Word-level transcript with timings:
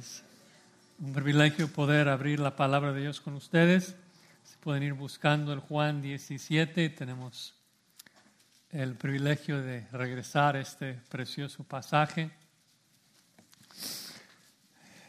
Es 0.00 0.22
un 0.98 1.12
privilegio 1.12 1.68
poder 1.68 2.08
abrir 2.08 2.40
la 2.40 2.56
palabra 2.56 2.94
de 2.94 3.02
Dios 3.02 3.20
con 3.20 3.34
ustedes. 3.34 3.94
Si 4.44 4.56
pueden 4.60 4.82
ir 4.82 4.94
buscando 4.94 5.52
el 5.52 5.58
Juan 5.60 6.00
17, 6.00 6.88
tenemos 6.88 7.52
el 8.70 8.94
privilegio 8.94 9.60
de 9.60 9.86
regresar 9.92 10.56
a 10.56 10.60
este 10.62 10.94
precioso 11.10 11.64
pasaje. 11.64 12.30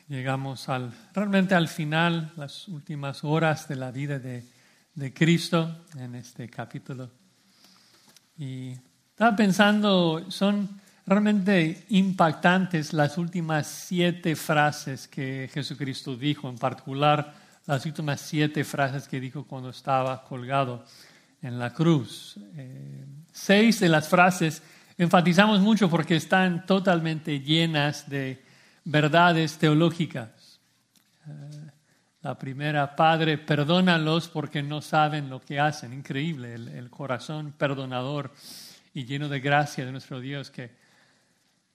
Llegamos 0.09 0.67
al, 0.67 0.91
realmente 1.13 1.55
al 1.55 1.69
final, 1.69 2.33
las 2.35 2.67
últimas 2.67 3.23
horas 3.23 3.69
de 3.69 3.77
la 3.77 3.91
vida 3.91 4.19
de, 4.19 4.43
de 4.93 5.13
Cristo 5.13 5.85
en 5.95 6.15
este 6.15 6.49
capítulo. 6.49 7.09
Y 8.37 8.73
estaba 9.11 9.37
pensando, 9.37 10.29
son 10.29 10.80
realmente 11.05 11.85
impactantes 11.89 12.93
las 12.93 13.17
últimas 13.17 13.67
siete 13.67 14.35
frases 14.35 15.07
que 15.07 15.49
Jesucristo 15.53 16.15
dijo, 16.15 16.49
en 16.49 16.57
particular 16.57 17.33
las 17.65 17.85
últimas 17.85 18.21
siete 18.21 18.63
frases 18.63 19.07
que 19.07 19.19
dijo 19.19 19.45
cuando 19.45 19.69
estaba 19.69 20.23
colgado 20.23 20.83
en 21.41 21.59
la 21.59 21.73
cruz. 21.73 22.37
Eh, 22.55 23.05
seis 23.31 23.79
de 23.79 23.89
las 23.89 24.07
frases 24.07 24.61
enfatizamos 24.97 25.59
mucho 25.59 25.89
porque 25.89 26.15
están 26.15 26.65
totalmente 26.65 27.39
llenas 27.39 28.09
de 28.09 28.43
verdades 28.83 29.57
teológicas. 29.57 30.59
Eh, 31.27 31.71
la 32.21 32.37
primera, 32.37 32.95
Padre, 32.95 33.37
perdónalos 33.37 34.27
porque 34.27 34.61
no 34.61 34.81
saben 34.81 35.29
lo 35.29 35.41
que 35.41 35.59
hacen. 35.59 35.93
Increíble, 35.93 36.53
el 36.53 36.89
corazón 36.91 37.53
perdonador 37.57 38.31
y 38.93 39.05
lleno 39.05 39.29
de 39.29 39.39
gracia 39.39 39.85
de 39.85 39.91
nuestro 39.91 40.19
Dios 40.19 40.51
que 40.51 40.80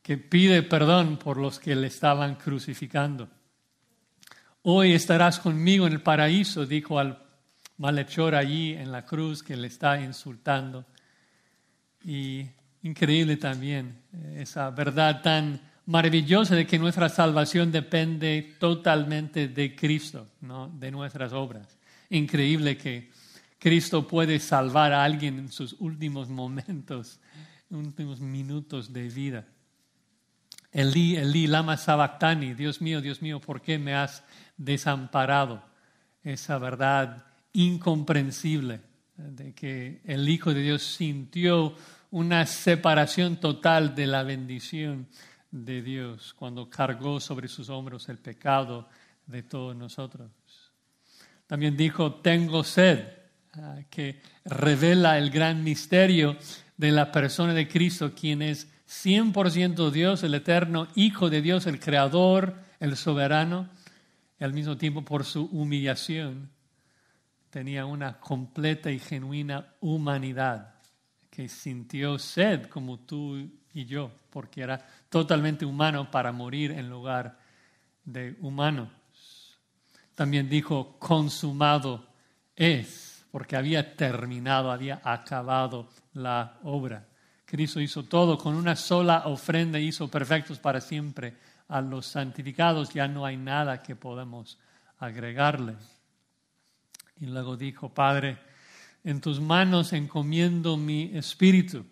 que 0.07 0.19
pide 0.19 0.63
perdón 0.63 1.17
por 1.17 1.37
los 1.37 1.59
que 1.59 1.75
le 1.75 1.89
estaban 1.89 2.37
crucificando. 2.37 3.29
Hoy 4.63 4.93
estarás 4.93 5.41
conmigo 5.41 5.85
en 5.85 5.95
el 5.95 6.01
paraíso, 6.01 6.65
dijo 6.65 7.01
al 7.01 7.19
malhechor 7.79 8.37
allí 8.37 8.73
en 8.75 8.93
la 8.93 9.05
cruz 9.05 9.43
que 9.43 9.57
le 9.57 9.67
está 9.67 10.01
insultando. 10.01 10.85
Y 12.05 12.47
increíble 12.85 13.37
también 13.37 14.03
eh, 14.13 14.43
esa 14.43 14.71
verdad 14.71 15.23
tan 15.23 15.61
maravillosa 15.87 16.55
de 16.55 16.69
que 16.69 16.79
nuestra 16.79 17.09
salvación 17.09 17.73
depende 17.73 18.55
totalmente 18.61 19.49
de 19.49 19.75
Cristo, 19.75 20.29
no 20.41 20.69
de 20.69 20.93
nuestras 20.93 21.33
obras. 21.33 21.79
Increíble 22.11 22.79
que 22.79 23.11
Cristo 23.59 24.07
puede 24.07 24.39
salvar 24.39 24.93
a 24.93 25.03
alguien 25.03 25.41
en 25.41 25.51
sus 25.51 25.75
últimos 25.81 26.29
momentos, 26.29 27.19
últimos 27.71 28.21
minutos 28.21 28.93
de 28.93 29.09
vida. 29.09 29.45
Elí, 30.77 31.17
Elí, 31.17 31.47
lama 31.47 31.79
sabactani, 31.79 32.53
Dios 32.53 32.83
mío, 32.83 33.01
Dios 33.01 33.23
mío, 33.23 33.41
¿por 33.41 33.63
qué 33.63 33.79
me 33.79 33.95
has 33.95 34.23
desamparado? 34.59 35.63
Esa 36.23 36.59
verdad 36.59 37.25
incomprensible 37.55 38.83
de 39.17 39.55
que 39.55 40.03
el 40.05 40.29
Hijo 40.29 40.53
de 40.53 40.61
Dios 40.61 40.83
sintió 40.83 41.75
una 42.11 42.45
separación 42.45 43.37
total 43.37 43.95
de 43.95 44.07
la 44.07 44.23
bendición 44.23 45.09
de 45.51 45.81
Dios 45.81 46.35
cuando 46.35 46.69
cargó 46.69 47.21
sobre 47.21 47.49
sus 47.49 47.71
hombros 47.71 48.11
el 48.11 48.19
pecado 48.19 48.87
de 49.25 49.43
todos 49.45 49.75
nosotros. 49.75 50.31
También 51.47 51.75
dijo, 51.75 52.17
tengo 52.17 52.63
sed, 52.63 53.03
ah, 53.55 53.79
que 53.89 54.21
revela 54.45 55.17
el 55.17 55.31
gran 55.31 55.65
misterio 55.65 56.37
de 56.77 56.93
la 56.93 57.11
persona 57.11 57.55
de 57.55 57.67
Cristo, 57.67 58.13
quien 58.15 58.43
es 58.43 58.69
100% 58.89 59.91
Dios, 59.91 60.23
el 60.23 60.35
eterno 60.35 60.89
Hijo 60.95 61.29
de 61.31 61.43
Dios, 61.43 61.67
el 61.67 61.81
Creador, 61.81 62.55
el 62.81 62.97
soberano, 62.97 63.69
y 64.39 64.45
al 64.45 64.53
mismo 64.53 64.77
tiempo 64.77 65.03
por 65.03 65.25
su 65.25 65.47
humillación 65.47 66.51
tenía 67.51 67.87
una 67.87 68.21
completa 68.21 68.91
y 68.91 68.99
genuina 68.99 69.75
humanidad 69.81 70.75
que 71.31 71.49
sintió 71.49 72.19
sed 72.19 72.67
como 72.67 72.99
tú 72.99 73.51
y 73.73 73.85
yo, 73.85 74.11
porque 74.31 74.63
era 74.63 74.87
totalmente 75.09 75.65
humano 75.65 76.11
para 76.11 76.33
morir 76.33 76.71
en 76.73 76.89
lugar 76.89 77.39
de 78.05 78.37
humanos. 78.41 78.89
También 80.15 80.49
dijo, 80.49 80.97
consumado 80.99 82.07
es, 82.55 83.27
porque 83.31 83.57
había 83.57 83.97
terminado, 83.97 84.71
había 84.71 85.01
acabado 85.05 85.91
la 86.15 86.59
obra. 86.63 87.07
Cristo 87.47 87.81
hizo 87.81 88.03
todo 88.03 88.37
con 88.37 88.57
una 88.57 88.75
sola 88.75 89.23
ofrenda, 89.27 89.79
hizo 89.79 90.09
perfectos 90.09 90.59
para 90.59 90.81
siempre. 90.81 91.35
A 91.69 91.81
los 91.81 92.07
santificados 92.07 92.91
ya 92.91 93.07
no 93.07 93.25
hay 93.25 93.37
nada 93.37 93.83
que 93.83 93.95
podamos 93.95 94.59
agregarle. 94.99 95.77
Y 97.21 97.27
luego 97.27 97.57
dijo, 97.57 97.89
Padre, 97.89 98.37
en 99.05 99.21
tus 99.21 99.41
manos 99.41 99.93
encomiendo 99.93 100.77
mi 100.77 101.17
espíritu. 101.17 101.87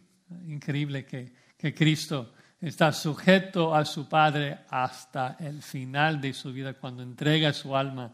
Increíble 0.48 1.06
que, 1.06 1.32
que 1.56 1.72
Cristo 1.72 2.34
está 2.60 2.92
sujeto 2.92 3.74
a 3.74 3.84
su 3.84 4.08
Padre 4.08 4.58
hasta 4.68 5.36
el 5.38 5.62
final 5.62 6.20
de 6.20 6.32
su 6.32 6.52
vida, 6.52 6.74
cuando 6.74 7.04
entrega 7.04 7.52
su 7.52 7.76
alma 7.76 8.12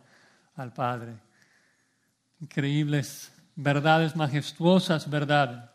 al 0.57 0.75
Padre. 0.75 1.15
Increíbles 2.41 3.33
verdades, 3.57 4.15
majestuosas 4.15 5.09
verdades. 5.09 5.70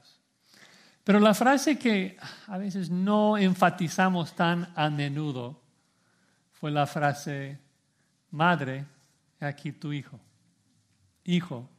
Pero 1.06 1.20
la 1.20 1.36
frase 1.36 1.78
que 1.78 2.18
a 2.48 2.58
veces 2.58 2.90
no 2.90 3.38
enfatizamos 3.38 4.36
tan 4.36 4.74
a 4.76 4.90
menudo 4.90 5.62
fue 6.52 6.72
la 6.72 6.88
frase, 6.88 7.60
madre, 8.32 8.86
aquí 9.40 9.72
tu 9.72 9.94
hijo. 9.94 10.20
Hijo, 11.26 11.70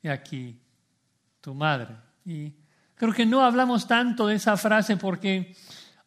he 0.00 0.08
aquí 0.08 0.60
tu 1.40 1.54
madre. 1.54 1.96
Y 2.24 2.54
creo 2.94 3.12
que 3.12 3.26
no 3.26 3.44
hablamos 3.44 3.88
tanto 3.88 4.28
de 4.28 4.36
esa 4.36 4.56
frase 4.56 4.96
porque 4.96 5.56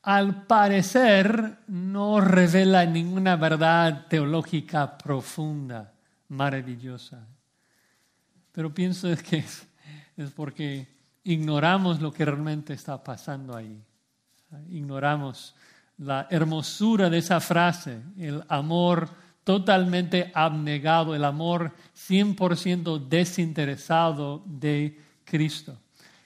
al 0.04 0.46
parecer 0.46 1.58
no 1.68 2.22
revela 2.22 2.86
ninguna 2.86 3.36
verdad 3.36 4.08
teológica 4.08 4.98
profunda, 4.98 5.92
maravillosa. 6.30 7.28
Pero 8.54 8.74
pienso 8.74 9.10
que 9.30 9.44
es 10.16 10.32
porque 10.32 10.88
ignoramos 11.24 12.02
lo 12.02 12.12
que 12.12 12.26
realmente 12.26 12.74
está 12.74 13.04
pasando 13.04 13.56
ahí. 13.56 13.82
Ignoramos 14.70 15.56
la 15.98 16.28
hermosura 16.30 17.10
de 17.10 17.20
esa 17.20 17.40
frase, 17.40 18.02
el 18.18 18.44
amor 18.48 19.10
totalmente 19.44 20.32
abnegado, 20.34 21.16
el 21.16 21.24
amor 21.24 21.74
100% 21.96 23.08
desinteresado 23.08 24.44
de 24.46 25.00
Cristo. 25.24 25.78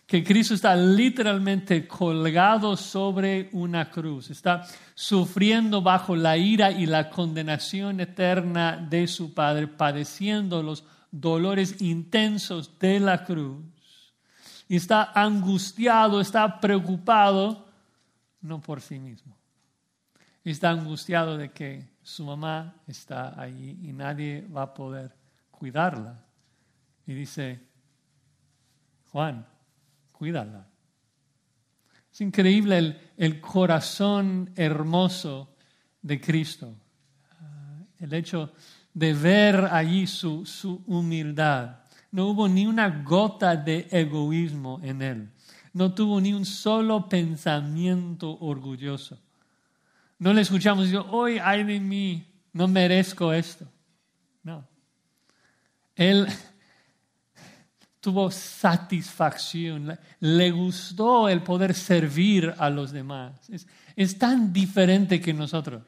Que 0.06 0.24
Cristo 0.24 0.54
está 0.54 0.76
literalmente 0.76 1.88
colgado 1.88 2.78
sobre 2.78 3.50
una 3.54 3.90
cruz, 3.90 4.30
está 4.30 4.66
sufriendo 4.94 5.82
bajo 5.82 6.16
la 6.16 6.38
ira 6.38 6.72
y 6.72 6.86
la 6.86 7.10
condenación 7.10 8.00
eterna 8.00 8.78
de 8.78 9.08
su 9.08 9.34
Padre, 9.34 9.68
padeciendo 9.68 10.62
los 10.62 10.84
dolores 11.12 11.82
intensos 11.82 12.78
de 12.80 13.00
la 13.00 13.24
cruz 13.24 13.58
y 14.68 14.78
está 14.78 15.12
angustiado, 15.14 16.20
está 16.20 16.60
preocupado, 16.60 17.68
no 18.42 18.62
por 18.62 18.82
sí 18.82 19.00
mismo. 19.00 19.36
Está 20.44 20.72
angustiado 20.72 21.38
de 21.38 21.52
que 21.52 21.88
su 22.02 22.24
mamá 22.26 22.76
está 22.88 23.40
ahí 23.40 23.80
y 23.84 23.94
nadie 23.94 24.46
va 24.56 24.64
a 24.64 24.74
poder 24.74 25.16
cuidarla. 25.52 26.24
Y 27.08 27.14
dice, 27.14 27.60
Juan, 29.12 29.46
cuídala. 30.12 30.68
Es 32.12 32.22
increíble 32.22 32.78
el, 32.78 33.02
el 33.18 33.42
corazón 33.42 34.52
hermoso 34.56 35.56
de 36.02 36.22
Cristo. 36.22 36.74
Ah, 37.32 37.84
el 38.00 38.14
hecho 38.14 38.54
de 38.94 39.14
ver 39.14 39.66
allí 39.72 40.08
su, 40.08 40.46
su 40.46 40.84
humildad 40.88 41.85
no 42.16 42.28
hubo 42.28 42.48
ni 42.48 42.66
una 42.66 43.04
gota 43.04 43.58
de 43.58 43.90
egoísmo 43.92 44.80
en 44.82 45.02
él. 45.02 45.30
No 45.74 45.94
tuvo 45.94 46.22
ni 46.22 46.32
un 46.32 46.46
solo 46.46 47.10
pensamiento 47.10 48.38
orgulloso. 48.40 49.20
No 50.18 50.32
le 50.32 50.40
escuchamos 50.40 50.90
yo, 50.90 51.06
hoy 51.12 51.40
ay 51.44 51.66
de 51.66 51.78
mí, 51.78 52.26
no 52.54 52.70
merezco 52.70 53.34
esto. 53.34 53.68
No. 54.44 54.66
Él 55.94 56.26
tuvo 58.00 58.32
satisfacción, 58.32 60.00
le 60.22 60.52
gustó 60.52 61.28
el 61.28 61.44
poder 61.44 61.74
servir 61.74 62.56
a 62.58 62.70
los 62.70 62.94
demás. 62.94 63.52
Es 63.94 64.18
tan 64.18 64.54
diferente 64.54 65.20
que 65.20 65.34
nosotros. 65.34 65.84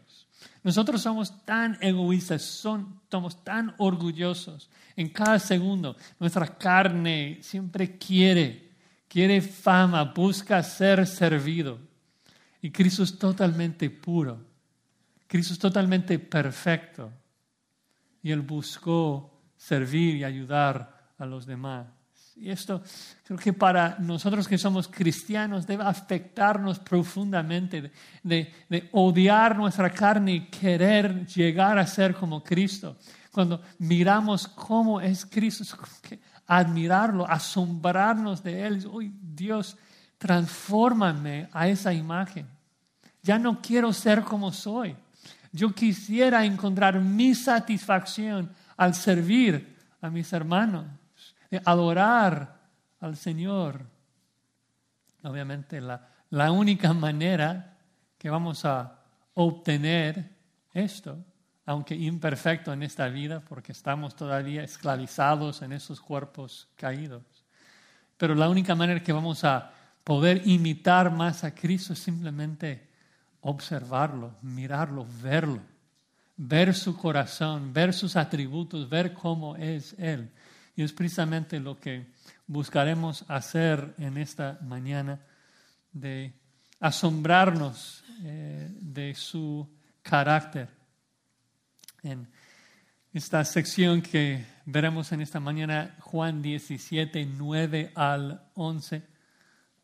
Nosotros 0.64 1.02
somos 1.02 1.46
tan 1.46 1.78
egoístas, 1.82 2.42
somos 2.42 3.44
tan 3.44 3.74
orgullosos. 3.78 4.70
En 4.96 5.10
cada 5.10 5.40
segundo, 5.40 5.96
nuestra 6.20 6.48
carne 6.58 7.40
siempre 7.42 7.98
quiere, 7.98 8.72
quiere 9.08 9.42
fama, 9.42 10.04
busca 10.04 10.62
ser 10.64 11.06
servido. 11.08 11.80
Y 12.62 12.72
Cristo 12.72 13.04
es 13.04 13.18
totalmente 13.18 13.90
puro. 13.90 14.46
Cristo 15.28 15.54
es 15.54 15.60
totalmente 15.60 16.18
perfecto 16.20 17.12
y 18.24 18.32
Él 18.32 18.42
buscó 18.42 19.40
servir 19.56 20.18
y 20.18 20.24
ayudar 20.24 21.14
a 21.18 21.26
los 21.26 21.46
demás. 21.46 21.88
Y 22.40 22.52
esto 22.52 22.84
creo 23.24 23.40
que 23.40 23.52
para 23.52 23.98
nosotros 24.00 24.48
que 24.48 24.60
somos 24.60 24.88
cristianos 24.88 25.66
debe 25.66 25.84
afectarnos 25.84 26.78
profundamente, 26.78 27.92
de, 28.22 28.90
odiar 28.92 29.58
nuestra 29.58 29.90
carne 29.90 30.34
y 30.34 30.46
querer 30.48 31.26
llegar 31.26 31.80
a 31.80 31.88
ser 31.88 32.14
como 32.14 32.44
Cristo. 32.44 32.98
Cuando 33.32 33.62
miramos 33.80 34.48
cómo 34.48 35.02
es 35.02 35.26
Cristo, 35.26 35.64
es 35.64 35.74
como 35.74 35.92
que 36.02 36.20
admirarlo, 36.46 37.28
asombrarnos 37.28 38.44
de 38.44 38.68
Él. 38.68 38.88
Uy, 38.88 39.12
Dios, 39.20 39.76
transfórmame 40.20 41.50
a 41.52 41.68
esa 41.68 41.92
imagen. 41.92 42.48
Ya 43.24 43.40
no 43.40 43.62
quiero 43.62 43.92
ser 43.94 44.22
como 44.22 44.52
soy. 44.52 44.96
Yo 45.52 45.74
quisiera 45.74 46.46
encontrar 46.46 47.00
mi 47.00 47.34
satisfacción 47.34 48.52
al 48.76 48.94
servir 48.94 49.76
a 50.02 50.10
mis 50.12 50.32
hermanos 50.32 50.86
de 51.50 51.62
adorar 51.66 52.60
al 53.00 53.16
Señor. 53.16 53.86
Obviamente 55.24 55.82
la, 55.82 56.08
la 56.30 56.52
única 56.52 56.94
manera 56.94 57.78
que 58.18 58.30
vamos 58.30 58.66
a 58.66 59.00
obtener 59.34 60.32
esto, 60.74 61.18
aunque 61.66 61.96
imperfecto 61.96 62.74
en 62.74 62.84
esta 62.84 63.08
vida, 63.08 63.40
porque 63.42 63.72
estamos 63.72 64.16
todavía 64.16 64.64
esclavizados 64.64 65.62
en 65.62 65.74
esos 65.74 66.02
cuerpos 66.02 66.68
caídos, 66.76 67.24
pero 68.18 68.34
la 68.36 68.50
única 68.50 68.74
manera 68.74 69.04
que 69.04 69.14
vamos 69.14 69.44
a 69.44 69.72
poder 70.04 70.42
imitar 70.46 71.12
más 71.12 71.44
a 71.44 71.54
Cristo 71.54 71.94
es 71.94 72.00
simplemente 72.00 72.88
observarlo, 73.42 74.36
mirarlo, 74.42 75.06
verlo, 75.22 75.62
ver 76.36 76.74
su 76.74 76.98
corazón, 76.98 77.74
ver 77.74 77.94
sus 77.94 78.16
atributos, 78.16 78.90
ver 78.90 79.14
cómo 79.14 79.56
es 79.56 79.94
Él. 80.00 80.32
Y 80.78 80.84
es 80.84 80.94
precisamente 80.94 81.60
lo 81.60 81.80
que 81.80 82.06
buscaremos 82.46 83.26
hacer 83.28 83.96
en 83.98 84.16
esta 84.20 84.60
mañana, 84.62 85.20
de 85.92 86.32
asombrarnos 86.80 88.04
eh, 88.24 88.70
de 88.80 89.16
su 89.16 89.68
carácter. 90.04 90.70
En 92.04 92.28
esta 93.12 93.44
sección 93.44 94.04
que 94.04 94.46
veremos 94.66 95.12
en 95.12 95.22
esta 95.22 95.40
mañana, 95.40 95.96
Juan 96.00 96.44
17, 96.44 97.26
9 97.26 97.94
al 97.96 98.48
11, 98.54 98.98
eh, 98.98 99.04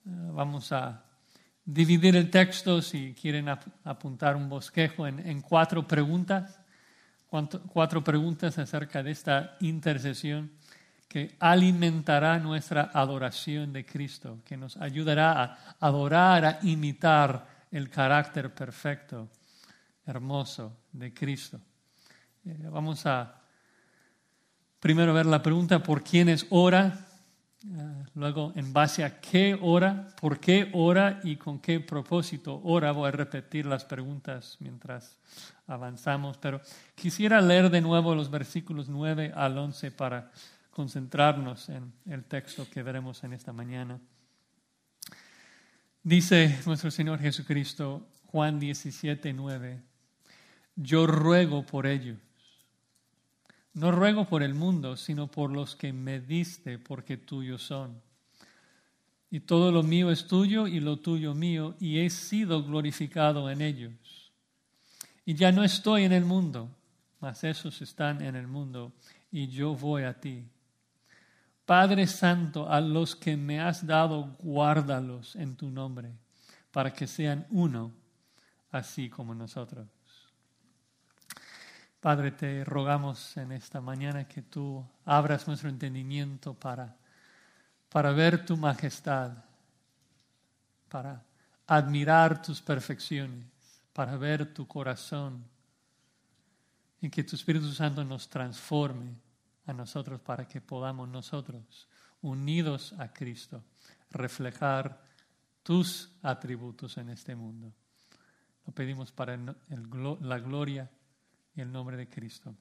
vamos 0.06 0.72
a 0.72 1.06
dividir 1.66 2.16
el 2.16 2.30
texto, 2.30 2.84
si 2.84 3.16
quieren 3.20 3.50
apuntar 3.50 4.36
un 4.36 4.48
bosquejo, 4.48 5.08
en, 5.08 5.28
en 5.28 5.42
cuatro 5.42 5.88
preguntas, 5.88 6.60
cuatro 7.70 8.04
preguntas 8.04 8.60
acerca 8.60 9.02
de 9.02 9.10
esta 9.10 9.58
intercesión 9.60 10.52
que 11.08 11.36
alimentará 11.40 12.40
nuestra 12.40 12.92
adoración 12.94 13.72
de 13.72 13.86
Cristo, 13.86 14.40
que 14.46 14.58
nos 14.58 14.78
ayudará 14.78 15.44
a 15.44 15.76
adorar, 15.80 16.46
a 16.46 16.60
imitar 16.64 17.48
el 17.72 17.90
carácter 17.90 18.54
perfecto, 18.54 19.30
hermoso 20.06 20.78
de 20.92 21.14
Cristo. 21.14 21.60
Eh, 22.46 22.68
vamos 22.70 23.06
a 23.06 23.42
primero 24.80 25.14
ver 25.14 25.26
la 25.26 25.42
pregunta 25.42 25.82
por 25.82 26.04
quiénes 26.04 26.46
ora, 26.50 27.08
eh, 27.66 28.04
luego 28.16 28.52
en 28.56 28.74
base 28.74 29.04
a 29.06 29.22
qué 29.22 29.58
ora, 29.62 30.10
por 30.20 30.40
qué 30.40 30.70
ora 30.74 31.22
y 31.24 31.38
con 31.38 31.60
qué 31.60 31.80
propósito 31.80 32.60
ora. 32.66 32.92
Voy 32.92 33.08
a 33.08 33.12
repetir 33.12 33.66
las 33.66 33.86
preguntas 33.86 34.58
mientras 34.60 35.18
avanzamos, 35.68 36.38
pero 36.38 36.60
quisiera 36.96 37.40
leer 37.40 37.70
de 37.70 37.80
nuevo 37.80 38.14
los 38.14 38.30
versículos 38.30 38.90
9 38.90 39.32
al 39.34 39.58
11 39.58 39.92
para 39.92 40.32
concentrarnos 40.74 41.70
en 41.70 41.94
el 42.06 42.26
texto 42.26 42.68
que 42.70 42.84
veremos 42.84 43.24
en 43.24 43.34
esta 43.34 43.54
mañana. 43.54 44.00
Dice 46.02 46.60
nuestro 46.66 46.92
Señor 46.92 47.20
Jesucristo, 47.20 48.08
Juan 48.26 48.60
17, 48.60 49.32
9, 49.34 49.82
yo 50.76 51.06
ruego 51.06 51.64
por 51.66 51.86
ellos. 51.86 52.18
No 53.74 53.92
ruego 53.92 54.26
por 54.26 54.44
el 54.44 54.54
mundo, 54.54 54.98
sino 54.98 55.28
por 55.30 55.52
los 55.52 55.76
que 55.76 55.94
me 55.94 56.20
diste, 56.20 56.78
porque 56.78 57.18
tuyos 57.18 57.64
son. 57.64 58.02
Y 59.32 59.42
todo 59.42 59.72
lo 59.72 59.82
mío 59.82 60.12
es 60.12 60.28
tuyo 60.28 60.68
y 60.68 60.80
lo 60.80 60.98
tuyo 60.98 61.34
mío, 61.34 61.76
y 61.80 62.00
he 62.00 62.10
sido 62.10 62.64
glorificado 62.64 63.50
en 63.50 63.62
ellos. 63.62 63.94
Y 65.26 65.36
ya 65.36 65.52
no 65.52 65.64
estoy 65.64 66.04
en 66.04 66.12
el 66.12 66.26
mundo, 66.26 66.70
mas 67.20 67.44
esos 67.44 67.82
están 67.82 68.22
en 68.22 68.36
el 68.36 68.48
mundo, 68.48 68.92
y 69.32 69.48
yo 69.48 69.76
voy 69.76 70.04
a 70.04 70.20
ti. 70.20 70.44
Padre 71.66 72.08
Santo, 72.08 72.70
a 72.70 72.82
los 72.82 73.16
que 73.16 73.38
me 73.38 73.62
has 73.62 73.86
dado, 73.86 74.36
guárdalos 74.40 75.36
en 75.36 75.56
tu 75.56 75.70
nombre, 75.70 76.12
para 76.72 76.92
que 76.92 77.08
sean 77.08 77.48
uno, 77.52 77.94
así 78.72 79.10
como 79.10 79.34
nosotros. 79.34 79.88
Padre, 82.02 82.32
te 82.32 82.66
rogamos 82.66 83.38
en 83.38 83.54
esta 83.54 83.80
mañana 83.80 84.28
que 84.28 84.42
tú 84.42 84.86
abras 85.06 85.48
nuestro 85.48 85.70
entendimiento 85.70 86.54
para, 86.54 86.98
para 87.88 88.12
ver 88.12 88.46
tu 88.46 88.58
majestad, 88.58 89.32
para 90.90 91.24
admirar 91.66 92.42
tus 92.42 92.62
perfecciones, 92.62 93.46
para 93.94 94.18
ver 94.18 94.54
tu 94.54 94.68
corazón, 94.68 95.46
y 97.00 97.10
que 97.10 97.24
tu 97.24 97.38
Espíritu 97.38 97.72
Santo 97.72 98.04
nos 98.04 98.28
transforme 98.30 99.16
a 99.66 99.74
nosotros 99.74 100.22
para 100.22 100.48
que 100.48 100.62
podamos 100.62 101.08
nosotros, 101.08 101.88
unidos 102.22 102.94
a 103.00 103.12
Cristo, 103.12 103.64
reflejar 104.12 105.02
tus 105.64 106.12
atributos 106.22 106.98
en 106.98 107.10
este 107.10 107.36
mundo. 107.36 107.74
Lo 108.66 108.74
pedimos 108.74 109.12
para 109.12 109.38
la 109.38 110.40
gloria 110.40 110.90
y 111.56 111.62
el 111.62 111.72
nombre 111.72 111.98
de 111.98 112.08
Cristo. 112.08 112.54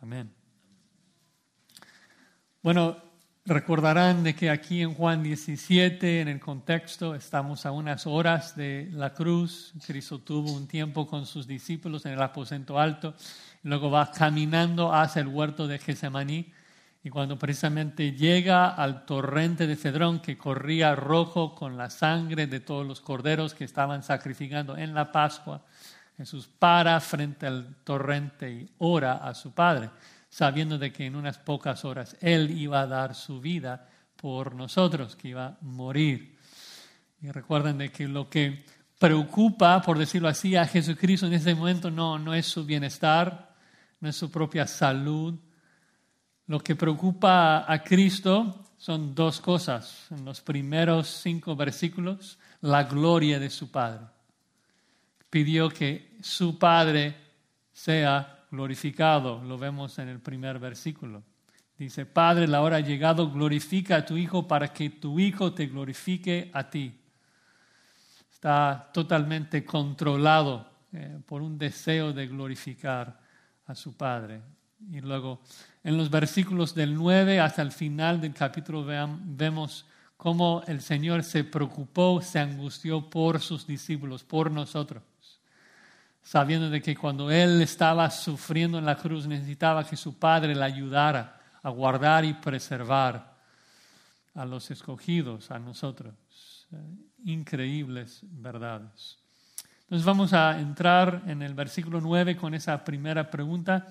Amén. 0.00 0.32
Bueno, 2.62 2.96
recordarán 3.44 4.24
de 4.24 4.34
que 4.34 4.50
aquí 4.50 4.82
en 4.82 4.94
Juan 4.94 5.22
17, 5.22 6.20
en 6.20 6.28
el 6.28 6.40
contexto, 6.40 7.14
estamos 7.14 7.64
a 7.64 7.70
unas 7.70 8.06
horas 8.06 8.56
de 8.56 8.88
la 8.92 9.14
cruz. 9.14 9.72
Cristo 9.86 10.18
tuvo 10.20 10.52
un 10.52 10.66
tiempo 10.66 11.06
con 11.06 11.26
sus 11.26 11.46
discípulos 11.46 12.04
en 12.06 12.12
el 12.12 12.22
aposento 12.22 12.78
alto 12.78 13.14
luego 13.66 13.90
va 13.90 14.10
caminando 14.12 14.94
hacia 14.94 15.20
el 15.20 15.28
huerto 15.28 15.66
de 15.66 15.80
Getsemaní 15.80 16.52
y 17.02 17.10
cuando 17.10 17.36
precisamente 17.36 18.12
llega 18.12 18.68
al 18.68 19.04
torrente 19.04 19.66
de 19.66 19.74
Cedrón 19.74 20.20
que 20.20 20.38
corría 20.38 20.94
rojo 20.94 21.54
con 21.54 21.76
la 21.76 21.90
sangre 21.90 22.46
de 22.46 22.60
todos 22.60 22.86
los 22.86 23.00
corderos 23.00 23.54
que 23.54 23.64
estaban 23.64 24.04
sacrificando 24.04 24.76
en 24.76 24.94
la 24.94 25.10
Pascua, 25.10 25.64
Jesús 26.16 26.48
para 26.58 27.00
frente 27.00 27.46
al 27.46 27.74
torrente 27.82 28.50
y 28.50 28.70
ora 28.78 29.14
a 29.14 29.34
su 29.34 29.52
Padre, 29.52 29.90
sabiendo 30.28 30.78
de 30.78 30.92
que 30.92 31.06
en 31.06 31.16
unas 31.16 31.38
pocas 31.38 31.84
horas 31.84 32.16
Él 32.20 32.52
iba 32.52 32.80
a 32.80 32.86
dar 32.86 33.16
su 33.16 33.40
vida 33.40 33.88
por 34.14 34.54
nosotros, 34.54 35.16
que 35.16 35.28
iba 35.28 35.46
a 35.46 35.56
morir. 35.60 36.38
Y 37.20 37.30
recuerden 37.32 37.78
de 37.78 37.90
que 37.90 38.06
lo 38.06 38.30
que 38.30 38.64
preocupa, 38.98 39.82
por 39.82 39.98
decirlo 39.98 40.28
así, 40.28 40.54
a 40.54 40.66
Jesucristo 40.66 41.26
en 41.26 41.32
ese 41.32 41.54
momento 41.54 41.90
no, 41.90 42.18
no 42.18 42.32
es 42.32 42.46
su 42.46 42.64
bienestar, 42.64 43.45
no 44.06 44.12
su 44.12 44.30
propia 44.30 44.66
salud. 44.66 45.34
Lo 46.46 46.60
que 46.60 46.76
preocupa 46.76 47.70
a 47.70 47.82
Cristo 47.82 48.64
son 48.76 49.14
dos 49.14 49.40
cosas. 49.40 50.06
En 50.10 50.24
los 50.24 50.40
primeros 50.40 51.08
cinco 51.08 51.56
versículos, 51.56 52.38
la 52.60 52.84
gloria 52.84 53.40
de 53.40 53.50
su 53.50 53.70
Padre. 53.70 54.06
Pidió 55.28 55.68
que 55.68 56.16
su 56.22 56.56
Padre 56.56 57.16
sea 57.72 58.44
glorificado. 58.50 59.42
Lo 59.42 59.58
vemos 59.58 59.98
en 59.98 60.08
el 60.08 60.20
primer 60.20 60.60
versículo. 60.60 61.24
Dice, 61.76 62.06
Padre, 62.06 62.46
la 62.46 62.62
hora 62.62 62.76
ha 62.76 62.80
llegado, 62.80 63.30
glorifica 63.30 63.96
a 63.96 64.06
tu 64.06 64.16
Hijo 64.16 64.46
para 64.46 64.72
que 64.72 64.88
tu 64.88 65.18
Hijo 65.18 65.52
te 65.52 65.66
glorifique 65.66 66.50
a 66.54 66.70
ti. 66.70 67.00
Está 68.30 68.88
totalmente 68.94 69.64
controlado 69.64 70.70
eh, 70.92 71.18
por 71.26 71.42
un 71.42 71.58
deseo 71.58 72.12
de 72.12 72.28
glorificar 72.28 73.25
a 73.66 73.74
su 73.74 73.96
Padre. 73.96 74.42
Y 74.90 75.00
luego 75.00 75.40
en 75.82 75.96
los 75.96 76.10
versículos 76.10 76.74
del 76.74 76.94
9 76.94 77.40
hasta 77.40 77.62
el 77.62 77.72
final 77.72 78.20
del 78.20 78.34
capítulo 78.34 78.84
vemos 78.84 79.86
cómo 80.16 80.62
el 80.66 80.80
Señor 80.80 81.22
se 81.22 81.44
preocupó, 81.44 82.20
se 82.22 82.38
angustió 82.38 83.08
por 83.08 83.40
sus 83.40 83.66
discípulos, 83.66 84.22
por 84.24 84.50
nosotros, 84.50 85.02
sabiendo 86.22 86.70
de 86.70 86.82
que 86.82 86.96
cuando 86.96 87.30
Él 87.30 87.62
estaba 87.62 88.10
sufriendo 88.10 88.78
en 88.78 88.84
la 88.84 88.96
cruz 88.96 89.26
necesitaba 89.26 89.84
que 89.84 89.96
su 89.96 90.18
Padre 90.18 90.54
le 90.54 90.64
ayudara 90.64 91.40
a 91.62 91.70
guardar 91.70 92.24
y 92.24 92.34
preservar 92.34 93.36
a 94.34 94.44
los 94.44 94.70
escogidos, 94.70 95.50
a 95.50 95.58
nosotros. 95.58 96.14
Eh, 96.72 96.76
increíbles 97.24 98.20
verdades. 98.22 99.18
Entonces 99.86 100.04
vamos 100.04 100.32
a 100.32 100.58
entrar 100.58 101.22
en 101.28 101.42
el 101.42 101.54
versículo 101.54 102.00
9 102.00 102.36
con 102.36 102.54
esa 102.54 102.82
primera 102.82 103.30
pregunta. 103.30 103.86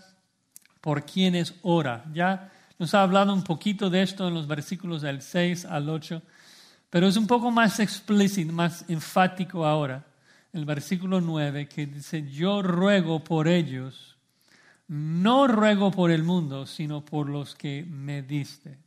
¿Por 0.81 1.05
quiénes 1.05 1.55
ora? 1.61 2.03
Ya 2.13 2.51
nos 2.77 2.93
ha 2.93 3.01
hablado 3.01 3.33
un 3.33 3.45
poquito 3.45 3.89
de 3.89 4.01
esto 4.01 4.27
en 4.27 4.33
los 4.33 4.45
versículos 4.45 5.03
del 5.03 5.21
6 5.21 5.63
al 5.63 5.87
8, 5.89 6.21
pero 6.89 7.07
es 7.07 7.15
un 7.15 7.27
poco 7.27 7.49
más 7.49 7.79
explícito, 7.79 8.51
más 8.51 8.83
enfático 8.89 9.65
ahora. 9.65 10.03
El 10.51 10.65
versículo 10.65 11.21
9 11.21 11.69
que 11.69 11.85
dice, 11.85 12.29
yo 12.29 12.61
ruego 12.61 13.23
por 13.23 13.47
ellos, 13.47 14.17
no 14.89 15.47
ruego 15.47 15.91
por 15.91 16.11
el 16.11 16.23
mundo, 16.23 16.65
sino 16.65 17.05
por 17.05 17.29
los 17.29 17.55
que 17.55 17.85
me 17.89 18.21
diste. 18.21 18.77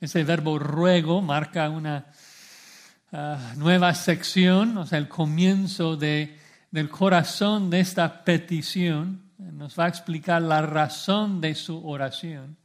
Ese 0.00 0.24
verbo 0.24 0.58
ruego 0.58 1.22
marca 1.22 1.70
una 1.70 2.06
Ah, 3.10 3.54
nueva 3.56 3.94
sección, 3.94 4.76
o 4.76 4.84
sea, 4.84 4.98
el 4.98 5.08
comienzo 5.08 5.96
de, 5.96 6.38
del 6.70 6.90
corazón 6.90 7.70
de 7.70 7.80
esta 7.80 8.22
petición. 8.22 9.22
Nos 9.38 9.78
va 9.78 9.86
a 9.86 9.88
explicar 9.88 10.42
la 10.42 10.60
razón 10.60 11.40
de 11.40 11.54
su 11.54 11.88
oración. 11.88 12.58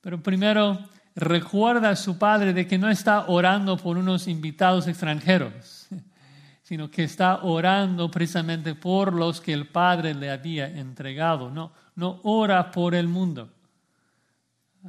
Pero 0.00 0.22
primero, 0.22 0.78
recuerda 1.14 1.90
a 1.90 1.96
su 1.96 2.16
padre 2.16 2.54
de 2.54 2.66
que 2.66 2.78
no 2.78 2.88
está 2.88 3.26
orando 3.26 3.76
por 3.76 3.98
unos 3.98 4.28
invitados 4.28 4.88
extranjeros, 4.88 5.88
sino 6.62 6.90
que 6.90 7.04
está 7.04 7.42
orando 7.42 8.10
precisamente 8.10 8.74
por 8.74 9.12
los 9.12 9.42
que 9.42 9.52
el 9.52 9.68
padre 9.68 10.14
le 10.14 10.30
había 10.30 10.70
entregado. 10.70 11.50
No, 11.50 11.72
no 11.96 12.20
ora 12.22 12.70
por 12.70 12.94
el 12.94 13.08
mundo. 13.08 13.52
Ah, 14.86 14.88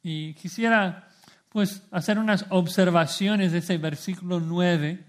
y 0.00 0.32
quisiera 0.34 1.09
pues 1.50 1.82
hacer 1.90 2.18
unas 2.18 2.46
observaciones 2.48 3.52
de 3.52 3.58
ese 3.58 3.76
versículo 3.76 4.40
9. 4.40 5.04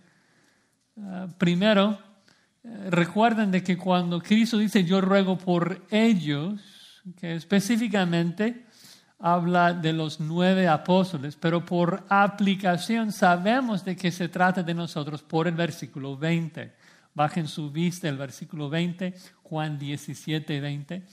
Ah, 0.98 1.28
primero, 1.38 2.00
eh, 2.64 2.88
recuerden 2.90 3.52
de 3.52 3.64
que 3.64 3.78
cuando 3.78 4.20
Cristo 4.22 4.58
dice 4.58 4.84
yo 4.84 5.02
ruego 5.02 5.38
por 5.38 5.86
ellos, 5.92 7.02
que 7.16 7.36
específicamente 7.36 8.66
habla 9.20 9.74
de 9.74 9.94
los 9.94 10.20
nueve 10.20 10.68
apóstoles, 10.68 11.36
pero 11.36 11.64
por 11.64 12.06
aplicación 12.10 13.12
sabemos 13.12 13.86
de 13.86 13.96
que 13.96 14.12
se 14.12 14.30
trata 14.30 14.64
de 14.64 14.74
nosotros 14.74 15.22
por 15.22 15.48
el 15.48 15.54
versículo 15.54 16.18
20. 16.18 16.74
Bajen 17.14 17.48
su 17.48 17.72
vista 17.72 18.10
el 18.10 18.18
versículo 18.18 18.68
20, 18.68 19.14
Juan 19.44 19.78
17, 19.78 20.60
20. 20.60 21.04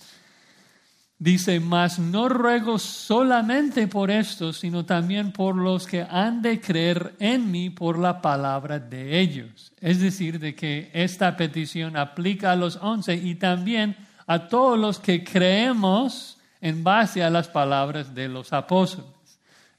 Dice, 1.20 1.58
mas 1.58 1.98
no 1.98 2.28
ruego 2.28 2.78
solamente 2.78 3.88
por 3.88 4.08
esto, 4.08 4.52
sino 4.52 4.84
también 4.84 5.32
por 5.32 5.56
los 5.56 5.84
que 5.84 6.02
han 6.02 6.42
de 6.42 6.60
creer 6.60 7.16
en 7.18 7.50
mí 7.50 7.70
por 7.70 7.98
la 7.98 8.22
palabra 8.22 8.78
de 8.78 9.18
ellos. 9.18 9.72
Es 9.80 9.98
decir, 10.00 10.38
de 10.38 10.54
que 10.54 10.90
esta 10.92 11.36
petición 11.36 11.96
aplica 11.96 12.52
a 12.52 12.56
los 12.56 12.76
once 12.76 13.14
y 13.14 13.34
también 13.34 13.96
a 14.28 14.46
todos 14.46 14.78
los 14.78 15.00
que 15.00 15.24
creemos 15.24 16.38
en 16.60 16.84
base 16.84 17.24
a 17.24 17.30
las 17.30 17.48
palabras 17.48 18.14
de 18.14 18.28
los 18.28 18.52
apóstoles. 18.52 19.10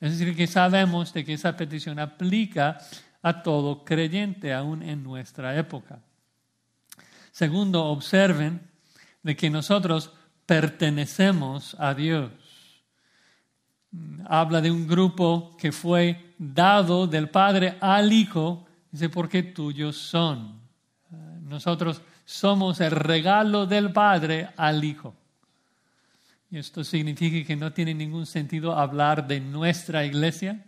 Es 0.01 0.17
decir, 0.17 0.35
que 0.35 0.47
sabemos 0.47 1.13
de 1.13 1.23
que 1.23 1.33
esa 1.33 1.55
petición 1.55 1.99
aplica 1.99 2.79
a 3.21 3.43
todo 3.43 3.85
creyente, 3.85 4.53
aún 4.53 4.83
en 4.83 5.03
nuestra 5.03 5.57
época. 5.57 5.99
Segundo, 7.31 7.85
observen 7.85 8.61
de 9.23 9.35
que 9.37 9.49
nosotros 9.49 10.11
pertenecemos 10.49 11.75
a 11.77 11.93
Dios. 11.93 12.31
Habla 14.25 14.61
de 14.61 14.71
un 14.71 14.87
grupo 14.87 15.55
que 15.59 15.71
fue 15.71 16.33
dado 16.39 17.05
del 17.05 17.29
Padre 17.29 17.77
al 17.79 18.11
Hijo, 18.11 18.65
dice, 18.89 19.09
porque 19.09 19.43
tuyos 19.43 19.95
son. 19.95 20.59
Nosotros 21.43 22.01
somos 22.25 22.81
el 22.81 22.89
regalo 22.89 23.67
del 23.67 23.91
Padre 23.91 24.49
al 24.57 24.83
Hijo. 24.83 25.13
Y 26.49 26.57
esto 26.57 26.83
significa 26.83 27.45
que 27.45 27.55
no 27.55 27.71
tiene 27.71 27.93
ningún 27.93 28.25
sentido 28.25 28.75
hablar 28.75 29.27
de 29.27 29.39
nuestra 29.39 30.03
iglesia, 30.03 30.65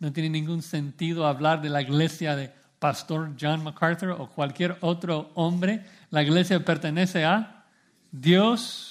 no 0.00 0.12
tiene 0.12 0.30
ningún 0.30 0.60
sentido 0.60 1.24
hablar 1.24 1.62
de 1.62 1.68
la 1.68 1.82
iglesia 1.82 2.34
de 2.34 2.50
Pastor 2.80 3.36
John 3.40 3.62
MacArthur 3.62 4.10
o 4.10 4.28
cualquier 4.28 4.76
otro 4.80 5.30
hombre. 5.36 5.84
La 6.10 6.20
iglesia 6.20 6.64
pertenece 6.64 7.24
a 7.24 7.64
Dios 8.10 8.89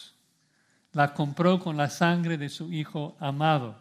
la 0.94 1.14
compró 1.14 1.60
con 1.60 1.78
la 1.78 1.90
sangre 1.90 2.38
de 2.38 2.50
su 2.50 2.72
Hijo 2.72 3.16
amado. 3.20 3.78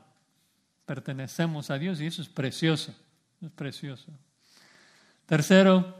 Pertenecemos 0.84 1.70
a 1.70 1.78
Dios 1.78 2.00
y 2.00 2.06
eso 2.06 2.22
es 2.22 2.28
precioso, 2.28 2.94
es 3.42 3.50
precioso. 3.50 4.12
Tercero, 5.26 5.94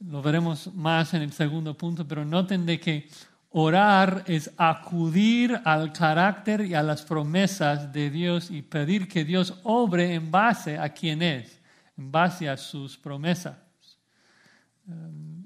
lo 0.00 0.22
veremos 0.22 0.72
más 0.74 1.12
en 1.14 1.22
el 1.22 1.32
segundo 1.32 1.76
punto, 1.76 2.06
pero 2.08 2.24
noten 2.24 2.64
de 2.64 2.80
que 2.80 3.08
orar 3.50 4.24
es 4.26 4.50
acudir 4.56 5.60
al 5.64 5.92
carácter 5.92 6.62
y 6.62 6.74
a 6.74 6.82
las 6.82 7.02
promesas 7.02 7.92
de 7.92 8.10
Dios 8.10 8.50
y 8.50 8.62
pedir 8.62 9.08
que 9.08 9.24
Dios 9.24 9.54
obre 9.64 10.14
en 10.14 10.30
base 10.30 10.78
a 10.78 10.88
quien 10.90 11.22
es, 11.22 11.60
en 11.98 12.10
base 12.10 12.48
a 12.48 12.56
sus 12.56 12.96
promesas. 12.96 13.56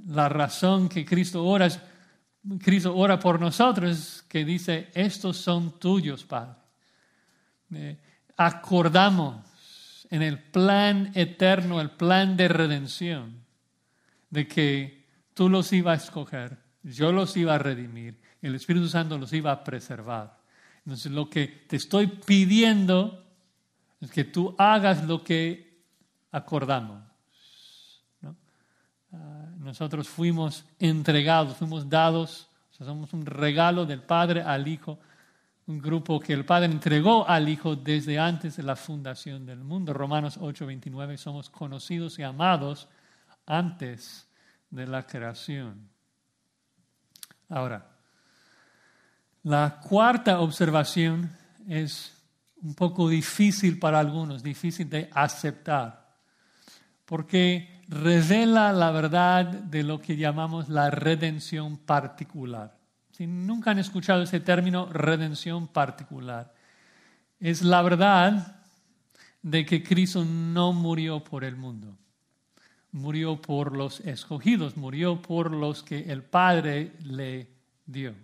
La 0.06 0.28
razón 0.28 0.88
que 0.88 1.04
Cristo 1.04 1.44
ora 1.44 1.66
es 1.66 1.80
Cristo 2.63 2.95
ora 2.95 3.19
por 3.19 3.41
nosotros, 3.41 4.25
que 4.29 4.45
dice, 4.45 4.91
estos 4.95 5.37
son 5.39 5.79
tuyos, 5.79 6.25
Padre. 6.25 6.57
Eh, 7.75 7.97
acordamos 8.37 10.07
en 10.11 10.23
el 10.23 10.39
plan 10.39 11.11
eterno, 11.15 11.81
el 11.81 11.91
plan 11.91 12.37
de 12.37 12.49
redención, 12.49 13.45
de 14.29 14.47
que 14.47 15.07
tú 15.33 15.49
los 15.49 15.73
ibas 15.73 16.01
a 16.01 16.05
escoger, 16.05 16.59
yo 16.83 17.13
los 17.13 17.37
iba 17.37 17.55
a 17.55 17.59
redimir, 17.59 18.21
el 18.43 18.55
Espíritu 18.55 18.89
Santo 18.89 19.17
los 19.17 19.33
iba 19.33 19.51
a 19.51 19.65
preservar. 19.65 20.39
Entonces 20.85 21.11
lo 21.11 21.31
que 21.31 21.47
te 21.47 21.77
estoy 21.77 22.09
pidiendo 22.09 23.25
es 24.01 24.11
que 24.11 24.25
tú 24.25 24.55
hagas 24.59 25.05
lo 25.05 25.25
que 25.25 25.81
acordamos. 26.31 27.03
Nosotros 29.64 30.09
fuimos 30.09 30.66
entregados, 30.78 31.56
fuimos 31.56 31.88
dados, 31.88 32.50
somos 32.71 33.14
un 33.14 33.25
regalo 33.25 33.87
del 33.87 34.02
Padre 34.02 34.42
al 34.42 34.68
Hijo, 34.68 34.99
un 35.66 35.78
grupo 35.78 36.21
que 36.21 36.35
el 36.35 36.44
Padre 36.44 36.66
entregó 36.66 37.26
al 37.26 37.49
Hijo 37.49 37.75
desde 37.75 38.18
antes 38.18 38.56
de 38.56 38.62
la 38.62 38.76
fundación 38.76 39.47
del 39.47 39.64
mundo. 39.64 39.94
Romanos 39.94 40.37
8:29, 40.37 41.16
somos 41.16 41.49
conocidos 41.49 42.18
y 42.18 42.23
amados 42.23 42.88
antes 43.47 44.28
de 44.68 44.87
la 44.87 45.06
creación. 45.06 45.88
Ahora, 47.49 47.90
la 49.44 49.80
cuarta 49.80 50.40
observación 50.40 51.35
es 51.66 52.23
un 52.61 52.75
poco 52.75 53.09
difícil 53.09 53.78
para 53.78 53.99
algunos, 53.99 54.42
difícil 54.42 54.90
de 54.90 55.09
aceptar, 55.14 56.06
porque 57.06 57.74
revela 57.88 58.73
la 58.73 58.91
verdad 58.91 59.47
de 59.47 59.83
lo 59.83 60.00
que 60.00 60.17
llamamos 60.17 60.69
la 60.69 60.91
redención 60.91 61.76
particular. 61.79 62.79
Si 63.12 63.26
nunca 63.26 63.71
han 63.71 63.79
escuchado 63.79 64.23
ese 64.23 64.41
término, 64.41 64.87
redención 64.87 65.69
particular, 65.69 66.53
es 67.38 67.62
la 67.62 67.83
verdad 67.83 68.57
de 69.43 69.64
que 69.64 69.83
Cristo 69.83 70.25
no 70.25 70.73
murió 70.73 71.23
por 71.23 71.45
el 71.45 71.57
mundo, 71.57 71.97
murió 72.93 73.41
por 73.41 73.76
los 73.76 74.00
escogidos, 74.00 74.76
murió 74.76 75.21
por 75.21 75.50
los 75.53 75.83
que 75.83 76.11
el 76.11 76.23
Padre 76.23 76.93
le 77.05 77.49
dio. 77.87 78.14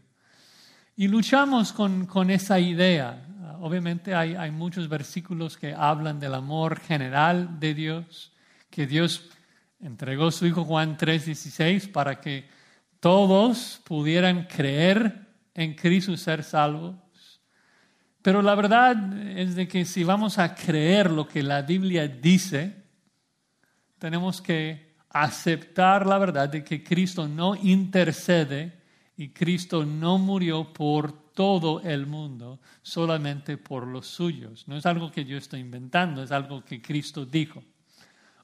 Y 0.97 1.09
luchamos 1.09 1.73
con, 1.73 2.07
con 2.07 2.31
esa 2.31 2.59
idea. 2.59 3.27
Obviamente 3.61 4.15
hay, 4.15 4.35
hay 4.35 4.51
muchos 4.51 4.89
versículos 4.89 5.57
que 5.57 5.75
hablan 5.75 6.19
del 6.19 6.35
amor 6.35 6.81
general 6.81 7.61
de 7.61 7.75
Dios, 7.75 8.33
que 8.71 8.87
Dios 8.87 9.31
entregó 9.81 10.31
su 10.31 10.47
Hijo 10.47 10.65
Juan 10.65 10.97
3:16 10.97 11.89
para 11.89 12.21
que 12.21 12.49
todos 13.01 13.81
pudieran 13.85 14.45
creer 14.45 15.27
en 15.55 15.75
Cristo 15.75 16.13
y 16.13 16.17
ser 16.17 16.45
salvos. 16.45 16.97
Pero 18.23 18.43
la 18.43 18.55
verdad 18.55 19.19
es 19.37 19.55
de 19.55 19.67
que 19.67 19.85
si 19.85 20.05
vamos 20.05 20.39
a 20.39 20.55
creer 20.55 21.11
lo 21.11 21.27
que 21.27 21.43
la 21.43 21.63
Biblia 21.63 22.07
dice, 22.07 22.85
tenemos 23.99 24.43
que 24.43 24.95
aceptar 25.09 26.07
la 26.07 26.19
verdad 26.19 26.49
de 26.49 26.63
que 26.63 26.85
Cristo 26.85 27.27
no 27.27 27.57
intercede 27.57 28.81
y 29.17 29.31
Cristo 29.31 29.85
no 29.85 30.19
murió 30.19 30.73
por 30.73 31.33
todo 31.33 31.81
el 31.81 32.07
mundo, 32.07 32.61
solamente 32.83 33.57
por 33.57 33.87
los 33.87 34.07
suyos. 34.07 34.69
No 34.69 34.77
es 34.77 34.85
algo 34.85 35.11
que 35.11 35.25
yo 35.25 35.39
estoy 35.39 35.61
inventando, 35.61 36.23
es 36.23 36.33
algo 36.33 36.63
que 36.65 36.83
Cristo 36.83 37.25
dijo. 37.25 37.63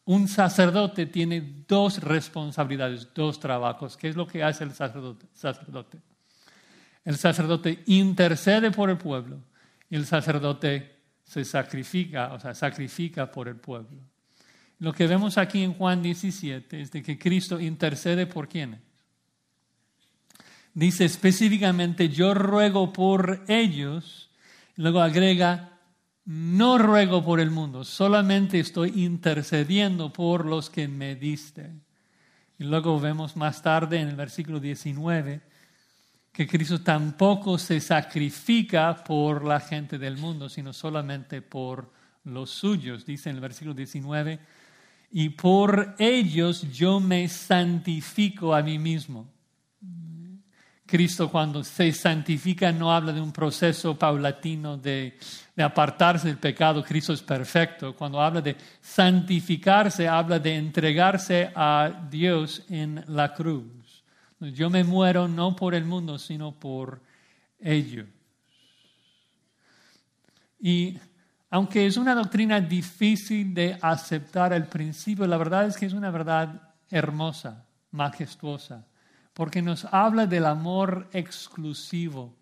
Un 0.06 0.28
sacerdote 0.28 1.06
tiene 1.06 1.64
dos 1.66 2.00
responsabilidades, 2.00 3.08
dos 3.12 3.40
trabajos. 3.40 3.96
¿Qué 3.96 4.08
es 4.08 4.16
lo 4.16 4.26
que 4.26 4.42
hace 4.42 4.64
el 4.64 4.72
sacerdote? 4.72 5.98
El 7.04 7.16
sacerdote 7.16 7.82
intercede 7.86 8.70
por 8.70 8.88
el 8.88 8.98
pueblo 8.98 9.38
y 9.90 9.96
el 9.96 10.06
sacerdote 10.06 10.96
se 11.24 11.44
sacrifica, 11.44 12.32
o 12.32 12.38
sea, 12.38 12.54
sacrifica 12.54 13.30
por 13.30 13.48
el 13.48 13.56
pueblo. 13.56 13.98
Lo 14.78 14.92
que 14.92 15.08
vemos 15.08 15.38
aquí 15.38 15.62
en 15.62 15.74
Juan 15.74 16.02
17 16.02 16.80
es 16.80 16.92
de 16.92 17.02
que 17.02 17.18
Cristo 17.18 17.58
intercede 17.58 18.26
por 18.26 18.48
quienes. 18.48 18.80
Dice 20.72 21.04
específicamente, 21.04 22.10
yo 22.10 22.34
ruego 22.34 22.92
por 22.92 23.42
ellos. 23.48 24.30
Luego 24.76 25.00
agrega, 25.00 25.75
no 26.26 26.76
ruego 26.76 27.24
por 27.24 27.40
el 27.40 27.50
mundo, 27.50 27.84
solamente 27.84 28.60
estoy 28.60 29.04
intercediendo 29.04 30.12
por 30.12 30.44
los 30.44 30.68
que 30.68 30.88
me 30.88 31.14
diste. 31.14 31.70
Y 32.58 32.64
luego 32.64 32.98
vemos 33.00 33.36
más 33.36 33.62
tarde 33.62 34.00
en 34.00 34.08
el 34.08 34.16
versículo 34.16 34.60
19 34.60 35.40
que 36.32 36.46
Cristo 36.46 36.82
tampoco 36.82 37.56
se 37.56 37.80
sacrifica 37.80 39.02
por 39.02 39.42
la 39.42 39.58
gente 39.58 39.98
del 39.98 40.18
mundo, 40.18 40.50
sino 40.50 40.74
solamente 40.74 41.40
por 41.40 41.90
los 42.24 42.50
suyos. 42.50 43.06
Dice 43.06 43.30
en 43.30 43.36
el 43.36 43.40
versículo 43.40 43.72
19, 43.72 44.38
y 45.12 45.30
por 45.30 45.94
ellos 45.98 46.70
yo 46.72 47.00
me 47.00 47.26
santifico 47.28 48.54
a 48.54 48.62
mí 48.62 48.78
mismo. 48.78 49.26
Cristo 50.86 51.28
cuando 51.28 51.64
se 51.64 51.90
santifica 51.92 52.70
no 52.70 52.94
habla 52.94 53.12
de 53.12 53.20
un 53.20 53.32
proceso 53.32 53.98
paulatino 53.98 54.76
de, 54.76 55.18
apartarse 55.58 56.28
del 56.28 56.38
pecado, 56.38 56.84
Cristo 56.84 57.12
es 57.12 57.22
perfecto. 57.22 57.94
Cuando 57.96 58.20
habla 58.20 58.40
de 58.40 58.56
santificarse, 58.80 60.06
habla 60.06 60.38
de 60.38 60.54
entregarse 60.54 61.50
a 61.54 62.06
Dios 62.08 62.62
en 62.70 63.04
la 63.08 63.34
cruz. 63.34 64.04
Yo 64.38 64.70
me 64.70 64.84
muero 64.84 65.26
no 65.26 65.56
por 65.56 65.74
el 65.74 65.84
mundo, 65.84 66.18
sino 66.18 66.52
por 66.52 67.00
ellos. 67.58 68.06
Y 70.60 70.96
aunque 71.50 71.86
es 71.86 71.96
una 71.96 72.14
doctrina 72.14 72.60
difícil 72.60 73.52
de 73.52 73.76
aceptar 73.82 74.52
al 74.52 74.68
principio, 74.68 75.26
la 75.26 75.36
verdad 75.36 75.66
es 75.66 75.76
que 75.76 75.86
es 75.86 75.92
una 75.92 76.10
verdad 76.10 76.74
hermosa, 76.90 77.66
majestuosa 77.90 78.86
porque 79.36 79.60
nos 79.60 79.84
habla 79.84 80.26
del 80.26 80.46
amor 80.46 81.10
exclusivo, 81.12 82.34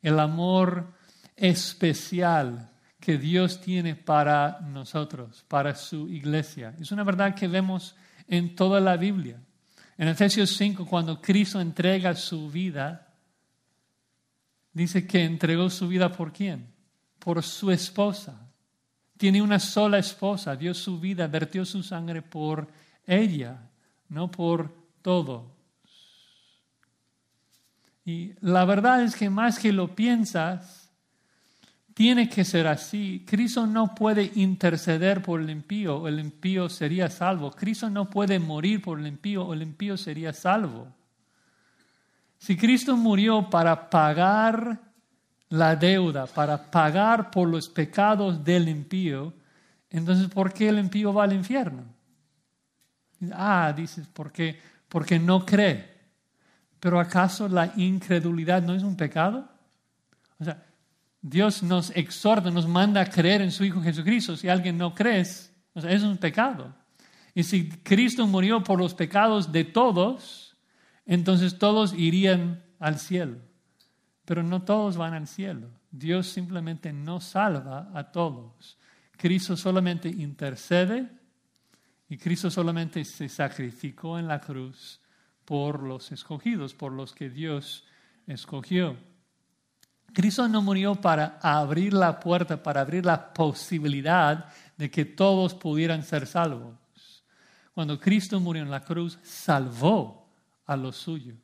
el 0.00 0.20
amor 0.20 0.94
especial 1.34 2.70
que 3.00 3.18
Dios 3.18 3.60
tiene 3.60 3.96
para 3.96 4.60
nosotros, 4.60 5.44
para 5.48 5.74
su 5.74 6.08
iglesia. 6.08 6.72
Es 6.80 6.92
una 6.92 7.02
verdad 7.02 7.34
que 7.34 7.48
vemos 7.48 7.96
en 8.28 8.54
toda 8.54 8.78
la 8.78 8.96
Biblia. 8.96 9.40
En 9.98 10.06
Efesios 10.06 10.50
5, 10.50 10.86
cuando 10.86 11.20
Cristo 11.20 11.60
entrega 11.60 12.14
su 12.14 12.48
vida, 12.48 13.12
dice 14.72 15.04
que 15.04 15.24
entregó 15.24 15.68
su 15.68 15.88
vida 15.88 16.12
por 16.12 16.32
quién? 16.32 16.72
Por 17.18 17.42
su 17.42 17.72
esposa. 17.72 18.52
Tiene 19.18 19.42
una 19.42 19.58
sola 19.58 19.98
esposa, 19.98 20.54
dio 20.54 20.74
su 20.74 21.00
vida, 21.00 21.26
vertió 21.26 21.64
su 21.64 21.82
sangre 21.82 22.22
por 22.22 22.68
ella, 23.04 23.68
no 24.08 24.30
por 24.30 24.72
todo. 25.02 25.55
Y 28.06 28.34
la 28.40 28.64
verdad 28.64 29.02
es 29.02 29.16
que 29.16 29.28
más 29.28 29.58
que 29.58 29.72
lo 29.72 29.96
piensas, 29.96 30.88
tiene 31.92 32.28
que 32.28 32.44
ser 32.44 32.68
así. 32.68 33.24
Cristo 33.26 33.66
no 33.66 33.96
puede 33.96 34.30
interceder 34.36 35.22
por 35.22 35.40
el 35.40 35.50
impío 35.50 36.06
el 36.06 36.20
impío 36.20 36.68
sería 36.68 37.10
salvo. 37.10 37.50
Cristo 37.50 37.90
no 37.90 38.08
puede 38.08 38.38
morir 38.38 38.80
por 38.80 39.00
el 39.00 39.08
impío 39.08 39.52
el 39.52 39.62
impío 39.62 39.96
sería 39.96 40.32
salvo. 40.32 40.86
Si 42.38 42.56
Cristo 42.56 42.96
murió 42.96 43.50
para 43.50 43.90
pagar 43.90 44.78
la 45.48 45.74
deuda, 45.74 46.26
para 46.26 46.70
pagar 46.70 47.30
por 47.30 47.48
los 47.48 47.68
pecados 47.68 48.44
del 48.44 48.68
impío, 48.68 49.32
entonces 49.90 50.28
¿por 50.28 50.52
qué 50.52 50.68
el 50.68 50.78
impío 50.78 51.12
va 51.12 51.24
al 51.24 51.32
infierno? 51.32 51.82
Ah, 53.32 53.72
dices, 53.76 54.06
¿por 54.06 54.30
qué? 54.30 54.60
Porque 54.88 55.18
no 55.18 55.44
cree. 55.44 55.95
Pero 56.80 57.00
¿acaso 57.00 57.48
la 57.48 57.72
incredulidad 57.76 58.62
no 58.62 58.74
es 58.74 58.82
un 58.82 58.96
pecado? 58.96 59.48
O 60.38 60.44
sea, 60.44 60.62
Dios 61.20 61.62
nos 61.62 61.90
exhorta, 61.90 62.50
nos 62.50 62.68
manda 62.68 63.00
a 63.00 63.10
creer 63.10 63.42
en 63.42 63.50
su 63.50 63.64
Hijo 63.64 63.82
Jesucristo. 63.82 64.36
Si 64.36 64.48
alguien 64.48 64.78
no 64.78 64.94
cree, 64.94 65.22
o 65.74 65.80
sea, 65.80 65.90
es 65.90 66.02
un 66.02 66.18
pecado. 66.18 66.74
Y 67.34 67.42
si 67.42 67.68
Cristo 67.68 68.26
murió 68.26 68.62
por 68.62 68.78
los 68.78 68.94
pecados 68.94 69.52
de 69.52 69.64
todos, 69.64 70.56
entonces 71.04 71.58
todos 71.58 71.92
irían 71.94 72.62
al 72.78 72.98
cielo. 72.98 73.38
Pero 74.24 74.42
no 74.42 74.62
todos 74.62 74.96
van 74.96 75.14
al 75.14 75.26
cielo. 75.26 75.68
Dios 75.90 76.28
simplemente 76.28 76.92
no 76.92 77.20
salva 77.20 77.90
a 77.94 78.04
todos. 78.10 78.78
Cristo 79.16 79.56
solamente 79.56 80.08
intercede 80.08 81.08
y 82.08 82.18
Cristo 82.18 82.50
solamente 82.50 83.04
se 83.04 83.28
sacrificó 83.28 84.18
en 84.18 84.28
la 84.28 84.40
cruz 84.40 85.00
por 85.46 85.82
los 85.82 86.12
escogidos, 86.12 86.74
por 86.74 86.92
los 86.92 87.14
que 87.14 87.30
Dios 87.30 87.84
escogió. 88.26 88.96
Cristo 90.12 90.48
no 90.48 90.60
murió 90.60 90.94
para 90.96 91.38
abrir 91.40 91.92
la 91.92 92.18
puerta, 92.18 92.62
para 92.62 92.80
abrir 92.80 93.06
la 93.06 93.32
posibilidad 93.32 94.46
de 94.76 94.90
que 94.90 95.04
todos 95.04 95.54
pudieran 95.54 96.02
ser 96.02 96.26
salvos. 96.26 96.74
Cuando 97.72 98.00
Cristo 98.00 98.40
murió 98.40 98.62
en 98.62 98.70
la 98.70 98.82
cruz, 98.82 99.18
salvó 99.22 100.28
a 100.66 100.76
los 100.76 100.96
suyos. 100.96 101.36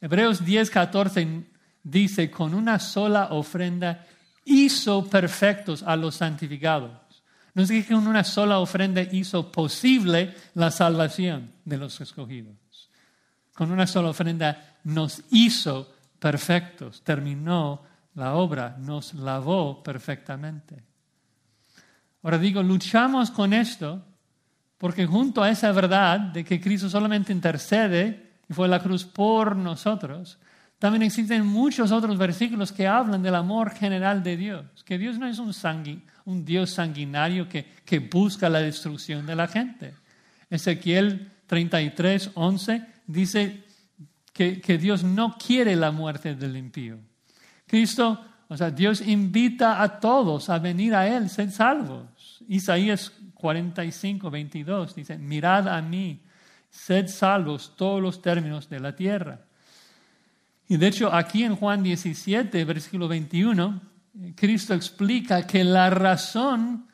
Hebreos 0.00 0.44
10, 0.44 0.70
14 0.70 1.44
dice, 1.82 2.30
con 2.30 2.54
una 2.54 2.78
sola 2.78 3.28
ofrenda 3.30 4.04
hizo 4.44 5.08
perfectos 5.08 5.82
a 5.82 5.94
los 5.94 6.16
santificados. 6.16 6.90
No 7.54 7.62
es 7.62 7.70
que 7.70 7.86
con 7.86 8.06
una 8.06 8.24
sola 8.24 8.58
ofrenda 8.58 9.02
hizo 9.02 9.52
posible 9.52 10.34
la 10.54 10.70
salvación 10.70 11.52
de 11.64 11.76
los 11.76 12.00
escogidos 12.00 12.56
con 13.54 13.70
una 13.70 13.86
sola 13.86 14.10
ofrenda 14.10 14.78
nos 14.84 15.22
hizo 15.30 15.92
perfectos, 16.18 17.02
terminó 17.02 17.82
la 18.14 18.34
obra, 18.34 18.76
nos 18.78 19.14
lavó 19.14 19.82
perfectamente. 19.82 20.82
Ahora 22.22 22.38
digo, 22.38 22.62
luchamos 22.62 23.30
con 23.30 23.52
esto 23.52 24.04
porque 24.78 25.06
junto 25.06 25.42
a 25.42 25.50
esa 25.50 25.70
verdad 25.72 26.18
de 26.18 26.44
que 26.44 26.60
Cristo 26.60 26.88
solamente 26.88 27.32
intercede 27.32 28.32
y 28.48 28.52
fue 28.52 28.68
la 28.68 28.82
cruz 28.82 29.04
por 29.04 29.54
nosotros, 29.54 30.38
también 30.78 31.04
existen 31.04 31.46
muchos 31.46 31.92
otros 31.92 32.18
versículos 32.18 32.72
que 32.72 32.88
hablan 32.88 33.22
del 33.22 33.36
amor 33.36 33.70
general 33.70 34.22
de 34.24 34.36
Dios, 34.36 34.64
que 34.84 34.98
Dios 34.98 35.18
no 35.18 35.28
es 35.28 35.38
un, 35.38 35.52
un 36.24 36.44
Dios 36.44 36.70
sanguinario 36.70 37.48
que, 37.48 37.64
que 37.84 38.00
busca 38.00 38.48
la 38.48 38.58
destrucción 38.58 39.24
de 39.24 39.36
la 39.36 39.46
gente. 39.46 39.94
Ezequiel 40.50 41.30
33, 41.46 42.32
11 42.34 42.86
dice 43.12 43.64
que, 44.32 44.78
Dios 44.78 45.04
no 45.04 45.36
quiere 45.36 45.76
la 45.76 45.90
muerte 45.90 46.34
del 46.34 46.56
impío. 46.56 46.98
Cristo, 47.66 48.24
o 48.48 48.56
sea, 48.56 48.70
Dios 48.70 49.00
invita 49.00 49.82
a 49.82 50.00
todos 50.00 50.48
a 50.48 50.58
venir 50.58 50.94
a 50.94 51.06
Él, 51.06 51.28
ser 51.28 51.50
salvos. 51.50 52.42
Isaías 52.48 53.12
45, 53.34 54.30
22 54.30 54.94
dice, 54.94 55.18
mirad 55.18 55.68
a 55.68 55.82
mí, 55.82 56.20
sed 56.70 57.08
salvos 57.08 57.74
todos 57.76 58.00
los 58.00 58.22
términos 58.22 58.68
de 58.68 58.80
la 58.80 58.96
tierra. 58.96 59.40
Y 60.68 60.76
de 60.76 60.86
hecho, 60.86 61.12
aquí 61.12 61.44
en 61.44 61.56
Juan 61.56 61.82
17, 61.82 62.64
versículo 62.64 63.08
21, 63.08 63.80
Cristo 64.34 64.74
explica 64.74 65.46
que 65.46 65.64
la 65.64 65.90
razón 65.90 66.86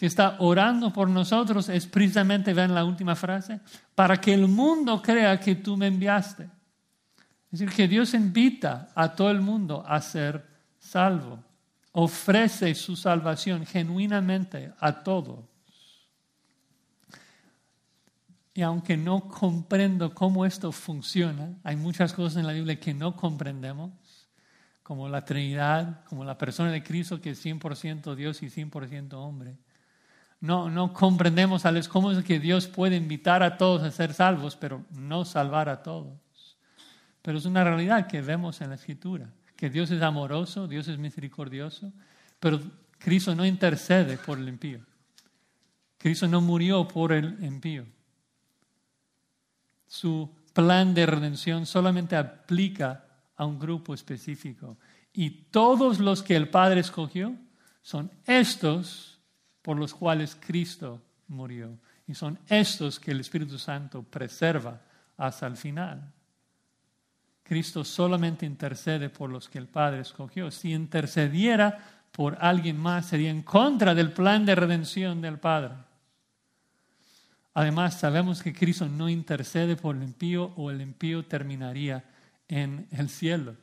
que 0.00 0.06
está 0.06 0.36
orando 0.38 0.90
por 0.90 1.10
nosotros 1.10 1.68
es 1.68 1.86
precisamente, 1.86 2.54
vean 2.54 2.74
la 2.74 2.86
última 2.86 3.14
frase, 3.14 3.60
para 3.94 4.18
que 4.18 4.32
el 4.32 4.48
mundo 4.48 5.02
crea 5.02 5.38
que 5.38 5.56
tú 5.56 5.76
me 5.76 5.88
enviaste. 5.88 6.44
Es 7.52 7.60
decir, 7.60 7.68
que 7.68 7.86
Dios 7.86 8.14
invita 8.14 8.88
a 8.94 9.14
todo 9.14 9.30
el 9.30 9.42
mundo 9.42 9.84
a 9.86 10.00
ser 10.00 10.42
salvo. 10.78 11.44
Ofrece 11.92 12.74
su 12.74 12.96
salvación 12.96 13.66
genuinamente 13.66 14.72
a 14.80 15.02
todos. 15.02 15.44
Y 18.54 18.62
aunque 18.62 18.96
no 18.96 19.28
comprendo 19.28 20.14
cómo 20.14 20.46
esto 20.46 20.72
funciona, 20.72 21.58
hay 21.62 21.76
muchas 21.76 22.14
cosas 22.14 22.38
en 22.38 22.46
la 22.46 22.54
Biblia 22.54 22.80
que 22.80 22.94
no 22.94 23.14
comprendemos, 23.14 23.90
como 24.82 25.10
la 25.10 25.26
Trinidad, 25.26 26.06
como 26.06 26.24
la 26.24 26.38
persona 26.38 26.72
de 26.72 26.82
Cristo 26.82 27.20
que 27.20 27.32
es 27.32 27.44
100% 27.44 28.14
Dios 28.14 28.42
y 28.42 28.46
100% 28.46 29.12
hombre 29.12 29.58
no, 30.40 30.70
no 30.70 30.92
comprendemos 30.94 31.66
a 31.66 31.88
cómo 31.88 32.12
es 32.12 32.24
que 32.24 32.40
Dios 32.40 32.66
puede 32.66 32.96
invitar 32.96 33.42
a 33.42 33.58
todos 33.58 33.82
a 33.82 33.90
ser 33.90 34.14
salvos, 34.14 34.56
pero 34.56 34.84
no 34.90 35.24
salvar 35.24 35.68
a 35.68 35.82
todos. 35.82 36.18
Pero 37.20 37.38
es 37.38 37.44
una 37.44 37.62
realidad 37.62 38.06
que 38.06 38.22
vemos 38.22 38.60
en 38.62 38.70
la 38.70 38.76
Escritura, 38.76 39.30
que 39.54 39.68
Dios 39.68 39.90
es 39.90 40.00
amoroso, 40.00 40.66
Dios 40.66 40.88
es 40.88 40.98
misericordioso, 40.98 41.92
pero 42.38 42.60
Cristo 42.98 43.34
no 43.34 43.44
intercede 43.44 44.16
por 44.16 44.38
el 44.38 44.48
impío. 44.48 44.80
Cristo 45.98 46.26
no 46.26 46.40
murió 46.40 46.88
por 46.88 47.12
el 47.12 47.44
impío. 47.44 47.84
Su 49.86 50.34
plan 50.54 50.94
de 50.94 51.04
redención 51.04 51.66
solamente 51.66 52.16
aplica 52.16 53.04
a 53.36 53.44
un 53.44 53.58
grupo 53.58 53.92
específico. 53.92 54.78
Y 55.12 55.30
todos 55.50 55.98
los 55.98 56.22
que 56.22 56.36
el 56.36 56.48
Padre 56.48 56.80
escogió 56.80 57.34
son 57.82 58.10
estos 58.24 59.19
por 59.62 59.76
los 59.76 59.94
cuales 59.94 60.36
Cristo 60.38 61.00
murió. 61.28 61.78
Y 62.06 62.14
son 62.14 62.38
estos 62.48 62.98
que 62.98 63.12
el 63.12 63.20
Espíritu 63.20 63.58
Santo 63.58 64.02
preserva 64.02 64.80
hasta 65.16 65.46
el 65.46 65.56
final. 65.56 66.12
Cristo 67.42 67.84
solamente 67.84 68.46
intercede 68.46 69.10
por 69.10 69.30
los 69.30 69.48
que 69.48 69.58
el 69.58 69.66
Padre 69.66 70.00
escogió. 70.00 70.50
Si 70.50 70.72
intercediera 70.72 72.04
por 72.12 72.38
alguien 72.40 72.78
más, 72.78 73.06
sería 73.06 73.30
en 73.30 73.42
contra 73.42 73.94
del 73.94 74.12
plan 74.12 74.44
de 74.44 74.54
redención 74.54 75.20
del 75.20 75.38
Padre. 75.38 75.74
Además, 77.54 77.98
sabemos 77.98 78.42
que 78.42 78.52
Cristo 78.52 78.88
no 78.88 79.08
intercede 79.08 79.76
por 79.76 79.96
el 79.96 80.02
impío 80.02 80.52
o 80.56 80.70
el 80.70 80.80
impío 80.80 81.24
terminaría 81.24 82.04
en 82.48 82.86
el 82.92 83.08
cielo. 83.08 83.56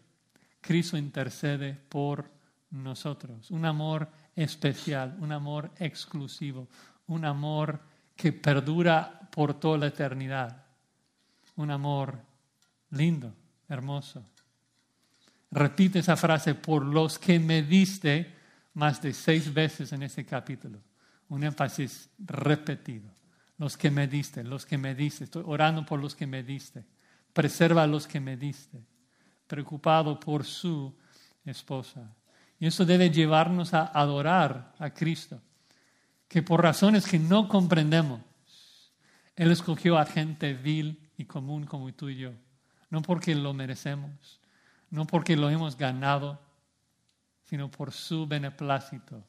Cristo 0.62 0.98
intercede 0.98 1.74
por 1.88 2.30
nosotros. 2.70 3.50
Un 3.52 3.66
amor 3.66 4.10
especial, 4.38 5.18
un 5.20 5.32
amor 5.32 5.72
exclusivo, 5.80 6.68
un 7.08 7.26
amor 7.26 7.80
que 8.16 8.32
perdura 8.32 9.30
por 9.32 9.56
toda 9.56 9.80
la 9.80 9.88
eternidad. 9.88 10.64
Un 11.56 11.72
amor 11.72 12.20
lindo, 12.92 13.34
hermoso. 13.68 14.24
Repite 15.50 16.00
esa 16.00 16.16
frase, 16.16 16.54
por 16.54 16.86
los 16.86 17.18
que 17.18 17.40
me 17.40 17.64
diste, 17.64 18.36
más 18.76 19.02
de 19.02 19.12
seis 19.12 19.52
veces 19.52 19.92
en 19.92 20.04
este 20.04 20.24
capítulo. 20.24 20.80
Un 21.30 21.44
énfasis 21.44 22.10
repetido. 22.20 23.10
Los 23.58 23.76
que 23.76 23.90
me 23.90 24.08
diste, 24.08 24.44
los 24.44 24.68
que 24.68 24.78
me 24.78 24.94
diste. 24.94 25.24
Estoy 25.24 25.44
orando 25.48 25.84
por 25.84 26.00
los 26.00 26.14
que 26.14 26.28
me 26.28 26.44
diste. 26.44 26.86
Preserva 27.34 27.84
a 27.84 27.88
los 27.88 28.06
que 28.06 28.20
me 28.20 28.38
diste. 28.38 28.80
Preocupado 29.48 30.20
por 30.20 30.46
su 30.46 30.96
esposa. 31.44 32.08
Y 32.60 32.68
eso 32.68 32.86
debe 32.86 33.10
llevarnos 33.12 33.74
a 33.74 33.86
adorar 33.86 34.74
a 34.80 34.90
Cristo, 34.90 35.40
que 36.28 36.42
por 36.42 36.62
razones 36.62 37.06
que 37.06 37.20
no 37.20 37.48
comprendemos, 37.48 38.22
Él 39.36 39.52
escogió 39.52 39.98
a 39.98 40.06
gente 40.06 40.54
vil 40.54 41.10
y 41.18 41.26
común 41.26 41.66
como 41.66 41.94
tú 41.94 42.10
y 42.10 42.18
yo, 42.18 42.32
no 42.90 43.02
porque 43.02 43.36
lo 43.36 43.54
merecemos, 43.54 44.40
no 44.90 45.06
porque 45.06 45.36
lo 45.36 45.50
hemos 45.50 45.78
ganado, 45.78 46.40
sino 47.46 47.70
por 47.70 47.92
su 47.92 48.26
beneplácito, 48.26 49.24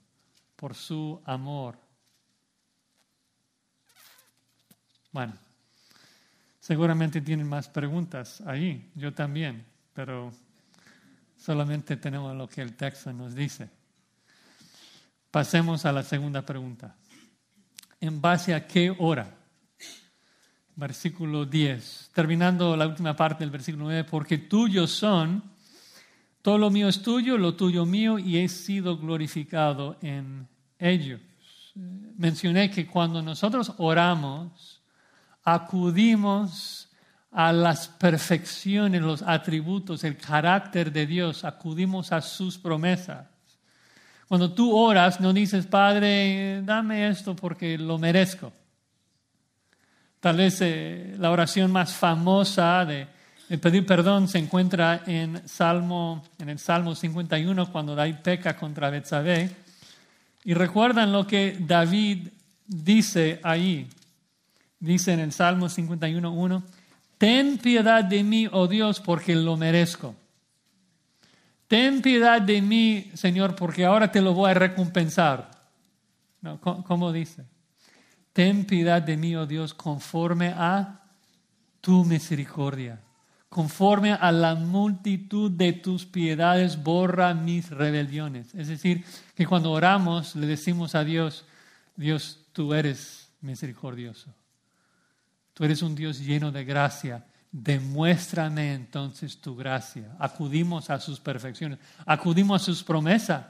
por 0.57 0.75
su 0.75 1.21
amor. 1.25 1.79
Bueno, 5.13 5.35
seguramente 6.61 7.21
tienen 7.21 7.49
más 7.49 7.69
preguntas 7.69 8.41
ahí, 8.43 8.91
yo 8.95 9.13
también, 9.13 9.67
pero 9.93 10.33
Solamente 11.39 11.97
tenemos 11.97 12.37
lo 12.37 12.49
que 12.49 12.61
el 12.61 12.75
texto 12.75 13.13
nos 13.13 13.35
dice. 13.35 13.71
Pasemos 15.31 15.85
a 15.87 15.93
la 15.93 16.03
segunda 16.03 16.43
pregunta. 16.43 16.97
¿En 18.01 18.21
base 18.21 18.55
a 18.55 18.67
qué 18.67 18.95
hora? 18.99 19.35
Versículo 20.75 21.47
10. 21.47 22.11
Terminando 22.13 22.77
la 22.77 22.87
última 22.87 23.15
parte 23.15 23.45
del 23.45 23.51
versículo 23.51 23.85
9. 23.85 24.05
Porque 24.05 24.39
tuyos 24.39 24.91
son, 24.91 25.43
todo 26.43 26.59
lo 26.59 26.71
mío 26.71 26.89
es 26.89 27.03
tuyo, 27.03 27.39
lo 27.39 27.55
tuyo 27.55 27.87
mío, 27.87 28.19
y 28.19 28.39
he 28.39 28.49
sido 28.49 28.99
glorificado 28.99 29.97
en 30.03 30.49
ellos. 30.79 31.21
Mencioné 31.75 32.71
que 32.71 32.87
cuando 32.87 33.23
nosotros 33.23 33.73
oramos, 33.79 34.83
acudimos 35.45 36.88
a 37.31 37.53
las 37.53 37.89
perfecciones, 37.89 39.03
los 39.03 39.23
atributos, 39.23 40.05
el 40.05 40.17
carácter 40.17 40.93
de 40.93 41.07
Dios, 41.07 41.45
acudimos 41.45 42.13
a 42.13 42.21
sus 42.21 42.59
promesas. 42.59 43.27
Cuando 44.29 44.53
tú 44.53 44.77
oras, 44.77 45.21
no 45.21 45.33
dices, 45.33 45.67
Padre, 45.67 46.63
dame 46.63 47.09
esto 47.09 47.35
porque 47.35 47.79
lo 47.79 47.99
merezco. 47.99 48.53
Tal 50.21 50.37
vez 50.37 50.61
eh, 50.61 51.15
la 51.19 51.31
oración 51.31 51.71
más 51.71 51.93
famosa 51.93 52.85
de, 52.85 53.07
pedir 53.59 53.87
perdón 53.87 54.29
se 54.29 54.39
encuentra 54.39 55.03
en, 55.07 55.49
Salmo, 55.49 56.25
en 56.39 56.49
el 56.49 56.59
Salmo 56.59 56.95
51, 56.95 57.73
cuando 57.73 57.95
David 57.95 58.17
peca 58.23 58.57
contra 58.57 58.91
Betsabé. 58.91 59.51
Y 60.45 60.55
recuerdan 60.55 61.13
lo 61.13 61.27
que 61.27 61.57
David 61.61 62.29
dice 62.67 63.41
ahí. 63.43 63.89
Dice 64.81 65.13
en 65.13 65.21
el 65.21 65.33
Salmo 65.33 65.67
51.1, 65.67 66.63
Ten 67.19 67.59
piedad 67.59 68.05
de 68.05 68.23
mí, 68.23 68.49
oh 68.51 68.69
Dios, 68.69 69.01
porque 69.01 69.35
lo 69.35 69.57
merezco. 69.57 70.15
Ten 71.67 72.01
piedad 72.01 72.41
de 72.41 72.63
mí, 72.63 73.11
Señor, 73.15 73.55
porque 73.55 73.85
ahora 73.85 74.11
te 74.11 74.23
lo 74.23 74.33
voy 74.33 74.51
a 74.51 74.55
recompensar. 74.55 75.51
¿Cómo 76.63 77.13
dice? 77.13 77.45
Ten 78.33 78.65
piedad 78.65 79.03
de 79.03 79.17
mí, 79.17 79.35
oh 79.35 79.47
Dios, 79.47 79.75
conforme 79.75 80.49
a 80.49 81.03
tu 81.81 82.05
misericordia. 82.05 83.01
Conforme 83.49 84.13
a 84.13 84.31
la 84.31 84.55
multitud 84.55 85.51
de 85.51 85.73
tus 85.73 86.07
piedades, 86.07 86.83
borra 86.83 87.35
mis 87.35 87.71
rebeliones. 87.71 88.55
Es 88.55 88.69
decir, 88.69 89.05
que 89.35 89.47
cuando 89.47 89.73
oramos 89.73 90.37
le 90.37 90.47
decimos 90.47 90.95
a 90.95 91.03
Dios, 91.03 91.45
Dios, 91.97 92.39
tú 92.53 92.73
eres 92.75 93.29
misericordioso. 93.41 94.33
Tú 95.59 95.65
eres 95.65 95.83
un 95.83 95.97
Dios 95.97 96.21
lleno 96.21 96.53
de 96.53 96.65
gracia. 96.65 97.27
Demuéstrame 97.51 98.75
entonces 98.75 99.39
tu 99.39 99.57
gracia. 99.57 100.15
Acudimos 100.21 100.89
a 100.89 101.01
sus 101.01 101.19
perfecciones, 101.19 101.81
acudimos 102.07 102.63
a 102.63 102.65
sus 102.65 102.85
promesas. 102.85 103.45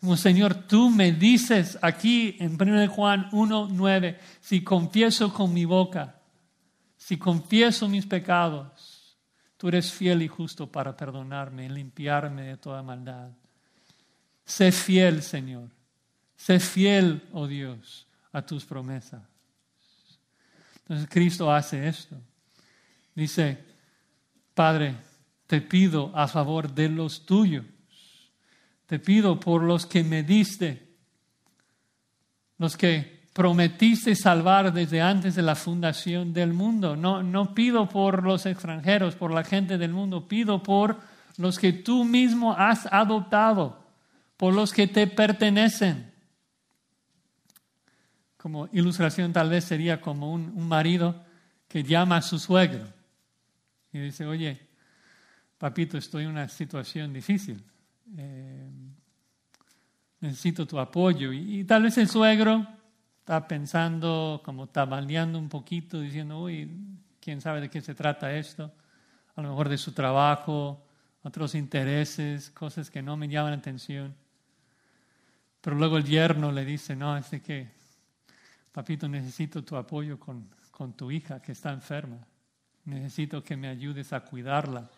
Como 0.00 0.16
Señor, 0.16 0.66
tú 0.66 0.90
me 0.90 1.12
dices 1.12 1.78
aquí 1.80 2.34
en 2.40 2.60
1 2.60 2.88
Juan 2.88 3.28
1, 3.30 3.68
9, 3.70 4.18
si 4.40 4.64
confieso 4.64 5.32
con 5.32 5.54
mi 5.54 5.64
boca, 5.64 6.16
si 6.96 7.16
confieso 7.16 7.88
mis 7.88 8.04
pecados, 8.04 9.16
tú 9.56 9.68
eres 9.68 9.92
fiel 9.92 10.22
y 10.22 10.26
justo 10.26 10.66
para 10.66 10.96
perdonarme 10.96 11.66
y 11.66 11.68
limpiarme 11.68 12.42
de 12.42 12.56
toda 12.56 12.82
maldad. 12.82 13.30
Sé 14.44 14.72
fiel, 14.72 15.22
Señor. 15.22 15.68
Sé 16.34 16.58
fiel, 16.58 17.28
oh 17.32 17.46
Dios, 17.46 18.08
a 18.32 18.42
tus 18.42 18.64
promesas. 18.64 19.37
Entonces 20.88 21.08
Cristo 21.10 21.52
hace 21.52 21.86
esto. 21.86 22.16
Dice, 23.14 23.58
Padre, 24.54 24.94
te 25.46 25.60
pido 25.60 26.10
a 26.14 26.26
favor 26.26 26.72
de 26.72 26.88
los 26.88 27.26
tuyos. 27.26 27.66
Te 28.86 28.98
pido 28.98 29.38
por 29.38 29.62
los 29.62 29.84
que 29.84 30.02
me 30.02 30.22
diste, 30.22 30.88
los 32.56 32.74
que 32.74 33.18
prometiste 33.34 34.16
salvar 34.16 34.72
desde 34.72 35.02
antes 35.02 35.34
de 35.34 35.42
la 35.42 35.54
fundación 35.54 36.32
del 36.32 36.54
mundo. 36.54 36.96
No, 36.96 37.22
no 37.22 37.54
pido 37.54 37.86
por 37.86 38.22
los 38.22 38.46
extranjeros, 38.46 39.14
por 39.14 39.30
la 39.30 39.44
gente 39.44 39.76
del 39.76 39.92
mundo, 39.92 40.26
pido 40.26 40.62
por 40.62 40.96
los 41.36 41.58
que 41.58 41.72
tú 41.74 42.04
mismo 42.04 42.54
has 42.54 42.86
adoptado, 42.90 43.84
por 44.38 44.54
los 44.54 44.72
que 44.72 44.86
te 44.86 45.06
pertenecen 45.06 46.10
como 48.48 48.66
ilustración 48.72 49.30
tal 49.30 49.50
vez 49.50 49.64
sería 49.64 50.00
como 50.00 50.32
un, 50.32 50.66
marido 50.66 51.22
que 51.68 51.82
llama 51.82 52.16
a 52.16 52.22
su 52.22 52.38
suegro 52.38 52.82
y 53.92 53.98
dice, 53.98 54.24
oye, 54.24 54.58
papito, 55.58 55.98
estoy 55.98 56.24
en 56.24 56.30
una 56.30 56.48
situación 56.48 57.12
difícil, 57.12 57.62
eh, 58.16 58.70
necesito 60.20 60.66
tu 60.66 60.78
apoyo. 60.78 61.30
Y, 61.30 61.62
tal 61.64 61.82
vez 61.82 61.98
el 61.98 62.08
suegro 62.08 62.66
está 63.18 63.46
pensando, 63.46 64.40
como 64.42 64.68
tambaleando 64.68 65.38
un 65.38 65.50
poquito, 65.50 66.00
diciendo, 66.00 66.40
uy, 66.40 66.70
quién 67.20 67.42
sabe 67.42 67.60
de 67.60 67.68
qué 67.68 67.82
se 67.82 67.94
trata 67.94 68.32
esto, 68.32 68.72
a 69.36 69.42
lo 69.42 69.50
mejor 69.50 69.68
de 69.68 69.76
su 69.76 69.92
trabajo, 69.92 70.86
otros 71.22 71.54
intereses, 71.54 72.50
cosas 72.52 72.90
que 72.90 73.02
no 73.02 73.14
me 73.18 73.28
llaman 73.28 73.50
la 73.50 73.58
atención. 73.58 74.16
Pero 75.60 75.76
luego 75.76 75.98
el 75.98 76.04
yerno 76.04 76.50
le 76.50 76.64
dice, 76.64 76.96
no, 76.96 77.14
es 77.14 77.30
de 77.30 77.42
que 77.42 77.77
papito, 78.78 79.08
necesito 79.08 79.64
tu 79.64 79.74
apoyo 79.74 80.20
con, 80.20 80.48
con 80.70 80.92
tu 80.92 81.10
hija 81.10 81.42
que 81.42 81.50
está 81.50 81.72
enferma. 81.72 82.16
Necesito 82.84 83.42
que 83.42 83.56
me 83.56 83.66
ayudes 83.66 84.12
a 84.12 84.20
cuidarla, 84.20 84.88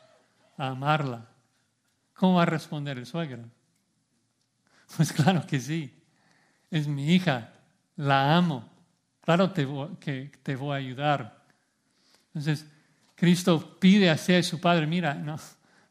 a 0.59 0.69
amarla. 0.69 1.27
¿Cómo 2.13 2.35
va 2.35 2.43
a 2.43 2.47
responder 2.47 2.99
el 2.99 3.07
suegro? 3.07 3.43
Pues 4.97 5.15
claro 5.15 5.47
que 5.47 5.59
sí. 5.61 5.95
Es 6.71 6.89
mi 6.89 7.15
hija, 7.15 7.55
la 7.97 8.37
amo. 8.37 8.69
Claro 9.23 9.55
que 9.55 10.31
te 10.43 10.57
voy 10.57 10.75
a 10.75 10.77
ayudar. 10.77 11.43
Entonces, 12.35 12.67
Cristo 13.15 13.79
pide 13.81 14.11
hacia 14.11 14.43
su 14.43 14.61
Padre, 14.61 14.87
mira, 14.87 15.15
no, 15.15 15.37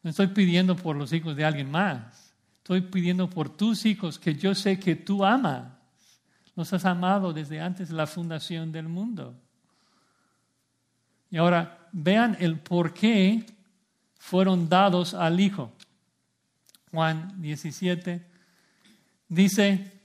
no 0.04 0.10
estoy 0.10 0.28
pidiendo 0.28 0.76
por 0.76 0.96
los 0.96 1.12
hijos 1.12 1.36
de 1.36 1.44
alguien 1.44 1.72
más. 1.72 2.36
Estoy 2.58 2.82
pidiendo 2.82 3.28
por 3.28 3.50
tus 3.50 3.86
hijos 3.88 4.20
que 4.20 4.36
yo 4.36 4.54
sé 4.54 4.80
que 4.80 4.96
tú 4.96 5.26
amas. 5.26 5.79
Nos 6.60 6.74
has 6.74 6.84
amado 6.84 7.32
desde 7.32 7.62
antes 7.62 7.88
de 7.88 7.96
la 7.96 8.06
fundación 8.06 8.70
del 8.70 8.90
mundo. 8.90 9.34
Y 11.32 11.38
ahora 11.38 11.88
vean 11.94 12.36
el 12.38 12.60
por 12.60 12.94
qué 12.94 13.46
fueron 14.18 14.68
dados 14.68 15.14
al 15.14 15.40
Hijo. 15.40 15.72
Juan 16.92 17.42
17 17.42 18.26
dice, 19.30 20.02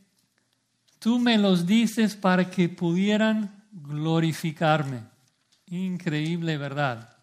tú 1.01 1.19
me 1.19 1.39
los 1.39 1.67
dices 1.67 2.15
para 2.15 2.49
que 2.49 2.69
pudieran 2.69 3.65
glorificarme. 3.73 5.01
Increíble 5.71 6.57
verdad. 6.57 7.17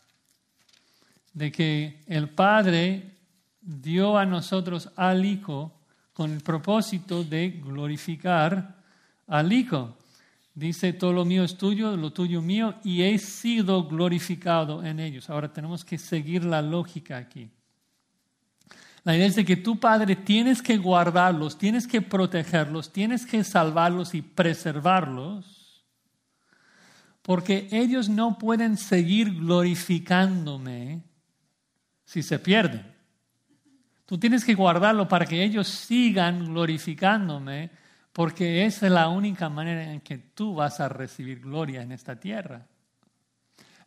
De 1.31 1.53
que 1.53 2.03
el 2.05 2.27
Padre 2.27 3.15
dio 3.61 4.17
a 4.17 4.25
nosotros 4.25 4.89
al 4.97 5.23
Hijo 5.23 5.71
con 6.11 6.33
el 6.33 6.41
propósito 6.41 7.23
de 7.23 7.61
glorificar 7.63 8.80
al. 9.31 9.49
Dice, 10.53 10.91
todo 10.91 11.13
lo 11.13 11.23
mío 11.23 11.43
es 11.45 11.57
tuyo, 11.57 11.95
lo 11.95 12.11
tuyo 12.11 12.41
mío, 12.41 12.75
y 12.83 13.03
he 13.03 13.17
sido 13.17 13.87
glorificado 13.87 14.83
en 14.83 14.99
ellos. 14.99 15.29
Ahora 15.29 15.51
tenemos 15.51 15.85
que 15.85 15.97
seguir 15.97 16.43
la 16.43 16.61
lógica 16.61 17.17
aquí. 17.17 17.49
La 19.03 19.15
idea 19.15 19.27
es 19.27 19.35
de 19.35 19.45
que 19.45 19.55
tu 19.55 19.79
Padre 19.79 20.15
tienes 20.15 20.61
que 20.61 20.77
guardarlos, 20.77 21.57
tienes 21.57 21.87
que 21.87 22.01
protegerlos, 22.01 22.91
tienes 22.91 23.25
que 23.25 23.43
salvarlos 23.43 24.13
y 24.13 24.21
preservarlos, 24.21 25.85
porque 27.21 27.67
ellos 27.71 28.09
no 28.09 28.37
pueden 28.37 28.77
seguir 28.77 29.33
glorificándome 29.33 31.01
si 32.03 32.21
se 32.21 32.37
pierden. 32.37 32.85
Tú 34.05 34.17
tienes 34.17 34.43
que 34.43 34.53
guardarlo 34.53 35.07
para 35.07 35.25
que 35.25 35.41
ellos 35.41 35.67
sigan 35.67 36.47
glorificándome, 36.47 37.71
porque 38.13 38.65
esa 38.65 38.87
es 38.87 38.91
la 38.91 39.07
única 39.07 39.49
manera 39.49 39.91
en 39.91 40.01
que 40.01 40.17
tú 40.17 40.55
vas 40.55 40.79
a 40.79 40.89
recibir 40.89 41.39
gloria 41.39 41.81
en 41.81 41.91
esta 41.91 42.19
tierra. 42.19 42.67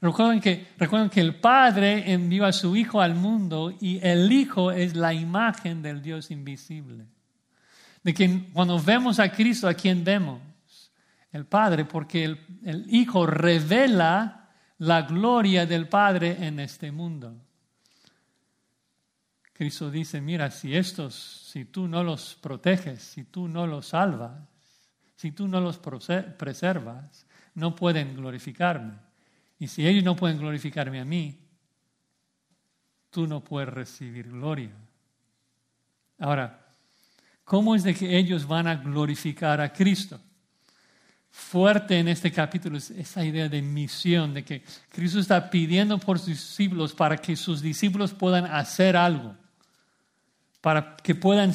Recuerden 0.00 0.40
que, 0.40 0.66
recuerden 0.78 1.10
que 1.10 1.20
el 1.20 1.37
Padre 1.37 2.12
envió 2.12 2.44
a 2.44 2.52
su 2.52 2.76
Hijo 2.76 3.00
al 3.00 3.14
mundo 3.14 3.74
y 3.80 3.98
el 4.06 4.30
Hijo 4.30 4.70
es 4.70 4.94
la 4.94 5.14
imagen 5.14 5.82
del 5.82 6.02
Dios 6.02 6.30
invisible. 6.30 7.06
De 8.02 8.12
que 8.12 8.50
cuando 8.52 8.78
vemos 8.78 9.18
a 9.18 9.30
Cristo, 9.32 9.66
¿a 9.66 9.74
quién 9.74 10.04
vemos? 10.04 10.40
El 11.32 11.46
Padre, 11.46 11.84
porque 11.84 12.24
el, 12.24 12.38
el 12.64 12.87
Hijo 12.94 13.26
revela 13.26 14.50
la 14.78 15.02
gloria 15.02 15.66
del 15.66 15.88
Padre 15.88 16.37
en 16.46 16.60
este 16.60 16.92
mundo. 16.92 17.43
Cristo 19.55 19.88
dice, 19.90 20.21
mira, 20.21 20.51
si 20.51 20.77
estos, 20.77 21.14
si 21.14 21.64
tú 21.64 21.88
no 21.88 22.03
los 22.03 22.35
proteges, 22.35 23.03
si 23.03 23.25
tú 23.25 23.49
no 23.49 23.67
los 23.67 23.87
salvas, 23.87 24.33
si 25.14 25.31
tú 25.31 25.47
no 25.47 25.61
los 25.61 25.79
preservas, 25.79 27.25
no 27.55 27.75
pueden 27.75 28.17
glorificarme. 28.17 28.95
Y 29.61 29.69
si 29.69 29.87
ellos 29.87 30.03
no 30.03 30.17
pueden 30.17 30.38
glorificarme 30.38 31.01
a 31.01 31.05
mí, 31.05 31.38
tú 33.11 33.29
no 33.29 33.43
puedes 33.43 33.69
recibir 33.69 34.29
gloria. 34.29 34.73
Ahora, 36.19 36.67
¿cómo 37.45 37.77
es 37.77 37.85
de 37.85 37.95
que 37.95 38.19
ellos 38.19 38.47
van 38.47 38.67
a 38.67 38.75
glorificar 38.75 39.61
a 39.61 39.73
Cristo? 39.73 40.21
Fuerte 41.31 41.99
en 41.99 42.09
este 42.09 42.33
capítulo 42.33 42.77
es 42.77 42.90
esa 42.90 43.25
idea 43.25 43.49
de 43.49 43.62
misión, 43.62 44.35
de 44.35 44.45
que 44.45 44.64
Cristo 44.88 45.21
está 45.21 45.49
pidiendo 45.49 45.99
por 45.99 46.19
sus 46.19 46.29
discípulos 46.29 46.93
para 46.93 47.17
que 47.17 47.37
sus 47.37 47.61
discípulos 47.61 48.12
puedan 48.12 48.47
hacer 48.47 48.97
algo, 48.97 49.37
para 50.64 50.96
que 50.96 51.14
puedan 51.14 51.53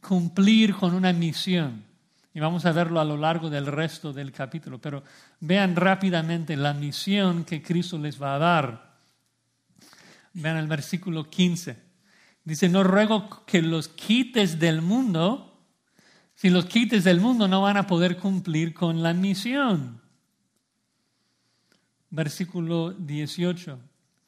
cumplir 0.00 0.74
con 0.74 0.94
una 0.94 1.12
misión. 1.12 1.84
Y 2.32 2.40
vamos 2.40 2.64
a 2.64 2.72
verlo 2.72 2.98
a 2.98 3.04
lo 3.04 3.18
largo 3.18 3.50
del 3.50 3.66
resto 3.66 4.14
del 4.14 4.32
capítulo. 4.32 4.80
Pero 4.80 5.02
vean 5.40 5.76
rápidamente 5.76 6.56
la 6.56 6.72
misión 6.72 7.44
que 7.44 7.62
Cristo 7.62 7.98
les 7.98 8.20
va 8.20 8.34
a 8.34 8.38
dar. 8.38 8.96
Vean 10.32 10.56
el 10.56 10.68
versículo 10.68 11.28
15. 11.28 11.76
Dice, 12.44 12.70
no 12.70 12.82
ruego 12.82 13.44
que 13.44 13.60
los 13.60 13.88
quites 13.88 14.58
del 14.58 14.80
mundo. 14.80 15.60
Si 16.34 16.48
los 16.48 16.64
quites 16.64 17.04
del 17.04 17.20
mundo 17.20 17.48
no 17.48 17.60
van 17.60 17.76
a 17.76 17.86
poder 17.86 18.16
cumplir 18.16 18.72
con 18.72 19.02
la 19.02 19.12
misión. 19.12 20.00
Versículo 22.08 22.92
18. 22.92 23.78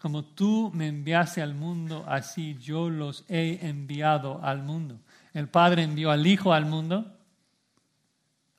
Como 0.00 0.24
tú 0.24 0.70
me 0.74 0.86
enviaste 0.86 1.42
al 1.42 1.54
mundo, 1.54 2.04
así 2.08 2.56
yo 2.60 2.88
los 2.88 3.24
he 3.28 3.66
enviado 3.68 4.40
al 4.42 4.62
mundo. 4.62 5.00
El 5.34 5.48
Padre 5.48 5.82
envió 5.82 6.10
al 6.10 6.26
Hijo 6.26 6.52
al 6.52 6.66
mundo 6.66 7.18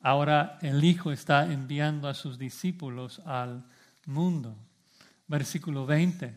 Ahora 0.02 0.58
el 0.62 0.84
Hijo 0.84 1.12
está 1.12 1.52
enviando 1.52 2.08
a 2.08 2.14
sus 2.14 2.38
discípulos 2.38 3.22
al 3.26 3.64
mundo. 4.06 4.56
Versículo 5.28 5.86
20, 5.86 6.34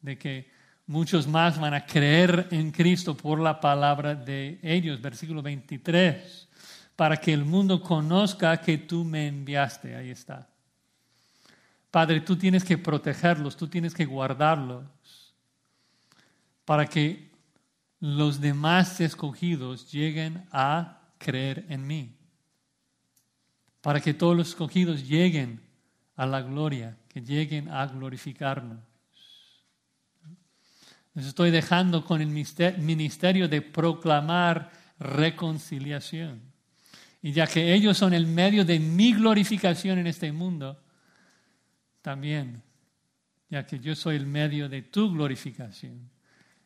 de 0.00 0.18
que 0.18 0.50
muchos 0.86 1.26
más 1.26 1.58
van 1.58 1.74
a 1.74 1.84
creer 1.84 2.48
en 2.50 2.70
Cristo 2.70 3.16
por 3.16 3.40
la 3.40 3.60
palabra 3.60 4.14
de 4.14 4.60
ellos. 4.62 5.00
Versículo 5.00 5.42
23, 5.42 6.48
para 6.94 7.16
que 7.16 7.32
el 7.32 7.44
mundo 7.44 7.82
conozca 7.82 8.60
que 8.60 8.78
tú 8.78 9.04
me 9.04 9.26
enviaste. 9.26 9.96
Ahí 9.96 10.10
está. 10.10 10.48
Padre, 11.90 12.20
tú 12.20 12.36
tienes 12.36 12.64
que 12.64 12.78
protegerlos, 12.78 13.56
tú 13.56 13.68
tienes 13.68 13.94
que 13.94 14.06
guardarlos 14.06 14.84
para 16.64 16.86
que 16.86 17.30
los 17.98 18.40
demás 18.40 19.00
escogidos 19.00 19.90
lleguen 19.90 20.46
a 20.52 21.00
creer 21.18 21.66
en 21.68 21.86
mí 21.86 22.16
para 23.80 24.00
que 24.00 24.14
todos 24.14 24.36
los 24.36 24.48
escogidos 24.48 25.08
lleguen 25.08 25.60
a 26.16 26.26
la 26.26 26.42
gloria, 26.42 26.96
que 27.08 27.20
lleguen 27.20 27.68
a 27.68 27.86
glorificarnos. 27.86 28.78
Les 31.14 31.26
estoy 31.26 31.50
dejando 31.50 32.04
con 32.04 32.20
el 32.20 32.28
ministerio 32.28 33.48
de 33.48 33.62
proclamar 33.62 34.70
reconciliación. 34.98 36.40
Y 37.22 37.32
ya 37.32 37.46
que 37.46 37.74
ellos 37.74 37.98
son 37.98 38.14
el 38.14 38.26
medio 38.26 38.64
de 38.64 38.78
mi 38.78 39.12
glorificación 39.12 39.98
en 39.98 40.06
este 40.06 40.30
mundo, 40.30 40.78
también, 42.02 42.62
ya 43.48 43.66
que 43.66 43.78
yo 43.78 43.94
soy 43.94 44.16
el 44.16 44.26
medio 44.26 44.68
de 44.68 44.82
tu 44.82 45.12
glorificación. 45.12 46.10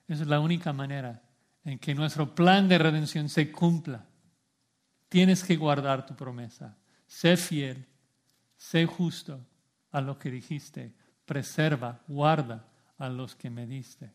Esa 0.06 0.22
es 0.22 0.28
la 0.28 0.40
única 0.40 0.72
manera 0.72 1.22
en 1.64 1.78
que 1.78 1.94
nuestro 1.94 2.34
plan 2.34 2.68
de 2.68 2.78
redención 2.78 3.28
se 3.28 3.50
cumpla. 3.50 4.06
Tienes 5.08 5.42
que 5.44 5.56
guardar 5.56 6.06
tu 6.06 6.14
promesa. 6.14 6.76
Sé 7.06 7.36
fiel, 7.36 7.86
sé 8.56 8.86
justo 8.86 9.40
a 9.92 10.00
lo 10.00 10.18
que 10.18 10.30
dijiste, 10.30 10.92
preserva, 11.24 12.02
guarda 12.06 12.66
a 12.98 13.08
los 13.08 13.34
que 13.34 13.50
me 13.50 13.66
diste. 13.66 14.12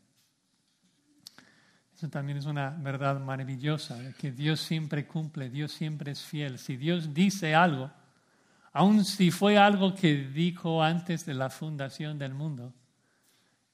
Eso 1.96 2.08
también 2.10 2.38
es 2.38 2.46
una 2.46 2.70
verdad 2.70 3.20
maravillosa, 3.20 3.98
que 4.18 4.32
Dios 4.32 4.62
siempre 4.62 5.06
cumple, 5.06 5.50
Dios 5.50 5.72
siempre 5.72 6.12
es 6.12 6.22
fiel. 6.22 6.58
Si 6.58 6.78
Dios 6.78 7.14
dice 7.14 7.56
algo, 7.56 7.92
aun 8.80 9.04
si 9.04 9.30
fue 9.30 9.58
algo 9.58 9.94
que 9.94 10.16
dijo 10.16 10.82
antes 10.82 11.26
de 11.26 11.34
la 11.34 11.50
fundación 11.50 12.18
del 12.18 12.34
mundo, 12.34 12.74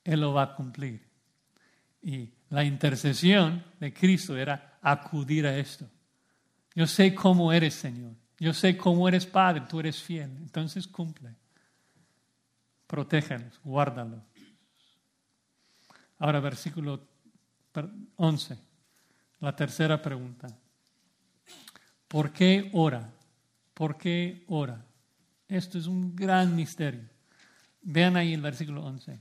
Él 0.04 0.22
lo 0.22 0.34
va 0.34 0.42
a 0.42 0.56
cumplir. 0.56 1.08
Y 2.02 2.32
la 2.50 2.64
intercesión 2.64 3.64
de 3.80 3.94
Cristo 3.94 4.36
era 4.36 4.80
acudir 4.82 5.46
a 5.46 5.56
esto. 5.56 5.88
Yo 6.74 6.88
sé 6.88 7.14
cómo 7.14 7.54
eres, 7.54 7.76
Señor. 7.76 8.14
Yo 8.40 8.52
sé 8.52 8.76
cómo 8.76 9.08
eres 9.08 9.28
padre, 9.28 9.62
tú 9.70 9.80
eres 9.80 10.02
fiel, 10.02 10.32
entonces 10.38 10.88
cumple. 10.88 11.36
Protégelos, 12.88 13.60
guárdalos. 13.64 14.24
Ahora, 16.18 16.40
versículo 16.40 17.00
11, 18.16 18.58
la 19.40 19.56
tercera 19.56 20.02
pregunta. 20.02 20.48
¿Por 22.08 22.32
qué 22.34 22.72
ora? 22.74 23.08
¿Por 23.76 24.00
qué 24.00 24.44
ora? 24.48 24.84
Esto 25.48 25.78
es 25.78 25.88
un 25.88 26.16
gran 26.16 26.56
misterio. 26.56 27.08
Vean 27.82 28.18
ahí 28.18 28.34
el 28.34 28.42
versículo 28.42 28.84
11. 28.84 29.20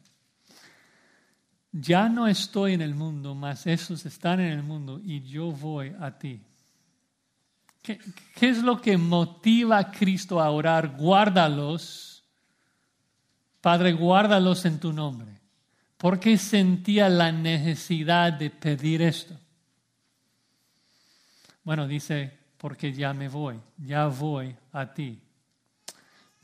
Ya 1.72 2.08
no 2.08 2.28
estoy 2.28 2.74
en 2.74 2.82
el 2.82 2.94
mundo, 2.94 3.34
mas 3.34 3.66
esos 3.66 4.06
están 4.06 4.40
en 4.40 4.52
el 4.52 4.62
mundo 4.62 5.00
y 5.02 5.20
yo 5.22 5.50
voy 5.50 5.92
a 6.00 6.16
ti. 6.18 6.40
¿Qué, 7.82 7.98
es 8.40 8.62
lo 8.62 8.80
que 8.80 8.96
motiva 8.96 9.78
a 9.78 9.90
Cristo 9.90 10.40
a 10.40 10.50
orar? 10.50 10.96
Guárdalos. 10.96 12.24
Padre, 13.60 13.92
guárdalos 13.92 14.64
en 14.64 14.80
tu 14.80 14.92
nombre. 14.92 15.40
¿Por 15.98 16.18
qué 16.18 16.38
sentía 16.38 17.10
la 17.10 17.30
necesidad 17.30 18.32
de 18.32 18.48
pedir 18.50 19.02
esto? 19.02 19.38
Bueno, 21.62 21.86
dice, 21.86 22.32
porque 22.56 22.92
ya 22.92 23.12
me 23.12 23.28
voy, 23.28 23.60
ya 23.76 24.06
voy 24.06 24.56
a 24.72 24.92
ti. 24.94 25.23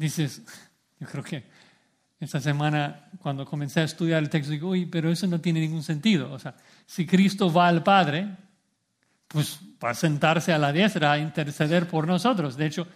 Dices, 0.00 0.40
yo 0.98 1.06
creo 1.06 1.22
que 1.22 1.44
esta 2.18 2.40
semana 2.40 3.08
cuando 3.18 3.44
comencé 3.44 3.80
a 3.80 3.84
estudiar 3.84 4.22
el 4.22 4.30
texto 4.30 4.52
digo, 4.52 4.70
uy, 4.70 4.86
pero 4.86 5.10
eso 5.10 5.26
no 5.26 5.40
tiene 5.40 5.60
ningún 5.60 5.82
sentido. 5.82 6.32
O 6.32 6.38
sea, 6.38 6.54
si 6.86 7.06
Cristo 7.06 7.52
va 7.52 7.68
al 7.68 7.82
Padre, 7.82 8.28
pues 9.28 9.60
va 9.82 9.90
a 9.90 9.94
sentarse 9.94 10.54
a 10.54 10.58
la 10.58 10.72
diestra 10.72 11.12
a 11.12 11.18
interceder 11.18 11.86
por 11.86 12.06
nosotros. 12.06 12.56
De 12.56 12.66
hecho, 12.66 12.86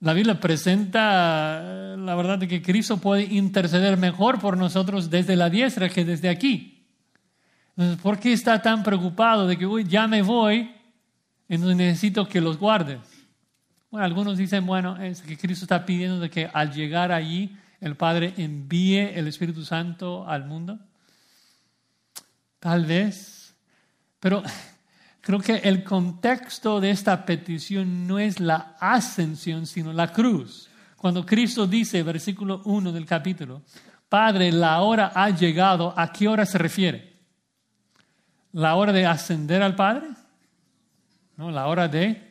la 0.00 0.12
Biblia 0.12 0.38
presenta 0.38 1.60
eh, 1.62 1.96
la 1.98 2.14
verdad 2.14 2.38
de 2.38 2.48
que 2.48 2.60
Cristo 2.60 2.98
puede 2.98 3.22
interceder 3.22 3.96
mejor 3.96 4.38
por 4.38 4.58
nosotros 4.58 5.08
desde 5.08 5.36
la 5.36 5.48
diestra 5.48 5.88
que 5.88 6.04
desde 6.04 6.28
aquí. 6.28 6.86
Entonces, 7.76 8.02
¿por 8.02 8.18
qué 8.18 8.34
está 8.34 8.60
tan 8.60 8.82
preocupado 8.82 9.46
de 9.46 9.56
que 9.56 9.66
Uy, 9.66 9.84
ya 9.84 10.06
me 10.06 10.20
voy, 10.20 10.74
entonces 11.48 11.76
necesito 11.76 12.28
que 12.28 12.42
los 12.42 12.58
guardes? 12.58 13.15
Bueno, 13.90 14.04
algunos 14.04 14.36
dicen, 14.36 14.66
bueno, 14.66 15.00
es 15.00 15.22
que 15.22 15.38
Cristo 15.38 15.64
está 15.64 15.86
pidiendo 15.86 16.18
de 16.18 16.28
que 16.28 16.50
al 16.52 16.72
llegar 16.72 17.12
allí 17.12 17.56
el 17.80 17.96
Padre 17.96 18.34
envíe 18.36 18.98
el 19.14 19.28
Espíritu 19.28 19.64
Santo 19.64 20.28
al 20.28 20.44
mundo. 20.44 20.78
Tal 22.58 22.84
vez, 22.84 23.54
pero 24.18 24.42
creo 25.20 25.40
que 25.40 25.56
el 25.56 25.84
contexto 25.84 26.80
de 26.80 26.90
esta 26.90 27.24
petición 27.24 28.06
no 28.06 28.18
es 28.18 28.40
la 28.40 28.76
ascensión, 28.80 29.66
sino 29.66 29.92
la 29.92 30.12
cruz. 30.12 30.68
Cuando 30.96 31.24
Cristo 31.24 31.66
dice, 31.66 32.02
versículo 32.02 32.62
1 32.64 32.90
del 32.90 33.06
capítulo, 33.06 33.62
Padre, 34.08 34.50
la 34.50 34.80
hora 34.80 35.12
ha 35.14 35.30
llegado, 35.30 35.94
¿a 35.96 36.12
qué 36.12 36.26
hora 36.26 36.46
se 36.46 36.58
refiere? 36.58 37.14
¿La 38.52 38.74
hora 38.76 38.92
de 38.92 39.06
ascender 39.06 39.62
al 39.62 39.76
Padre? 39.76 40.08
No, 41.36 41.50
la 41.50 41.66
hora 41.66 41.86
de 41.86 42.25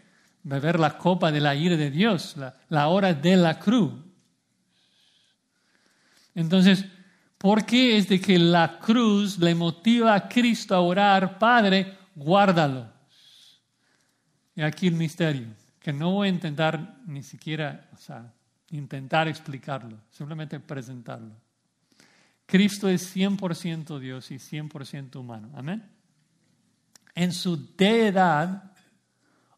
beber 0.46 0.80
la 0.80 0.98
copa 0.98 1.32
de 1.32 1.42
la 1.42 1.56
ira 1.56 1.76
de 1.76 1.90
Dios, 1.90 2.36
la, 2.70 2.88
hora 2.88 3.14
de 3.14 3.36
la 3.36 3.60
cruz. 3.60 3.92
Entonces, 6.36 6.86
¿por 7.38 7.66
qué 7.66 7.98
es 7.98 8.08
de 8.08 8.22
que 8.22 8.38
la 8.38 8.78
cruz 8.78 9.40
le 9.40 9.56
motiva 9.56 10.14
a 10.14 10.30
Cristo 10.30 10.76
a 10.76 10.82
orar, 10.82 11.40
Padre, 11.40 11.98
guárdalo? 12.14 12.88
Y 14.56 14.62
aquí 14.62 14.88
el 14.88 14.94
misterio, 14.94 15.48
que 15.80 15.92
no 15.92 16.12
voy 16.12 16.28
a 16.28 16.32
intentar 16.32 17.00
ni 17.08 17.24
siquiera, 17.24 17.90
o 17.94 17.98
sea, 17.98 18.32
intentar 18.70 19.28
explicarlo, 19.28 19.98
simplemente 20.12 20.60
presentarlo. 20.60 21.36
Cristo 22.46 22.88
es 22.88 23.16
100% 23.16 23.98
Dios 23.98 24.30
y 24.30 24.36
100% 24.36 25.16
humano. 25.16 25.50
Amén. 25.56 25.84
En 27.16 27.34
su 27.34 27.58
deidad, 27.76 28.75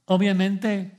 Obviamente 0.09 0.95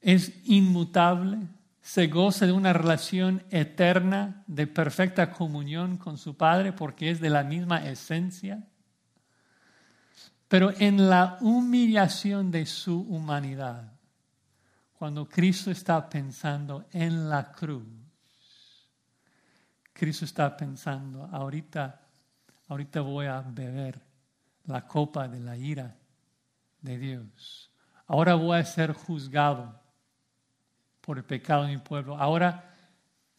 es 0.00 0.32
inmutable, 0.44 1.38
se 1.80 2.08
goza 2.08 2.46
de 2.46 2.52
una 2.52 2.72
relación 2.72 3.44
eterna 3.50 4.42
de 4.48 4.66
perfecta 4.66 5.30
comunión 5.30 5.98
con 5.98 6.18
su 6.18 6.36
Padre 6.36 6.72
porque 6.72 7.10
es 7.10 7.20
de 7.20 7.30
la 7.30 7.44
misma 7.44 7.86
esencia. 7.86 8.66
Pero 10.48 10.72
en 10.78 11.08
la 11.08 11.38
humillación 11.40 12.50
de 12.50 12.66
su 12.66 13.00
humanidad, 13.00 13.92
cuando 14.92 15.28
Cristo 15.28 15.70
está 15.70 16.08
pensando 16.08 16.86
en 16.90 17.28
la 17.28 17.52
cruz, 17.52 17.86
Cristo 19.92 20.24
está 20.24 20.56
pensando, 20.56 21.24
ahorita, 21.26 22.00
ahorita 22.66 23.00
voy 23.00 23.26
a 23.26 23.40
beber 23.42 24.02
la 24.64 24.84
copa 24.88 25.28
de 25.28 25.38
la 25.38 25.56
ira 25.56 26.01
de 26.82 26.98
Dios. 26.98 27.70
Ahora 28.06 28.34
voy 28.34 28.58
a 28.58 28.64
ser 28.64 28.92
juzgado 28.92 29.80
por 31.00 31.16
el 31.16 31.24
pecado 31.24 31.64
de 31.64 31.76
mi 31.76 31.78
pueblo. 31.78 32.16
Ahora, 32.18 32.74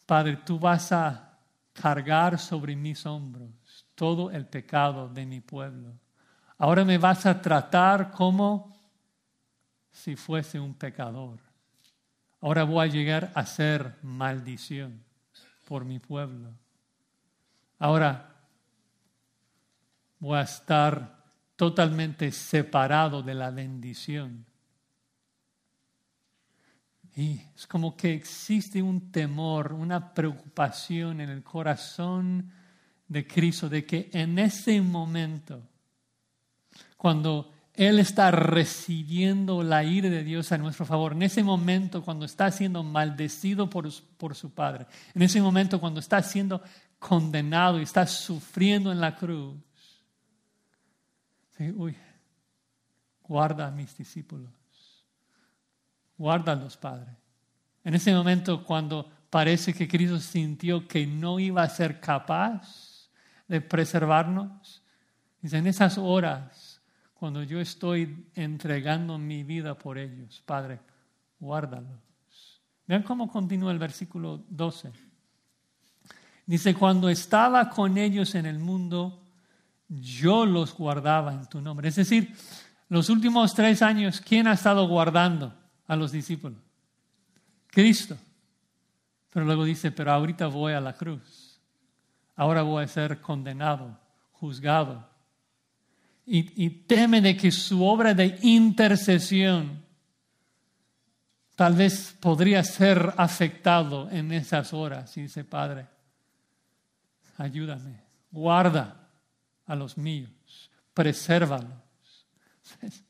Padre, 0.06 0.36
tú 0.38 0.58
vas 0.58 0.90
a 0.92 1.38
cargar 1.72 2.38
sobre 2.38 2.76
mis 2.76 3.06
hombros 3.06 3.86
todo 3.94 4.30
el 4.30 4.46
pecado 4.46 5.08
de 5.08 5.24
mi 5.26 5.40
pueblo. 5.40 5.94
Ahora 6.58 6.84
me 6.84 6.98
vas 6.98 7.26
a 7.26 7.40
tratar 7.40 8.10
como 8.10 8.74
si 9.90 10.16
fuese 10.16 10.58
un 10.58 10.74
pecador. 10.74 11.40
Ahora 12.40 12.64
voy 12.64 12.84
a 12.84 12.90
llegar 12.90 13.32
a 13.34 13.46
ser 13.46 13.96
maldición 14.02 15.02
por 15.64 15.84
mi 15.84 15.98
pueblo. 15.98 16.52
Ahora 17.78 18.34
voy 20.18 20.38
a 20.38 20.42
estar 20.42 21.23
totalmente 21.64 22.30
separado 22.30 23.22
de 23.22 23.32
la 23.32 23.50
bendición. 23.50 24.44
Y 27.16 27.40
es 27.56 27.66
como 27.66 27.96
que 27.96 28.12
existe 28.12 28.82
un 28.82 29.10
temor, 29.10 29.72
una 29.72 30.12
preocupación 30.12 31.22
en 31.22 31.30
el 31.30 31.42
corazón 31.42 32.50
de 33.08 33.26
Cristo 33.26 33.70
de 33.70 33.86
que 33.86 34.10
en 34.12 34.38
ese 34.38 34.78
momento, 34.82 35.62
cuando 36.98 37.50
Él 37.72 37.98
está 37.98 38.30
recibiendo 38.30 39.62
la 39.62 39.84
ira 39.84 40.10
de 40.10 40.22
Dios 40.22 40.52
a 40.52 40.58
nuestro 40.58 40.84
favor, 40.84 41.12
en 41.14 41.22
ese 41.22 41.42
momento 41.42 42.02
cuando 42.02 42.26
está 42.26 42.50
siendo 42.50 42.82
maldecido 42.82 43.70
por, 43.70 43.88
por 44.18 44.34
su 44.34 44.52
Padre, 44.52 44.84
en 45.14 45.22
ese 45.22 45.40
momento 45.40 45.80
cuando 45.80 46.00
está 46.00 46.22
siendo 46.22 46.60
condenado 46.98 47.80
y 47.80 47.84
está 47.84 48.06
sufriendo 48.06 48.92
en 48.92 49.00
la 49.00 49.16
cruz, 49.16 49.56
uy, 51.58 51.96
guarda 53.22 53.66
a 53.66 53.70
mis 53.70 53.96
discípulos. 53.96 54.50
Guárdalos, 56.16 56.76
Padre. 56.76 57.16
En 57.82 57.94
ese 57.94 58.14
momento 58.14 58.64
cuando 58.64 59.10
parece 59.30 59.74
que 59.74 59.88
Cristo 59.88 60.18
sintió 60.18 60.86
que 60.86 61.06
no 61.06 61.38
iba 61.38 61.62
a 61.62 61.68
ser 61.68 62.00
capaz 62.00 63.10
de 63.48 63.60
preservarnos, 63.60 64.82
dice, 65.40 65.58
en 65.58 65.66
esas 65.66 65.98
horas, 65.98 66.80
cuando 67.14 67.42
yo 67.42 67.60
estoy 67.60 68.26
entregando 68.34 69.18
mi 69.18 69.42
vida 69.42 69.76
por 69.76 69.98
ellos, 69.98 70.42
Padre, 70.46 70.80
guárdalos. 71.38 72.00
Vean 72.86 73.02
cómo 73.02 73.30
continúa 73.30 73.72
el 73.72 73.78
versículo 73.78 74.44
12. 74.48 74.92
Dice, 76.46 76.74
cuando 76.74 77.08
estaba 77.08 77.70
con 77.70 77.96
ellos 77.96 78.34
en 78.34 78.46
el 78.46 78.58
mundo, 78.58 79.23
yo 80.00 80.46
los 80.46 80.74
guardaba 80.74 81.32
en 81.32 81.46
tu 81.46 81.60
nombre. 81.60 81.88
Es 81.88 81.96
decir, 81.96 82.34
los 82.88 83.08
últimos 83.08 83.54
tres 83.54 83.82
años, 83.82 84.20
¿quién 84.20 84.46
ha 84.46 84.54
estado 84.54 84.86
guardando 84.86 85.54
a 85.86 85.96
los 85.96 86.12
discípulos? 86.12 86.58
Cristo. 87.68 88.16
Pero 89.30 89.46
luego 89.46 89.64
dice, 89.64 89.90
pero 89.90 90.12
ahorita 90.12 90.46
voy 90.46 90.72
a 90.74 90.80
la 90.80 90.92
cruz. 90.92 91.60
Ahora 92.36 92.62
voy 92.62 92.84
a 92.84 92.88
ser 92.88 93.20
condenado, 93.20 93.98
juzgado. 94.32 95.08
Y, 96.26 96.70
teme 96.70 97.20
de 97.20 97.36
que 97.36 97.50
su 97.50 97.84
obra 97.84 98.14
de 98.14 98.38
intercesión 98.42 99.84
tal 101.54 101.74
vez 101.74 102.16
podría 102.18 102.64
ser 102.64 103.12
afectado 103.18 104.08
en 104.10 104.32
esas 104.32 104.72
horas. 104.72 105.14
Y 105.18 105.22
dice, 105.22 105.44
Padre, 105.44 105.86
ayúdame, 107.36 108.00
guarda 108.30 109.03
a 109.66 109.74
los 109.74 109.96
míos, 109.96 110.70
presérvalos. 110.92 111.72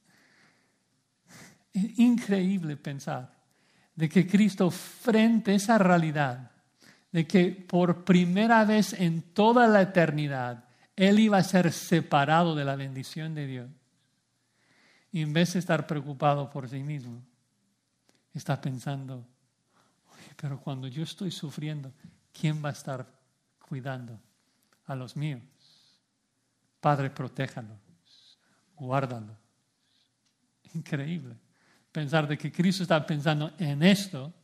Es 1.73 1.99
increíble 1.99 2.77
pensar 2.77 3.35
de 3.97 4.09
que 4.09 4.29
Cristo 4.29 4.71
frente 4.71 5.51
a 5.51 5.55
esa 5.55 5.77
realidad, 5.77 6.53
de 7.11 7.27
que 7.27 7.51
por 7.51 8.05
primera 8.05 8.65
vez 8.65 8.93
en 8.93 9.23
toda 9.23 9.67
la 9.67 9.83
eternidad 9.83 10.65
Él 10.95 11.19
iba 11.19 11.39
a 11.39 11.43
ser 11.43 11.73
separado 11.73 12.55
de 12.55 12.65
la 12.65 12.77
bendición 12.77 13.35
de 13.35 13.47
Dios. 13.47 13.71
Y 15.11 15.23
en 15.23 15.33
vez 15.33 15.55
de 15.55 15.59
estar 15.59 15.87
preocupado 15.87 16.51
por 16.51 16.69
sí 16.69 16.83
mismo, 16.83 17.23
está 18.33 18.61
pensando, 18.61 19.27
pero 20.37 20.61
cuando 20.61 20.87
yo 20.89 21.03
estoy 21.03 21.31
sufriendo, 21.31 21.93
¿quién 22.33 22.65
va 22.65 22.69
a 22.69 22.73
estar 22.73 23.07
cuidando 23.59 24.21
a 24.87 24.95
los 24.95 25.17
míos? 25.17 25.43
Padre, 26.85 27.09
protéjanos, 27.09 27.79
guárdalos. 28.77 29.39
Increíble 30.75 31.35
pensar 31.95 32.27
de 32.27 32.37
que 32.37 32.51
Cristo 32.51 32.83
está 32.83 33.07
pensando 33.07 33.53
en 33.57 33.81
esto 33.85 34.35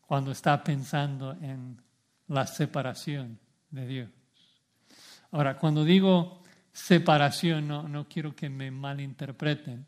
cuando 0.00 0.30
está 0.30 0.64
pensando 0.64 1.32
en 1.32 1.78
la 2.28 2.46
separación 2.46 3.38
de 3.70 3.86
Dios. 3.86 4.10
Ahora, 5.32 5.58
cuando 5.58 5.84
digo 5.84 6.42
separación, 6.72 7.68
no, 7.68 7.86
no 7.86 8.08
quiero 8.08 8.34
que 8.34 8.48
me 8.48 8.70
malinterpreten. 8.70 9.84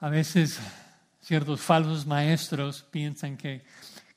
A 0.00 0.10
veces 0.10 0.60
ciertos 1.22 1.62
falsos 1.62 2.04
maestros 2.04 2.82
piensan 2.90 3.38
que, 3.38 3.64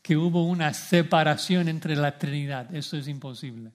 que 0.01 0.17
hubo 0.17 0.43
una 0.43 0.73
separación 0.73 1.69
entre 1.69 1.95
la 1.95 2.17
Trinidad. 2.17 2.75
Eso 2.75 2.97
es 2.97 3.07
imposible. 3.07 3.71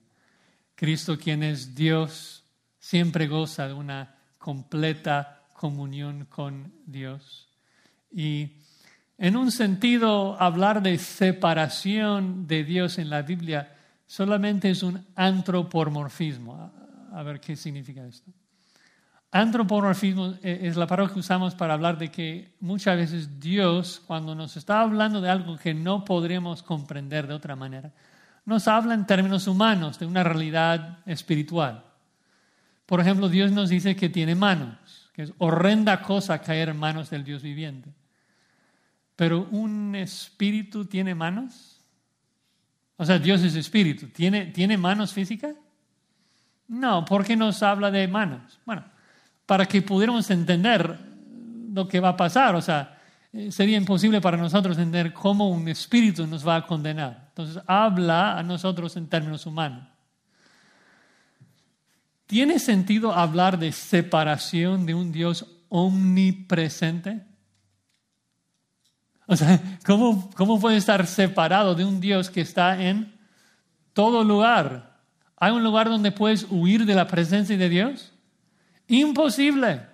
Cristo, 0.75 1.17
quien 1.17 1.43
es 1.43 1.75
Dios, 1.75 2.43
siempre 2.79 3.27
goza 3.27 3.67
de 3.67 3.73
una 3.73 4.15
completa 4.37 5.43
comunión 5.53 6.25
con 6.25 6.73
Dios. 6.85 7.47
Y 8.11 8.57
en 9.17 9.37
un 9.37 9.51
sentido, 9.51 10.35
hablar 10.41 10.81
de 10.81 10.97
separación 10.97 12.47
de 12.47 12.63
Dios 12.63 12.97
en 12.97 13.09
la 13.09 13.21
Biblia 13.21 13.75
solamente 14.05 14.69
es 14.69 14.83
un 14.83 15.05
antropomorfismo. 15.15 16.71
A 17.13 17.23
ver 17.23 17.39
qué 17.39 17.55
significa 17.55 18.05
esto. 18.05 18.31
Antropomorfismo 19.31 20.35
e-, 20.43 20.67
es 20.67 20.75
la 20.75 20.85
palabra 20.85 21.13
que 21.13 21.19
usamos 21.19 21.55
para 21.55 21.73
hablar 21.73 21.97
de 21.97 22.11
que 22.11 22.53
muchas 22.59 22.97
veces 22.97 23.39
Dios, 23.39 24.01
cuando 24.05 24.35
nos 24.35 24.57
está 24.57 24.81
hablando 24.81 25.21
de 25.21 25.29
algo 25.29 25.57
que 25.57 25.73
no 25.73 26.05
podríamos 26.05 26.61
comprender 26.61 27.25
de 27.25 27.33
otra 27.33 27.55
manera, 27.55 27.91
nos 28.45 28.67
habla 28.67 28.93
en 28.93 29.05
términos 29.05 29.47
humanos 29.47 29.99
de 29.99 30.05
una 30.05 30.23
realidad 30.23 30.99
espiritual. 31.05 31.83
Por 32.85 32.99
ejemplo, 32.99 33.29
Dios 33.29 33.51
nos 33.51 33.69
dice 33.69 33.95
que 33.95 34.09
tiene 34.09 34.35
manos, 34.35 35.09
que 35.13 35.23
es 35.23 35.33
horrenda 35.37 36.01
cosa 36.01 36.41
caer 36.41 36.69
en 36.69 36.77
manos 36.77 37.09
del 37.09 37.23
Dios 37.23 37.41
viviente. 37.41 37.89
Pero 39.15 39.47
un 39.51 39.95
espíritu 39.95 40.85
tiene 40.85 41.15
manos. 41.15 41.79
O 42.97 43.05
sea, 43.05 43.19
Dios 43.19 43.41
es 43.43 43.55
espíritu. 43.55 44.07
¿Tiene, 44.07 44.47
¿tiene 44.47 44.77
manos 44.77 45.13
físicas? 45.13 45.55
No, 46.67 47.05
¿por 47.05 47.23
qué 47.23 47.35
nos 47.35 47.61
habla 47.63 47.91
de 47.91 48.07
manos? 48.07 48.59
Bueno, 48.65 48.83
para 49.45 49.65
que 49.65 49.81
pudiéramos 49.81 50.29
entender 50.31 50.99
lo 51.73 51.87
que 51.87 51.99
va 51.99 52.09
a 52.09 52.17
pasar. 52.17 52.55
O 52.55 52.61
sea, 52.61 52.92
sería 53.49 53.77
imposible 53.77 54.21
para 54.21 54.37
nosotros 54.37 54.77
entender 54.77 55.11
cómo 55.11 55.49
un 55.49 55.67
espíritu 55.67 56.27
nos 56.27 56.47
va 56.47 56.57
a 56.57 56.67
condenar. 56.67 57.27
Entonces, 57.29 57.61
habla 57.65 58.37
a 58.37 58.43
nosotros 58.43 58.95
en 58.95 59.07
términos 59.07 59.45
humanos. 59.45 59.87
¿Tiene 62.27 62.59
sentido 62.59 63.13
hablar 63.13 63.57
de 63.57 63.71
separación 63.71 64.85
de 64.85 64.93
un 64.93 65.11
Dios 65.11 65.45
omnipresente? 65.69 67.25
O 69.25 69.35
sea, 69.35 69.59
¿cómo, 69.85 70.29
¿cómo 70.35 70.59
puede 70.59 70.77
estar 70.77 71.05
separado 71.07 71.75
de 71.75 71.85
un 71.85 71.99
Dios 71.99 72.29
que 72.29 72.41
está 72.41 72.81
en 72.81 73.19
todo 73.93 74.23
lugar? 74.23 74.99
¿Hay 75.37 75.51
un 75.51 75.63
lugar 75.63 75.89
donde 75.89 76.11
puedes 76.11 76.45
huir 76.49 76.85
de 76.85 76.95
la 76.95 77.07
presencia 77.07 77.57
de 77.57 77.69
Dios? 77.69 78.13
Imposible. 78.87 79.92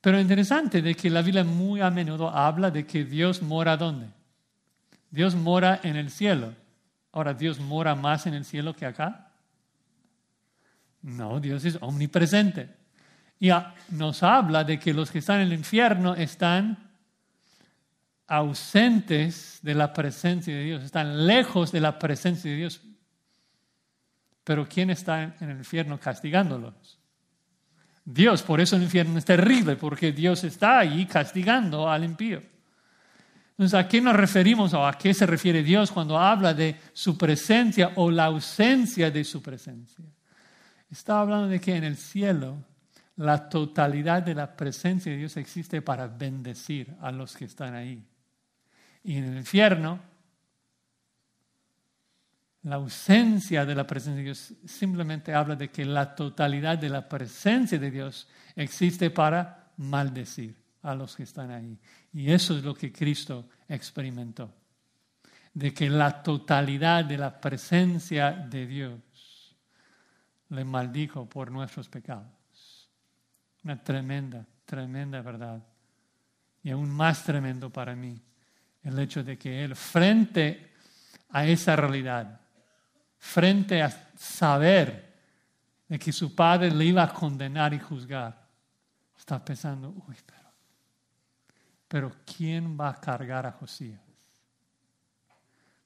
Pero 0.00 0.18
interesante 0.18 0.80
de 0.80 0.94
que 0.94 1.10
la 1.10 1.22
Biblia 1.22 1.44
muy 1.44 1.80
a 1.80 1.90
menudo 1.90 2.30
habla 2.30 2.70
de 2.70 2.86
que 2.86 3.04
Dios 3.04 3.42
mora 3.42 3.76
¿dónde? 3.76 4.06
Dios 5.10 5.34
mora 5.34 5.80
en 5.82 5.96
el 5.96 6.10
cielo. 6.10 6.54
Ahora, 7.12 7.34
¿Dios 7.34 7.58
mora 7.58 7.94
más 7.94 8.26
en 8.26 8.34
el 8.34 8.44
cielo 8.44 8.74
que 8.74 8.86
acá? 8.86 9.32
No, 11.02 11.40
Dios 11.40 11.64
es 11.64 11.78
omnipresente. 11.80 12.68
Y 13.38 13.50
nos 13.90 14.22
habla 14.22 14.64
de 14.64 14.78
que 14.78 14.94
los 14.94 15.10
que 15.10 15.18
están 15.18 15.40
en 15.40 15.48
el 15.48 15.54
infierno 15.54 16.14
están 16.14 16.90
ausentes 18.26 19.58
de 19.62 19.74
la 19.74 19.92
presencia 19.92 20.54
de 20.54 20.62
Dios, 20.62 20.84
están 20.84 21.26
lejos 21.26 21.72
de 21.72 21.80
la 21.80 21.98
presencia 21.98 22.50
de 22.50 22.56
Dios. 22.56 22.80
Pero 24.44 24.68
¿quién 24.68 24.90
está 24.90 25.34
en 25.40 25.50
el 25.50 25.58
infierno 25.58 25.98
castigándolos? 25.98 26.99
Dios, 28.12 28.42
por 28.42 28.60
eso 28.60 28.76
el 28.76 28.82
infierno 28.82 29.18
es 29.18 29.24
terrible, 29.24 29.76
porque 29.76 30.12
Dios 30.12 30.42
está 30.44 30.80
ahí 30.80 31.06
castigando 31.06 31.88
al 31.88 32.04
impío. 32.04 32.42
Entonces, 33.50 33.78
¿a 33.78 33.86
qué 33.86 34.00
nos 34.00 34.16
referimos 34.16 34.72
o 34.74 34.86
a 34.86 34.96
qué 34.96 35.14
se 35.14 35.26
refiere 35.26 35.62
Dios 35.62 35.92
cuando 35.92 36.18
habla 36.18 36.54
de 36.54 36.76
su 36.92 37.16
presencia 37.16 37.92
o 37.96 38.10
la 38.10 38.24
ausencia 38.24 39.10
de 39.10 39.22
su 39.22 39.42
presencia? 39.42 40.04
Está 40.90 41.20
hablando 41.20 41.48
de 41.48 41.60
que 41.60 41.76
en 41.76 41.84
el 41.84 41.96
cielo 41.96 42.64
la 43.16 43.48
totalidad 43.48 44.22
de 44.22 44.34
la 44.34 44.56
presencia 44.56 45.12
de 45.12 45.18
Dios 45.18 45.36
existe 45.36 45.82
para 45.82 46.08
bendecir 46.08 46.94
a 47.00 47.12
los 47.12 47.36
que 47.36 47.44
están 47.44 47.74
ahí. 47.74 48.02
Y 49.04 49.18
en 49.18 49.24
el 49.24 49.36
infierno, 49.36 50.00
la 52.62 52.76
ausencia 52.76 53.64
de 53.64 53.74
la 53.74 53.86
presencia 53.86 54.16
de 54.18 54.24
Dios 54.24 54.52
simplemente 54.66 55.32
habla 55.32 55.56
de 55.56 55.70
que 55.70 55.84
la 55.84 56.14
totalidad 56.14 56.76
de 56.76 56.90
la 56.90 57.08
presencia 57.08 57.78
de 57.78 57.90
Dios 57.90 58.28
existe 58.54 59.10
para 59.10 59.70
maldecir 59.78 60.54
a 60.82 60.94
los 60.94 61.16
que 61.16 61.22
están 61.22 61.50
ahí. 61.50 61.78
Y 62.12 62.30
eso 62.30 62.56
es 62.56 62.64
lo 62.64 62.74
que 62.74 62.92
Cristo 62.92 63.48
experimentó. 63.68 64.54
De 65.54 65.72
que 65.72 65.88
la 65.88 66.22
totalidad 66.22 67.04
de 67.04 67.18
la 67.18 67.40
presencia 67.40 68.30
de 68.32 68.66
Dios 68.66 69.56
le 70.50 70.64
maldijo 70.64 71.28
por 71.28 71.50
nuestros 71.50 71.88
pecados. 71.88 72.90
Una 73.64 73.82
tremenda, 73.82 74.46
tremenda 74.64 75.22
verdad. 75.22 75.62
Y 76.62 76.70
aún 76.70 76.90
más 76.90 77.24
tremendo 77.24 77.70
para 77.70 77.96
mí 77.96 78.20
el 78.82 78.98
hecho 78.98 79.24
de 79.24 79.38
que 79.38 79.64
Él, 79.64 79.74
frente 79.74 80.72
a 81.30 81.46
esa 81.46 81.74
realidad, 81.76 82.40
frente 83.20 83.82
a 83.82 83.90
saber 84.16 85.14
de 85.86 85.98
que 85.98 86.10
su 86.12 86.34
Padre 86.34 86.70
le 86.70 86.86
iba 86.86 87.02
a 87.02 87.12
condenar 87.12 87.74
y 87.74 87.78
juzgar, 87.78 88.48
está 89.16 89.44
pensando, 89.44 89.90
uy, 90.08 90.16
pero, 90.24 90.50
pero 91.86 92.12
¿quién 92.24 92.78
va 92.80 92.88
a 92.88 93.00
cargar 93.00 93.46
a 93.46 93.52
Josías? 93.52 94.00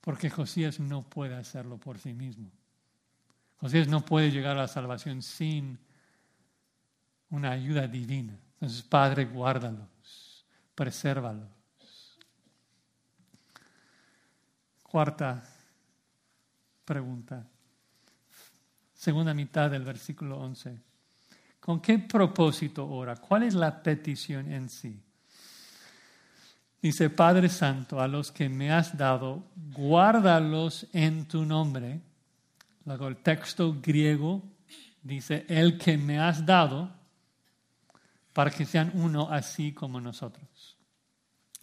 Porque 0.00 0.30
Josías 0.30 0.78
no 0.78 1.02
puede 1.02 1.34
hacerlo 1.34 1.76
por 1.76 1.98
sí 1.98 2.12
mismo. 2.12 2.50
Josías 3.56 3.88
no 3.88 4.04
puede 4.04 4.30
llegar 4.30 4.56
a 4.56 4.62
la 4.62 4.68
salvación 4.68 5.20
sin 5.22 5.78
una 7.30 7.50
ayuda 7.50 7.88
divina. 7.88 8.38
Entonces, 8.54 8.82
Padre, 8.82 9.24
guárdalos, 9.24 10.46
presérvalos. 10.74 11.48
Cuarta 14.82 15.42
pregunta. 16.84 17.46
Segunda 18.94 19.34
mitad 19.34 19.70
del 19.70 19.84
versículo 19.84 20.38
11. 20.38 20.80
¿Con 21.60 21.80
qué 21.80 21.98
propósito 21.98 22.86
ora? 22.88 23.16
¿Cuál 23.16 23.44
es 23.44 23.54
la 23.54 23.82
petición 23.82 24.52
en 24.52 24.68
sí? 24.68 25.00
Dice, 26.80 27.08
Padre 27.10 27.48
Santo, 27.48 28.00
a 28.00 28.08
los 28.08 28.30
que 28.30 28.48
me 28.48 28.70
has 28.70 28.96
dado, 28.96 29.44
guárdalos 29.72 30.86
en 30.92 31.26
tu 31.26 31.44
nombre 31.44 32.02
Luego 32.84 33.08
el 33.08 33.16
texto 33.16 33.76
griego 33.80 34.42
dice, 35.02 35.46
el 35.48 35.78
que 35.78 35.96
me 35.96 36.18
has 36.18 36.44
dado, 36.44 36.90
para 38.32 38.50
que 38.50 38.66
sean 38.66 38.90
uno 38.94 39.30
así 39.30 39.72
como 39.72 40.00
nosotros. 40.00 40.76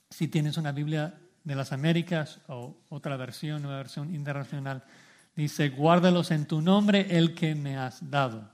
Si 0.09 0.27
tienes 0.27 0.57
una 0.57 0.71
Biblia 0.71 1.19
de 1.43 1.55
las 1.55 1.71
Américas 1.71 2.39
o 2.47 2.77
otra 2.89 3.17
versión, 3.17 3.65
una 3.65 3.77
versión 3.77 4.13
internacional, 4.15 4.83
dice, 5.41 5.69
guárdalos 5.69 6.31
en 6.31 6.45
tu 6.45 6.61
nombre, 6.61 7.07
el 7.09 7.33
que 7.33 7.55
me 7.55 7.77
has 7.77 8.09
dado. 8.09 8.49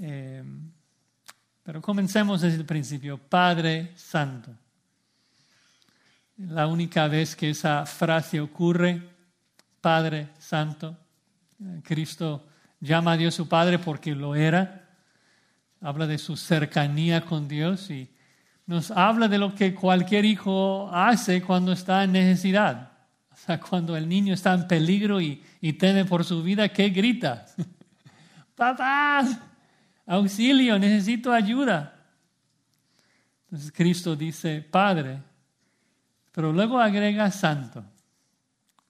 Em, 0.00 0.70
pero 1.62 1.80
comencemos 1.80 2.40
desde 2.40 2.58
el 2.58 2.64
principio, 2.64 3.18
Padre 3.18 3.92
Santo. 3.96 4.50
La 6.38 6.66
única 6.66 7.08
vez 7.08 7.34
que 7.34 7.50
esa 7.50 7.86
frase 7.86 8.40
ocurre, 8.40 9.02
Padre 9.80 10.28
Santo, 10.38 10.96
Cristo 11.82 12.46
llama 12.80 13.12
a 13.12 13.16
Dios 13.16 13.34
su 13.34 13.48
Padre 13.48 13.78
porque 13.78 14.14
lo 14.14 14.34
era. 14.34 14.88
Habla 15.80 16.06
de 16.06 16.18
su 16.18 16.36
cercanía 16.36 17.24
con 17.24 17.48
Dios 17.48 17.90
y 17.90 18.10
nos 18.66 18.90
habla 18.90 19.28
de 19.28 19.38
lo 19.38 19.54
que 19.54 19.74
cualquier 19.74 20.24
hijo 20.24 20.90
hace 20.92 21.42
cuando 21.42 21.72
está 21.72 22.04
en 22.04 22.12
necesidad. 22.12 22.95
Cuando 23.68 23.96
el 23.96 24.08
niño 24.08 24.34
está 24.34 24.54
en 24.54 24.66
peligro 24.66 25.20
y, 25.20 25.42
y 25.60 25.74
teme 25.74 26.04
por 26.04 26.24
su 26.24 26.42
vida, 26.42 26.68
¿qué 26.68 26.90
grita? 26.90 27.46
Papá, 28.54 29.24
auxilio, 30.06 30.78
necesito 30.78 31.32
ayuda. 31.32 31.92
Entonces 33.44 33.72
Cristo 33.72 34.16
dice, 34.16 34.60
Padre, 34.62 35.20
pero 36.32 36.52
luego 36.52 36.80
agrega 36.80 37.30
santo. 37.30 37.84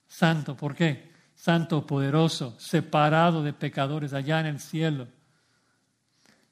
Santo, 0.07 0.57
¿por 0.57 0.75
qué? 0.75 1.13
Santo 1.35 1.87
poderoso, 1.87 2.59
separado 2.59 3.43
de 3.43 3.53
pecadores 3.53 4.13
allá 4.13 4.41
en 4.41 4.47
el 4.47 4.61
cielo. 4.61 5.09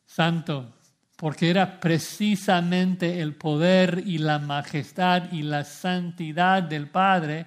Santo, 0.05 0.74
porque 1.16 1.48
era 1.48 1.80
precisamente 1.80 3.20
el 3.20 3.34
poder 3.34 4.02
y 4.05 4.18
la 4.18 4.38
majestad 4.38 5.32
y 5.32 5.42
la 5.42 5.64
santidad 5.64 6.62
del 6.62 6.88
Padre 6.88 7.46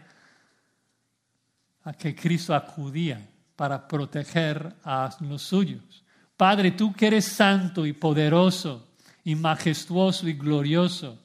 a 1.88 1.94
que 1.94 2.14
Cristo 2.14 2.54
acudía 2.54 3.26
para 3.56 3.88
proteger 3.88 4.76
a 4.84 5.10
los 5.22 5.42
suyos. 5.42 6.04
Padre, 6.36 6.72
tú 6.72 6.92
que 6.92 7.08
eres 7.08 7.26
santo 7.26 7.86
y 7.86 7.94
poderoso 7.94 8.90
y 9.24 9.36
majestuoso 9.36 10.28
y 10.28 10.34
glorioso, 10.34 11.18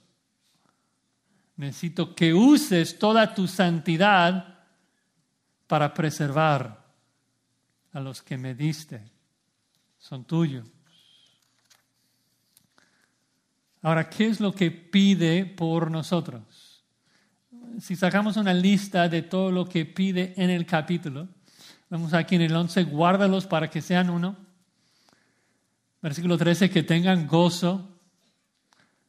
necesito 1.56 2.14
que 2.14 2.32
uses 2.32 2.96
toda 2.96 3.34
tu 3.34 3.48
santidad 3.48 4.60
para 5.66 5.92
preservar 5.92 6.80
a 7.92 7.98
los 7.98 8.22
que 8.22 8.38
me 8.38 8.54
diste. 8.54 9.02
Son 9.98 10.24
tuyos. 10.24 10.68
Ahora, 13.82 14.08
¿qué 14.08 14.28
es 14.28 14.38
lo 14.38 14.52
que 14.52 14.70
pide 14.70 15.44
por 15.44 15.90
nosotros? 15.90 16.51
Si 17.80 17.96
sacamos 17.96 18.36
una 18.36 18.52
lista 18.52 19.08
de 19.08 19.22
todo 19.22 19.50
lo 19.50 19.66
que 19.66 19.84
pide 19.84 20.34
en 20.36 20.50
el 20.50 20.66
capítulo, 20.66 21.28
vemos 21.88 22.12
aquí 22.14 22.34
en 22.34 22.42
el 22.42 22.54
11, 22.54 22.84
guárdalos 22.84 23.46
para 23.46 23.70
que 23.70 23.80
sean 23.80 24.10
uno. 24.10 24.36
Versículo 26.00 26.36
13, 26.36 26.70
que 26.70 26.82
tengan 26.82 27.26
gozo. 27.26 27.88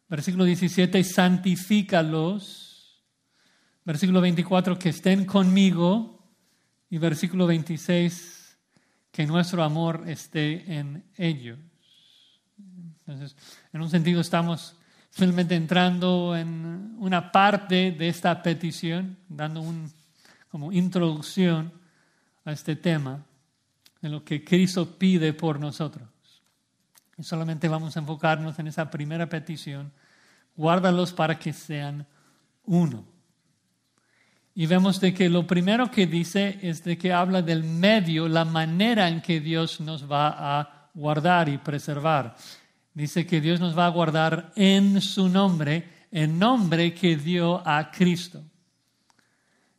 Versículo 0.07 0.45
17, 0.45 1.03
santifícalos. 1.03 3.03
Versículo 3.83 4.21
24, 4.21 4.77
que 4.77 4.89
estén 4.89 5.25
conmigo. 5.25 6.23
Y 6.89 6.99
versículo 6.99 7.47
26, 7.47 8.57
que 9.11 9.25
nuestro 9.25 9.63
amor 9.63 10.03
esté 10.07 10.77
en 10.77 11.03
ellos. 11.17 11.57
Entonces, 13.05 13.35
en 13.73 13.81
un 13.81 13.89
sentido 13.89 14.21
estamos 14.21 14.77
simplemente 15.15 15.53
entrando 15.53 16.35
en 16.35 16.95
una 16.97 17.31
parte 17.31 17.91
de 17.91 18.07
esta 18.07 18.41
petición, 18.41 19.15
dando 19.29 19.61
un, 19.61 19.91
como 20.49 20.71
introducción 20.71 21.71
a 22.45 22.51
este 22.51 22.75
tema 22.75 23.23
de 24.01 24.09
lo 24.09 24.23
que 24.23 24.43
Cristo 24.43 24.97
pide 24.97 25.33
por 25.33 25.59
nosotros. 25.59 26.09
Y 27.15 27.23
solamente 27.23 27.67
vamos 27.67 27.95
a 27.95 27.99
enfocarnos 27.99 28.57
en 28.57 28.67
esa 28.67 28.89
primera 28.89 29.29
petición, 29.29 29.91
guárdalos 30.55 31.13
para 31.13 31.37
que 31.37 31.53
sean 31.53 32.07
uno. 32.65 33.05
Y 34.55 34.65
vemos 34.65 34.99
de 34.99 35.13
que 35.13 35.29
lo 35.29 35.45
primero 35.45 35.91
que 35.91 36.07
dice 36.07 36.57
es 36.63 36.83
de 36.83 36.97
que 36.97 37.13
habla 37.13 37.43
del 37.43 37.63
medio, 37.63 38.27
la 38.27 38.45
manera 38.45 39.07
en 39.09 39.21
que 39.21 39.39
Dios 39.39 39.79
nos 39.79 40.11
va 40.11 40.59
a 40.59 40.89
guardar 40.95 41.49
y 41.49 41.59
preservar. 41.59 42.35
Dice 42.93 43.25
que 43.25 43.41
Dios 43.41 43.59
nos 43.59 43.77
va 43.77 43.87
a 43.87 43.89
guardar 43.89 44.51
en 44.55 45.01
su 45.01 45.27
nombre, 45.27 45.89
en 46.11 46.37
nombre 46.37 46.93
que 46.93 47.15
dio 47.15 47.61
a 47.67 47.89
Cristo. 47.89 48.43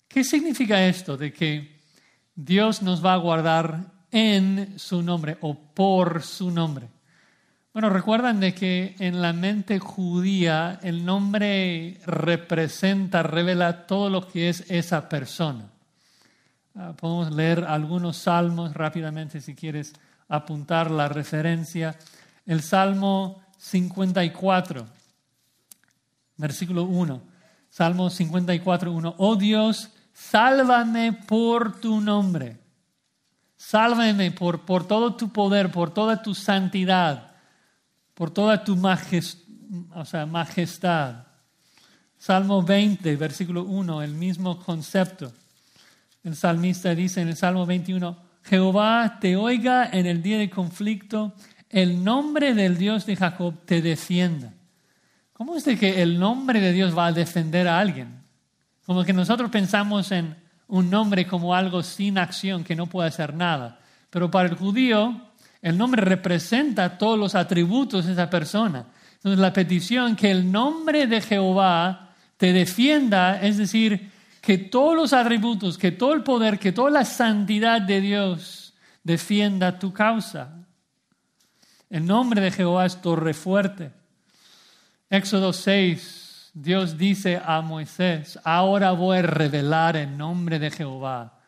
¿Qué 0.09 0.25
significa 0.25 0.85
esto 0.87 1.17
de 1.17 1.33
que 1.33 1.81
Dios 2.35 2.83
nos 2.83 3.05
va 3.05 3.15
a 3.15 3.19
guardar 3.19 3.93
en 4.11 4.79
su 4.79 5.03
nombre 5.03 5.39
o 5.41 5.55
por 5.55 6.23
su 6.23 6.51
nombre? 6.51 6.89
Bueno, 7.73 7.91
recuerdan 7.91 8.39
de 8.39 8.55
que 8.55 8.95
en 9.01 9.21
la 9.21 9.33
mente 9.33 9.81
judía 9.81 10.79
el 10.83 11.05
nombre 11.05 12.01
representa, 12.07 13.25
revela 13.25 13.87
todo 13.87 14.09
lo 14.11 14.29
que 14.29 14.49
es 14.49 14.71
esa 14.71 15.09
persona. 15.09 15.71
Ah, 16.77 16.93
podemos 16.97 17.33
leer 17.35 17.65
algunos 17.65 18.17
salmos 18.17 18.75
rápidamente 18.75 19.41
si 19.41 19.57
quieres 19.57 19.93
apuntar 20.29 20.91
la 20.91 21.09
referencia. 21.09 21.97
El 22.47 22.63
Salmo 22.63 23.43
54, 23.59 24.87
versículo 26.37 26.85
1. 26.85 27.21
Salmo 27.71 28.11
54, 28.11 28.93
1. 28.93 29.15
Oh 29.19 29.37
Dios, 29.37 29.91
sálvame 30.13 31.13
por 31.13 31.81
tu 31.81 32.01
nombre. 32.01 32.59
Sálvame 33.57 34.31
por, 34.31 34.61
por 34.65 34.87
todo 34.87 35.15
tu 35.15 35.33
poder, 35.33 35.71
por 35.71 35.93
toda 35.93 36.23
tu 36.23 36.35
santidad 36.35 37.35
por 38.15 38.31
toda 38.31 38.65
tu 38.65 38.77
majestad. 38.77 40.07
Salmo 42.17 42.63
20, 42.63 43.17
versículo 43.17 43.65
1, 43.65 44.03
el 44.03 44.15
mismo 44.15 44.59
concepto. 44.61 45.33
El 46.23 46.37
salmista 46.37 46.95
dice 46.95 47.21
en 47.21 47.29
el 47.29 47.37
Salmo 47.37 47.67
21, 47.67 48.17
Jehová 48.45 49.19
te 49.21 49.37
oiga 49.37 49.91
en 49.93 50.07
el 50.07 50.23
día 50.23 50.39
de 50.39 50.49
conflicto, 50.49 51.35
el 51.71 52.05
nombre 52.05 52.55
del 52.55 52.77
Dios 52.77 53.07
de 53.07 53.17
Jacob 53.17 53.55
te 53.65 53.83
defienda. 53.83 54.53
¿Cómo 55.33 55.57
es 55.57 55.65
de 55.65 55.77
que 55.77 56.03
el 56.03 56.19
nombre 56.19 56.61
de 56.61 56.73
Dios 56.73 56.97
va 56.97 57.07
a 57.07 57.13
defender 57.13 57.67
a 57.67 57.79
alguien? 57.79 58.21
Como 58.87 59.05
que 59.05 59.13
nosotros 59.13 59.51
pensamos 59.51 60.13
en 60.13 60.37
un 60.69 60.91
nombre 60.91 61.27
como 61.27 61.55
algo 61.55 61.83
sin 61.83 62.19
acción 62.19 62.65
que 62.65 62.77
no 62.77 62.87
puede 62.87 63.09
hacer 63.09 63.35
nada. 63.35 63.81
Pero 64.11 64.31
para 64.31 64.49
el 64.49 64.55
judío, 64.55 65.21
el 65.61 65.77
nombre 65.77 66.03
representa 66.03 66.99
todos 66.99 67.19
los 67.19 67.35
atributos 67.35 68.07
de 68.07 68.13
esa 68.13 68.31
persona. 68.31 68.87
Entonces 69.17 69.41
la 69.41 69.53
petición 69.53 70.15
que 70.15 70.31
el 70.31 70.53
nombre 70.53 71.07
de 71.07 71.21
Jehová 71.21 72.11
te 72.37 72.53
defienda, 72.53 73.41
es 73.41 73.57
decir, 73.57 74.11
que 74.41 74.59
todos 74.59 74.95
los 74.95 75.13
atributos, 75.13 75.79
que 75.79 75.91
todo 75.91 76.13
el 76.13 76.23
poder, 76.23 76.59
que 76.59 76.73
toda 76.73 76.91
la 76.91 77.05
santidad 77.05 77.81
de 77.81 78.01
Dios 78.01 78.75
defienda 79.03 79.79
tu 79.79 79.93
causa. 79.93 80.64
El 81.95 82.07
nombre 82.07 82.41
de 82.41 82.51
Jehová 82.51 82.87
es 82.87 83.01
torre 83.01 83.33
fuerte. 83.35 83.93
Éxodo 85.09 85.53
6, 85.53 86.51
Dios 86.53 86.99
dice 86.99 87.41
a 87.41 87.61
Moisés, 87.61 88.37
ahora 88.43 88.91
voy 88.91 89.19
a 89.19 89.23
revelar 89.23 89.97
el 89.97 90.19
nombre 90.19 90.59
de 90.59 90.73
Jehová. 90.73 91.39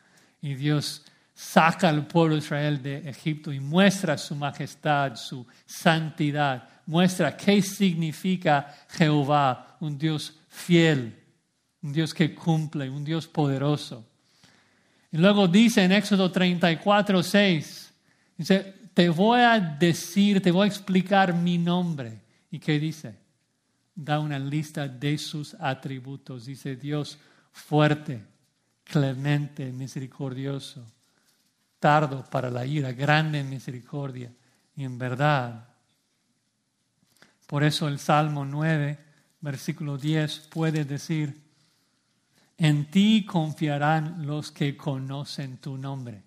Y 0.40 0.55
Dios 0.55 1.03
saca 1.34 1.88
al 1.88 2.07
pueblo 2.07 2.36
de 2.36 2.42
Israel 2.42 2.80
de 2.80 3.11
Egipto 3.11 3.53
y 3.53 3.59
muestra 3.59 4.16
su 4.16 4.36
majestad, 4.36 5.16
su 5.16 5.44
santidad, 5.66 6.62
muestra 6.86 7.36
qué 7.36 7.61
significa 7.61 8.72
Jehová, 8.90 9.76
un 9.80 9.99
Dios 9.99 10.32
fiel, 10.49 11.24
un 11.82 11.92
Dios 11.92 12.14
que 12.14 12.32
cumple, 12.32 12.88
un 12.88 13.05
Dios 13.05 13.26
poderoso. 13.26 14.07
Y 15.11 15.18
luego 15.18 15.49
dice 15.49 15.82
en 15.82 15.90
Éxodo 15.90 16.30
34, 16.30 17.20
6, 17.20 17.94
dice, 18.38 18.76
te 18.97 19.11
voy 19.11 19.40
a 19.40 19.61
decir, 19.61 20.40
te 20.40 20.51
voy 20.51 20.64
a 20.64 20.68
explicar 20.68 21.34
mi 21.34 21.59
nombre. 21.59 22.18
¿Y 22.51 22.59
qué 22.59 22.80
dice? 22.80 23.14
Da 23.94 24.20
una 24.20 24.38
lista 24.38 24.88
de 24.88 25.18
sus 25.18 25.53
atributos. 25.53 26.47
Dice 26.47 26.76
Dios 26.76 27.18
fuerte, 27.53 28.24
clemente, 28.84 29.70
misericordioso 29.70 30.82
tardo 31.78 32.24
para 32.24 32.51
la 32.51 32.64
ira, 32.64 32.92
grande 32.92 33.40
en 33.40 33.51
misericordia 33.51 34.32
y 34.74 34.84
en 34.84 34.97
verdad. 34.97 35.68
Por 37.47 37.64
eso 37.64 37.86
el 37.86 37.99
Salmo 37.99 38.47
9, 38.47 38.99
versículo 39.42 39.99
10 39.99 40.49
puede 40.51 40.86
decir, 40.86 41.38
en 42.57 42.90
ti 42.90 43.26
confiarán 43.26 44.26
los 44.26 44.51
que 44.51 44.74
conocen 44.74 45.59
tu 45.59 45.76
nombre. 45.76 46.22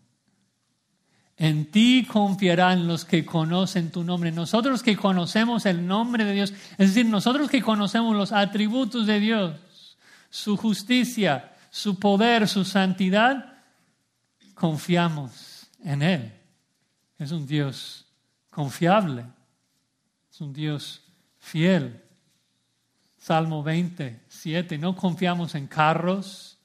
En 1.39 1.71
ti 1.71 2.05
confiarán 2.05 2.85
los 2.85 3.05
que 3.05 3.25
conocen 3.25 3.91
tu 3.91 4.03
nombre. 4.03 4.29
Nosotros 4.29 4.83
que 4.83 4.97
conocemos 4.97 5.65
el 5.65 5.87
nombre 5.87 6.25
de 6.25 6.33
Dios, 6.33 6.53
es 6.77 6.89
decir, 6.89 7.05
nosotros 7.05 7.49
que 7.49 7.61
conocemos 7.61 8.13
los 8.13 8.33
atributos 8.33 9.07
de 9.07 9.21
Dios, 9.21 9.97
su 10.29 10.57
justicia, 10.57 11.53
su 11.69 11.97
poder, 11.97 12.45
su 12.49 12.65
santidad, 12.65 13.53
confiamos 14.53 15.69
en 15.81 16.01
Él. 16.01 16.33
Es 17.17 17.31
un 17.31 17.47
Dios 17.47 18.05
confiable, 18.49 19.23
es 20.29 20.41
un 20.41 20.51
Dios 20.51 21.01
fiel. 21.37 22.03
Salmo 23.17 23.63
27, 23.63 24.77
no 24.77 24.93
confiamos 24.93 25.55
en 25.55 25.67
carros, 25.67 26.57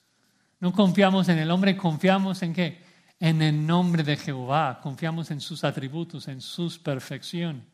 no 0.59 0.73
confiamos 0.73 1.29
en 1.29 1.39
el 1.39 1.53
hombre, 1.53 1.77
confiamos 1.77 2.43
en 2.43 2.53
qué? 2.53 2.84
En 3.21 3.41
el 3.43 3.67
nombre 3.67 4.03
de 4.03 4.17
Jehová, 4.17 4.81
confiamos 4.83 5.31
en 5.31 5.41
sus 5.41 5.65
atributos, 5.65 6.29
en 6.29 6.41
sus 6.41 6.79
perfecciones. 6.79 7.65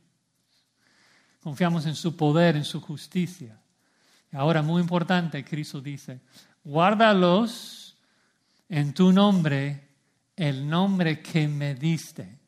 Confiamos 1.41 1.87
en 1.87 1.95
su 1.95 2.17
poder, 2.17 2.57
en 2.57 2.65
su 2.65 2.81
justicia. 2.81 3.59
Ahora, 4.33 4.63
muy 4.63 4.83
importante, 4.83 5.45
Cristo 5.45 5.81
dice, 5.81 6.21
guárdalos 6.63 7.97
en 8.69 8.93
tu 8.93 9.13
nombre 9.13 9.89
el 10.37 10.69
nombre 10.69 11.21
que 11.21 11.49
me 11.49 11.75
diste. 11.75 12.39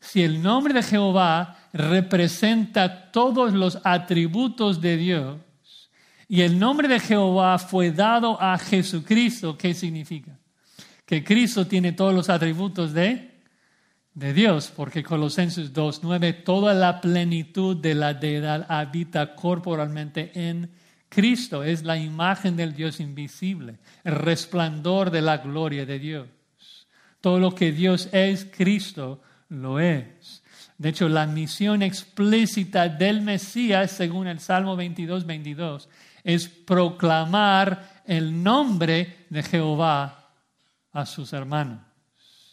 Si 0.00 0.22
el 0.22 0.42
nombre 0.42 0.74
de 0.74 0.82
Jehová 0.82 1.56
representa 1.72 3.10
todos 3.10 3.52
los 3.52 3.78
atributos 3.84 4.80
de 4.80 4.96
Dios 4.96 5.40
y 6.28 6.42
el 6.42 6.58
nombre 6.58 6.88
de 6.88 7.00
Jehová 7.00 7.58
fue 7.58 7.90
dado 7.90 8.40
a 8.40 8.58
Jesucristo, 8.58 9.56
¿qué 9.56 9.74
significa? 9.74 10.38
Que 11.06 11.24
Cristo 11.24 11.66
tiene 11.66 11.92
todos 11.92 12.12
los 12.12 12.28
atributos 12.28 12.92
de, 12.92 13.30
de 14.12 14.32
Dios, 14.34 14.72
porque 14.74 15.02
Colosenses 15.02 15.72
2.9, 15.72 16.42
toda 16.44 16.74
la 16.74 17.00
plenitud 17.00 17.76
de 17.76 17.94
la 17.94 18.12
deidad 18.12 18.66
habita 18.68 19.34
corporalmente 19.34 20.32
en 20.34 20.70
Cristo, 21.08 21.62
es 21.62 21.84
la 21.84 21.96
imagen 21.96 22.56
del 22.56 22.74
Dios 22.74 22.98
invisible, 22.98 23.78
el 24.04 24.16
resplandor 24.16 25.10
de 25.10 25.22
la 25.22 25.38
gloria 25.38 25.86
de 25.86 25.98
Dios. 25.98 26.26
Todo 27.20 27.38
lo 27.38 27.54
que 27.54 27.72
Dios 27.72 28.08
es, 28.12 28.44
Cristo 28.44 29.22
lo 29.48 29.80
es. 29.80 30.42
De 30.76 30.90
hecho, 30.90 31.08
la 31.08 31.26
misión 31.26 31.82
explícita 31.82 32.88
del 32.88 33.22
Mesías, 33.22 33.92
según 33.92 34.26
el 34.26 34.40
Salmo 34.40 34.76
22, 34.76 35.24
22, 35.24 35.88
es 36.22 36.48
proclamar 36.48 38.02
el 38.04 38.42
nombre 38.42 39.26
de 39.30 39.42
Jehová 39.42 40.25
a 40.96 41.04
sus 41.04 41.34
hermanos. 41.34 41.80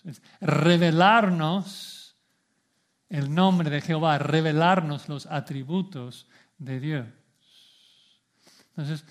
Es 0.03 0.21
revelarnos 0.41 2.17
el 3.07 3.33
nombre 3.33 3.69
de 3.69 3.79
Jehová, 3.79 4.17
revelarnos 4.17 5.07
los 5.07 5.27
atributos 5.27 6.27
de 6.57 6.79
Dios. 6.81 7.05
Entonces, 8.71 9.05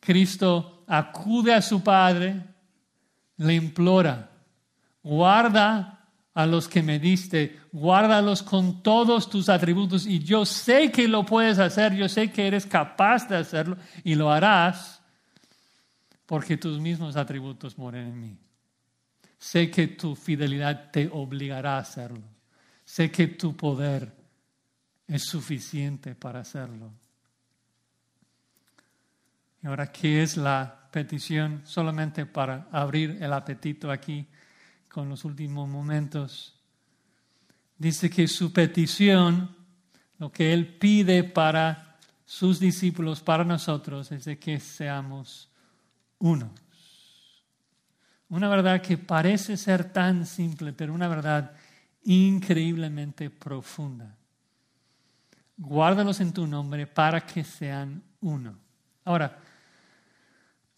Cristo 0.00 0.84
acude 0.86 1.52
a 1.52 1.60
su 1.60 1.82
Padre, 1.82 2.42
le 3.36 3.54
implora, 3.54 4.30
guarda 5.02 6.08
a 6.32 6.46
los 6.46 6.66
que 6.66 6.82
me 6.82 6.98
diste, 6.98 7.60
guárdalos 7.72 8.42
con 8.42 8.82
todos 8.82 9.28
tus 9.28 9.50
atributos 9.50 10.06
y 10.06 10.20
yo 10.20 10.46
sé 10.46 10.90
que 10.90 11.08
lo 11.08 11.26
puedes 11.26 11.58
hacer, 11.58 11.92
yo 11.94 12.08
sé 12.08 12.32
que 12.32 12.46
eres 12.46 12.64
capaz 12.64 13.28
de 13.28 13.36
hacerlo 13.36 13.76
y 14.02 14.14
lo 14.14 14.32
harás 14.32 15.02
porque 16.24 16.56
tus 16.56 16.80
mismos 16.80 17.16
atributos 17.16 17.76
moren 17.76 18.06
en 18.06 18.20
mí. 18.20 18.38
Sé 19.42 19.72
que 19.72 19.88
tu 19.88 20.14
fidelidad 20.14 20.92
te 20.92 21.08
obligará 21.12 21.74
a 21.74 21.80
hacerlo. 21.80 22.22
Sé 22.84 23.10
que 23.10 23.26
tu 23.26 23.56
poder 23.56 24.08
es 25.08 25.24
suficiente 25.24 26.14
para 26.14 26.38
hacerlo. 26.38 26.92
Y 29.60 29.66
ahora, 29.66 29.90
¿qué 29.90 30.22
es 30.22 30.36
la 30.36 30.88
petición? 30.92 31.62
Solamente 31.64 32.24
para 32.24 32.68
abrir 32.70 33.18
el 33.20 33.32
apetito 33.32 33.90
aquí 33.90 34.28
con 34.88 35.08
los 35.08 35.24
últimos 35.24 35.68
momentos. 35.68 36.54
Dice 37.76 38.08
que 38.08 38.28
su 38.28 38.52
petición, 38.52 39.56
lo 40.20 40.30
que 40.30 40.52
Él 40.52 40.78
pide 40.78 41.24
para 41.24 41.98
sus 42.24 42.60
discípulos, 42.60 43.20
para 43.20 43.42
nosotros, 43.42 44.12
es 44.12 44.38
que 44.38 44.60
seamos 44.60 45.50
unos. 46.20 46.61
Una 48.32 48.48
verdad 48.48 48.80
que 48.80 48.96
parece 48.96 49.58
ser 49.58 49.92
tan 49.92 50.24
simple, 50.24 50.72
pero 50.72 50.94
una 50.94 51.06
verdad 51.06 51.52
increíblemente 52.04 53.28
profunda. 53.28 54.16
Guárdalos 55.58 56.18
en 56.20 56.32
tu 56.32 56.46
nombre 56.46 56.86
para 56.86 57.20
que 57.26 57.44
sean 57.44 58.02
uno. 58.22 58.54
Ahora, 59.04 59.38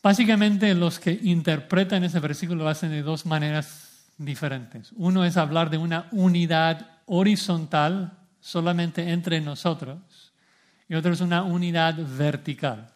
básicamente 0.02 0.74
los 0.74 0.98
que 0.98 1.12
interpretan 1.12 2.02
ese 2.02 2.18
versículo 2.18 2.64
lo 2.64 2.68
hacen 2.68 2.90
de 2.90 3.02
dos 3.02 3.24
maneras 3.24 4.11
diferentes. 4.18 4.90
Uno 4.96 5.24
es 5.24 5.36
hablar 5.36 5.70
de 5.70 5.78
una 5.78 6.09
unidad 6.11 7.02
horizontal 7.07 8.18
solamente 8.40 9.12
entre 9.12 9.40
nosotros 9.40 10.32
y 10.88 10.96
otro 10.96 11.12
es 11.12 11.20
una 11.20 11.44
unidad 11.44 11.94
vertical. 12.18 12.92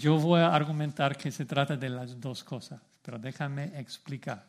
Yo 0.00 0.18
voy 0.18 0.42
a 0.42 0.54
argumentar 0.54 1.16
que 1.16 1.30
se 1.30 1.46
trata 1.46 1.78
de 1.78 1.88
las 1.88 2.20
dos 2.20 2.44
cosas 2.44 2.82
pero 3.04 3.18
déjame 3.18 3.78
explicar. 3.78 4.44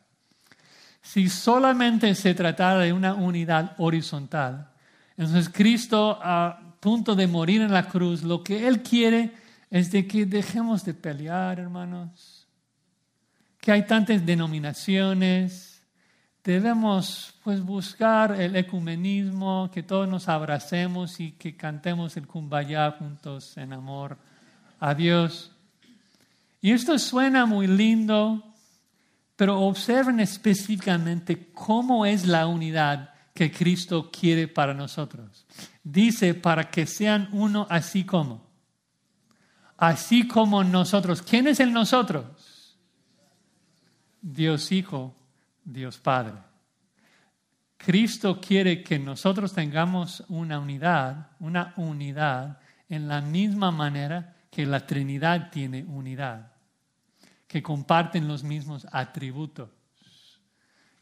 Si 1.02 1.30
solamente 1.30 2.16
se 2.16 2.34
tratara 2.34 2.80
de 2.80 2.94
una 2.94 3.14
unidad 3.14 3.76
horizontal, 3.78 4.72
entonces 5.18 5.50
Cristo 5.50 6.18
a 6.22 6.60
punto 6.80 7.16
de 7.16 7.28
morir 7.28 7.62
en 7.62 7.72
la 7.72 7.88
cruz, 7.88 8.24
lo 8.24 8.44
que 8.44 8.68
Él 8.68 8.82
quiere 8.82 9.34
es 9.70 9.92
de 9.92 10.08
que 10.08 10.26
dejemos 10.26 10.86
de 10.86 10.94
pelear, 10.94 11.60
hermanos, 11.60 12.48
que 13.60 13.72
hay 13.72 13.86
tantas 13.86 14.26
denominaciones, 14.26 15.84
debemos 16.44 17.34
pues 17.44 17.62
buscar 17.62 18.40
el 18.40 18.56
ecumenismo, 18.56 19.70
que 19.74 19.84
todos 19.84 20.08
nos 20.08 20.30
abracemos 20.30 21.20
y 21.20 21.32
que 21.34 21.58
cantemos 21.58 22.16
el 22.18 22.28
kumbaya 22.28 22.92
juntos 22.92 23.58
en 23.58 23.74
amor 23.74 24.18
a 24.80 24.94
Dios. 24.94 25.55
Y 26.66 26.72
esto 26.72 26.98
suena 26.98 27.46
muy 27.46 27.68
lindo, 27.68 28.44
pero 29.36 29.62
observen 29.62 30.20
específicamente 30.20 31.52
cómo 31.54 32.08
es 32.08 32.26
la 32.26 32.48
unidad 32.48 33.14
que 33.36 33.52
Cristo 33.52 34.10
quiere 34.12 34.48
para 34.48 34.74
nosotros. 34.74 35.46
Dice 35.84 36.34
para 36.34 36.72
que 36.72 36.88
sean 36.88 37.30
uno 37.34 37.68
así 37.70 38.04
como. 38.04 38.50
Así 39.78 40.28
como 40.28 40.64
nosotros. 40.64 41.22
¿Quién 41.22 41.46
es 41.46 41.60
el 41.60 41.72
nosotros? 41.72 42.80
Dios 44.20 44.72
Hijo, 44.72 45.16
Dios 45.64 46.00
Padre. 46.00 46.34
Cristo 47.78 48.42
quiere 48.42 48.82
que 48.82 48.98
nosotros 48.98 49.54
tengamos 49.54 50.24
una 50.30 50.58
unidad, 50.58 51.28
una 51.40 51.76
unidad 51.78 52.58
en 52.90 53.08
la 53.08 53.22
misma 53.22 53.70
manera 53.70 54.36
que 54.50 54.66
la 54.66 54.88
Trinidad 54.88 55.52
tiene 55.52 55.84
unidad 55.84 56.55
que 57.56 57.64
comparten 57.64 58.28
los 58.28 58.44
mismos 58.44 58.86
atributos. 58.92 59.70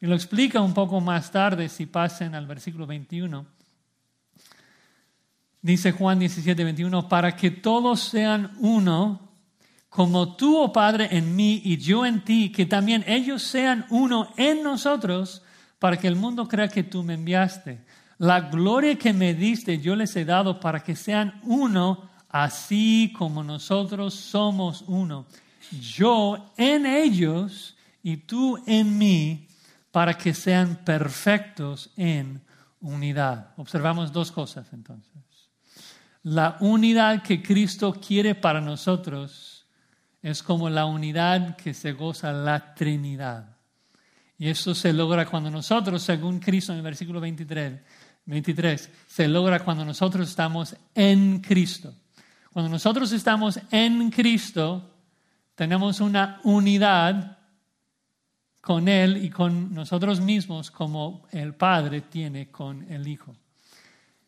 Y 0.00 0.06
lo 0.06 0.14
explica 0.14 0.60
un 0.60 0.72
poco 0.72 1.00
más 1.00 1.32
tarde 1.32 1.68
si 1.68 1.84
pasen 1.84 2.36
al 2.36 2.46
versículo 2.46 2.86
21. 2.86 3.44
Dice 5.60 5.90
Juan 5.90 6.20
17, 6.20 6.62
21, 6.62 7.08
para 7.08 7.34
que 7.34 7.50
todos 7.50 7.98
sean 7.98 8.52
uno, 8.60 9.32
como 9.88 10.36
tú, 10.36 10.58
oh 10.58 10.72
Padre, 10.72 11.08
en 11.10 11.34
mí 11.34 11.60
y 11.64 11.76
yo 11.78 12.06
en 12.06 12.22
ti, 12.22 12.52
que 12.52 12.66
también 12.66 13.02
ellos 13.08 13.42
sean 13.42 13.84
uno 13.90 14.28
en 14.36 14.62
nosotros, 14.62 15.42
para 15.80 15.96
que 15.96 16.06
el 16.06 16.14
mundo 16.14 16.46
crea 16.46 16.68
que 16.68 16.84
tú 16.84 17.02
me 17.02 17.14
enviaste. 17.14 17.84
La 18.18 18.42
gloria 18.42 18.96
que 18.96 19.12
me 19.12 19.34
diste 19.34 19.80
yo 19.80 19.96
les 19.96 20.14
he 20.14 20.24
dado 20.24 20.60
para 20.60 20.84
que 20.84 20.94
sean 20.94 21.40
uno, 21.42 22.08
así 22.28 23.12
como 23.18 23.42
nosotros 23.42 24.14
somos 24.14 24.84
uno 24.86 25.26
yo 25.70 26.52
en 26.56 26.86
ellos 26.86 27.76
y 28.02 28.18
tú 28.18 28.62
en 28.66 28.98
mí, 28.98 29.48
para 29.90 30.18
que 30.18 30.34
sean 30.34 30.84
perfectos 30.84 31.90
en 31.96 32.42
unidad. 32.80 33.52
Observamos 33.56 34.12
dos 34.12 34.32
cosas 34.32 34.66
entonces. 34.72 35.12
La 36.24 36.56
unidad 36.60 37.22
que 37.22 37.42
Cristo 37.42 37.94
quiere 37.94 38.34
para 38.34 38.60
nosotros 38.60 39.66
es 40.22 40.42
como 40.42 40.70
la 40.70 40.86
unidad 40.86 41.54
que 41.56 41.74
se 41.74 41.92
goza 41.92 42.32
la 42.32 42.74
Trinidad. 42.74 43.56
Y 44.38 44.48
eso 44.48 44.74
se 44.74 44.92
logra 44.92 45.26
cuando 45.26 45.50
nosotros, 45.50 46.02
según 46.02 46.40
Cristo 46.40 46.72
en 46.72 46.78
el 46.78 46.84
versículo 46.84 47.20
23, 47.20 47.80
23, 48.24 48.90
se 49.06 49.28
logra 49.28 49.60
cuando 49.60 49.84
nosotros 49.84 50.28
estamos 50.28 50.74
en 50.94 51.40
Cristo. 51.40 51.94
Cuando 52.52 52.70
nosotros 52.70 53.12
estamos 53.12 53.60
en 53.70 54.10
Cristo, 54.10 54.93
tenemos 55.54 56.00
una 56.00 56.40
unidad 56.44 57.38
con 58.60 58.88
Él 58.88 59.22
y 59.22 59.30
con 59.30 59.74
nosotros 59.74 60.20
mismos 60.20 60.70
como 60.70 61.26
el 61.30 61.54
Padre 61.54 62.02
tiene 62.02 62.50
con 62.50 62.90
el 62.90 63.06
Hijo. 63.06 63.34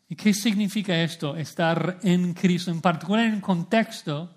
¿Y 0.09 0.15
qué 0.15 0.33
significa 0.33 1.01
esto? 1.01 1.37
Estar 1.37 1.99
en 2.03 2.33
Cristo, 2.35 2.71
en 2.71 2.81
particular 2.81 3.27
en 3.27 3.35
el 3.35 3.41
contexto 3.41 4.33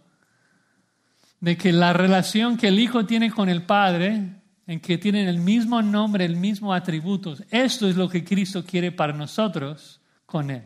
de 1.40 1.58
que 1.58 1.72
la 1.72 1.94
relación 1.94 2.58
que 2.58 2.70
el 2.70 2.80
Hijo 2.80 3.06
tiene 3.06 3.30
con 3.30 3.50
el 3.50 3.64
Padre, 3.64 4.42
en 4.66 4.80
que 4.80 4.98
tienen 4.98 5.28
el 5.28 5.40
mismo 5.40 5.82
nombre, 5.82 6.26
el 6.26 6.36
mismo 6.38 6.74
atributo, 6.74 7.36
esto 7.50 7.88
es 7.88 7.96
lo 7.96 8.10
que 8.10 8.24
Cristo 8.24 8.64
quiere 8.66 8.92
para 8.92 9.14
nosotros 9.14 10.02
con 10.26 10.50
Él. 10.50 10.64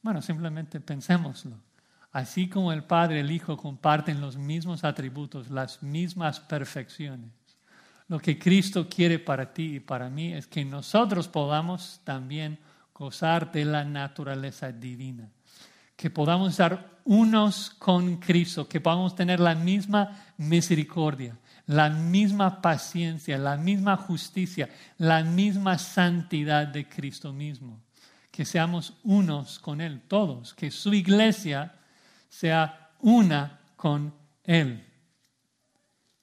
Bueno, 0.00 0.20
simplemente 0.20 0.80
pensémoslo. 0.80 1.71
Así 2.12 2.48
como 2.48 2.72
el 2.72 2.84
Padre 2.84 3.16
y 3.16 3.20
el 3.20 3.30
Hijo 3.30 3.56
comparten 3.56 4.20
los 4.20 4.36
mismos 4.36 4.84
atributos, 4.84 5.50
las 5.50 5.82
mismas 5.82 6.40
perfecciones, 6.40 7.30
lo 8.08 8.18
que 8.18 8.38
Cristo 8.38 8.86
quiere 8.86 9.18
para 9.18 9.54
ti 9.54 9.76
y 9.76 9.80
para 9.80 10.10
mí 10.10 10.34
es 10.34 10.46
que 10.46 10.62
nosotros 10.64 11.26
podamos 11.28 12.00
también 12.04 12.58
gozar 12.92 13.50
de 13.50 13.64
la 13.64 13.84
naturaleza 13.84 14.70
divina, 14.70 15.30
que 15.96 16.10
podamos 16.10 16.50
estar 16.50 17.00
unos 17.04 17.70
con 17.70 18.16
Cristo, 18.16 18.68
que 18.68 18.82
podamos 18.82 19.14
tener 19.14 19.40
la 19.40 19.54
misma 19.54 20.34
misericordia, 20.36 21.38
la 21.66 21.88
misma 21.88 22.60
paciencia, 22.60 23.38
la 23.38 23.56
misma 23.56 23.96
justicia, 23.96 24.68
la 24.98 25.22
misma 25.22 25.78
santidad 25.78 26.66
de 26.66 26.86
Cristo 26.86 27.32
mismo, 27.32 27.80
que 28.30 28.44
seamos 28.44 28.92
unos 29.02 29.58
con 29.58 29.80
Él, 29.80 30.02
todos, 30.06 30.52
que 30.52 30.70
su 30.70 30.92
iglesia 30.92 31.72
sea 32.32 32.88
una 33.00 33.60
con 33.76 34.14
Él. 34.44 34.82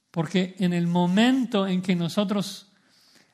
Porque 0.09 0.55
en 0.57 0.73
el 0.73 0.87
momento 0.87 1.67
en 1.67 1.83
que 1.83 1.95
nosotros 1.95 2.67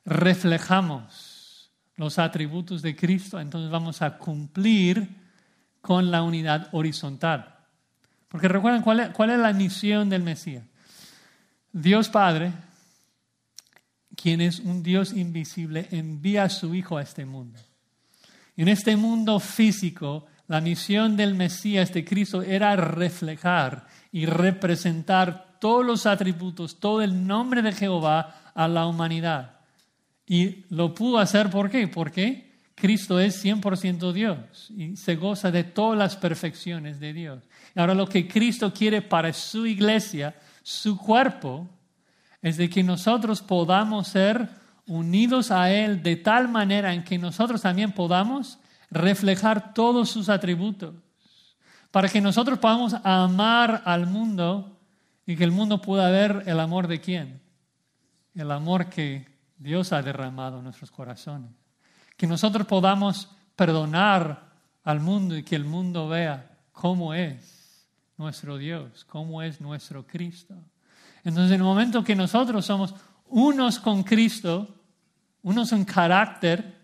reflejamos 0.04 1.72
los 1.96 2.20
atributos 2.20 2.82
de 2.82 2.94
Cristo, 2.94 3.40
entonces 3.40 3.72
vamos 3.72 4.02
a 4.02 4.18
cumplir 4.18 5.08
con 5.80 6.12
la 6.12 6.22
unidad 6.22 6.68
horizontal. 6.74 7.56
Porque 8.28 8.50
recuerden 8.50 8.82
cuál 8.82 9.00
es, 9.00 9.10
cuál 9.12 9.30
es 9.30 9.40
la 9.40 9.54
misión 9.54 10.10
del 10.10 10.24
Mesías. 10.24 10.66
Dios 11.72 12.10
Padre, 12.10 12.52
quien 14.18 14.42
es 14.42 14.60
un 14.60 14.84
Dios 14.84 15.14
invisible, 15.14 15.88
envía 15.92 16.44
a 16.44 16.50
su 16.50 16.76
Hijo 16.76 16.98
a 16.98 17.04
este 17.04 17.26
mundo. 17.26 17.58
En 18.58 18.68
este 18.68 18.98
mundo 18.98 19.40
físico, 19.40 20.26
la 20.48 20.62
misión 20.62 21.18
del 21.18 21.36
Mesías 21.36 21.91
de 21.93 22.06
Cristo 22.06 22.41
era 22.41 22.76
reflejar 22.76 23.88
y 24.12 24.26
representar 24.26 25.58
todos 25.60 25.86
los 25.86 26.06
atributos, 26.06 26.80
todo 26.80 27.02
el 27.02 27.26
nombre 27.26 27.62
de 27.62 27.74
Jehová 27.74 28.52
a 28.54 28.68
la 28.68 28.86
humanidad. 28.86 29.60
Y 30.28 30.66
lo 30.70 30.93
pudo 30.93 31.20
hacer 31.20 31.50
¿por 31.50 31.70
qué? 31.70 31.88
Porque 31.88 32.52
Cristo 32.76 33.20
es 33.20 33.43
100% 33.43 34.12
Dios 34.12 34.70
y 34.70 34.96
se 34.98 35.16
goza 35.16 35.50
de 35.50 35.64
todas 35.64 35.98
las 35.98 36.16
perfecciones 36.16 37.00
de 37.00 37.14
Dios. 37.14 37.43
Ahora 37.76 37.93
lo 37.93 38.08
que 38.08 38.28
Cristo 38.28 38.74
quiere 38.74 39.02
para 39.02 39.32
su 39.34 39.66
iglesia, 39.66 40.36
su 40.62 40.98
cuerpo, 40.98 41.70
es 42.41 42.58
de 42.58 42.70
que 42.70 42.84
nosotros 42.84 43.41
podamos 43.41 44.10
ser 44.10 44.50
unidos 44.88 45.52
a 45.52 45.72
Él 45.72 46.04
de 46.04 46.18
tal 46.18 46.48
manera 46.48 46.93
en 46.93 47.04
que 47.04 47.18
nosotros 47.18 47.62
también 47.62 47.91
podamos 47.91 48.60
reflejar 48.90 49.74
todos 49.74 50.10
sus 50.10 50.30
atributos, 50.30 50.94
para 51.92 52.10
que 52.10 52.22
nosotros 52.22 52.60
podamos 52.60 52.94
amar 53.04 53.82
al 53.86 54.06
mundo 54.06 54.78
y 55.26 55.36
que 55.36 55.44
el 55.44 55.52
mundo 55.52 55.82
pueda 55.82 56.10
ver 56.10 56.44
el 56.46 56.60
amor 56.60 56.88
de 56.88 57.00
quién? 57.00 57.42
El 58.34 58.52
amor 58.52 58.90
que 58.90 59.28
Dios 59.58 59.94
ha 59.94 60.02
derramado 60.02 60.58
en 60.58 60.66
nuestros 60.66 60.92
corazones. 60.92 61.52
Que 62.18 62.28
nosotros 62.28 62.68
podamos 62.68 63.30
perdonar 63.56 64.52
al 64.84 65.00
mundo 65.00 65.38
y 65.38 65.44
que 65.44 65.56
el 65.56 65.66
mundo 65.66 66.08
vea 66.08 66.58
cómo 66.72 67.14
es 67.14 67.88
nuestro 68.18 68.58
Dios, 68.58 69.06
cómo 69.06 69.42
es 69.42 69.62
nuestro 69.62 70.06
Cristo. 70.06 70.56
Entonces, 71.24 71.52
en 71.52 71.62
el 71.62 71.64
momento 71.64 72.04
que 72.04 72.16
nosotros 72.16 72.66
somos 72.66 72.94
unos 73.28 73.80
con 73.80 74.04
Cristo, 74.04 74.68
unos 75.42 75.72
en 75.72 75.86
carácter, 75.86 76.75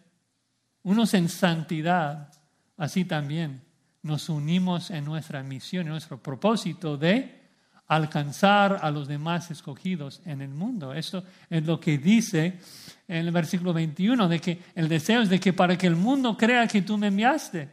unos 0.83 1.13
en 1.13 1.29
santidad, 1.29 2.33
así 2.77 3.05
también 3.05 3.61
nos 4.03 4.29
unimos 4.29 4.89
en 4.89 5.05
nuestra 5.05 5.43
misión, 5.43 5.85
en 5.85 5.91
nuestro 5.91 6.21
propósito 6.21 6.97
de 6.97 7.39
alcanzar 7.87 8.79
a 8.81 8.89
los 8.89 9.07
demás 9.07 9.51
escogidos 9.51 10.21
en 10.25 10.41
el 10.41 10.49
mundo. 10.49 10.93
Esto 10.93 11.23
es 11.49 11.65
lo 11.65 11.79
que 11.79 11.97
dice 11.97 12.59
en 13.07 13.17
el 13.17 13.31
versículo 13.31 13.73
21, 13.73 14.29
de 14.29 14.39
que 14.39 14.61
el 14.75 14.87
deseo 14.87 15.21
es 15.21 15.29
de 15.29 15.39
que 15.39 15.51
para 15.51 15.77
que 15.77 15.87
el 15.87 15.97
mundo 15.97 16.37
crea 16.37 16.67
que 16.67 16.81
tú 16.81 16.97
me 16.97 17.07
enviaste. 17.07 17.69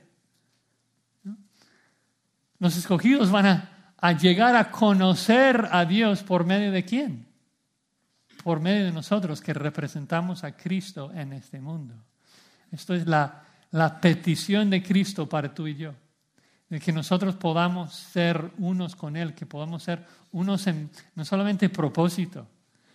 Los 2.58 2.76
escogidos 2.76 3.30
van 3.30 3.46
a 3.96 4.12
llegar 4.14 4.56
a 4.56 4.72
conocer 4.72 5.68
a 5.70 5.84
Dios 5.84 6.24
por 6.24 6.44
medio 6.44 6.72
de 6.72 6.84
quién? 6.84 7.28
Por 8.42 8.58
medio 8.58 8.86
de 8.86 8.92
nosotros 8.92 9.40
que 9.40 9.54
representamos 9.54 10.42
a 10.42 10.56
Cristo 10.56 11.12
en 11.14 11.32
este 11.32 11.60
mundo. 11.60 11.94
Esto 12.72 12.94
es 12.94 13.06
la, 13.06 13.44
la 13.70 14.00
petición 14.00 14.70
de 14.70 14.82
Cristo 14.82 15.28
para 15.28 15.54
tú 15.54 15.66
y 15.66 15.76
yo 15.76 15.94
de 16.68 16.80
que 16.80 16.92
nosotros 16.92 17.34
podamos 17.36 17.94
ser 17.94 18.50
unos 18.58 18.94
con 18.94 19.16
Él, 19.16 19.34
que 19.34 19.46
podamos 19.46 19.82
ser 19.82 20.04
unos 20.32 20.66
en 20.66 20.90
no 21.14 21.24
solamente 21.24 21.68
propósito, 21.68 22.46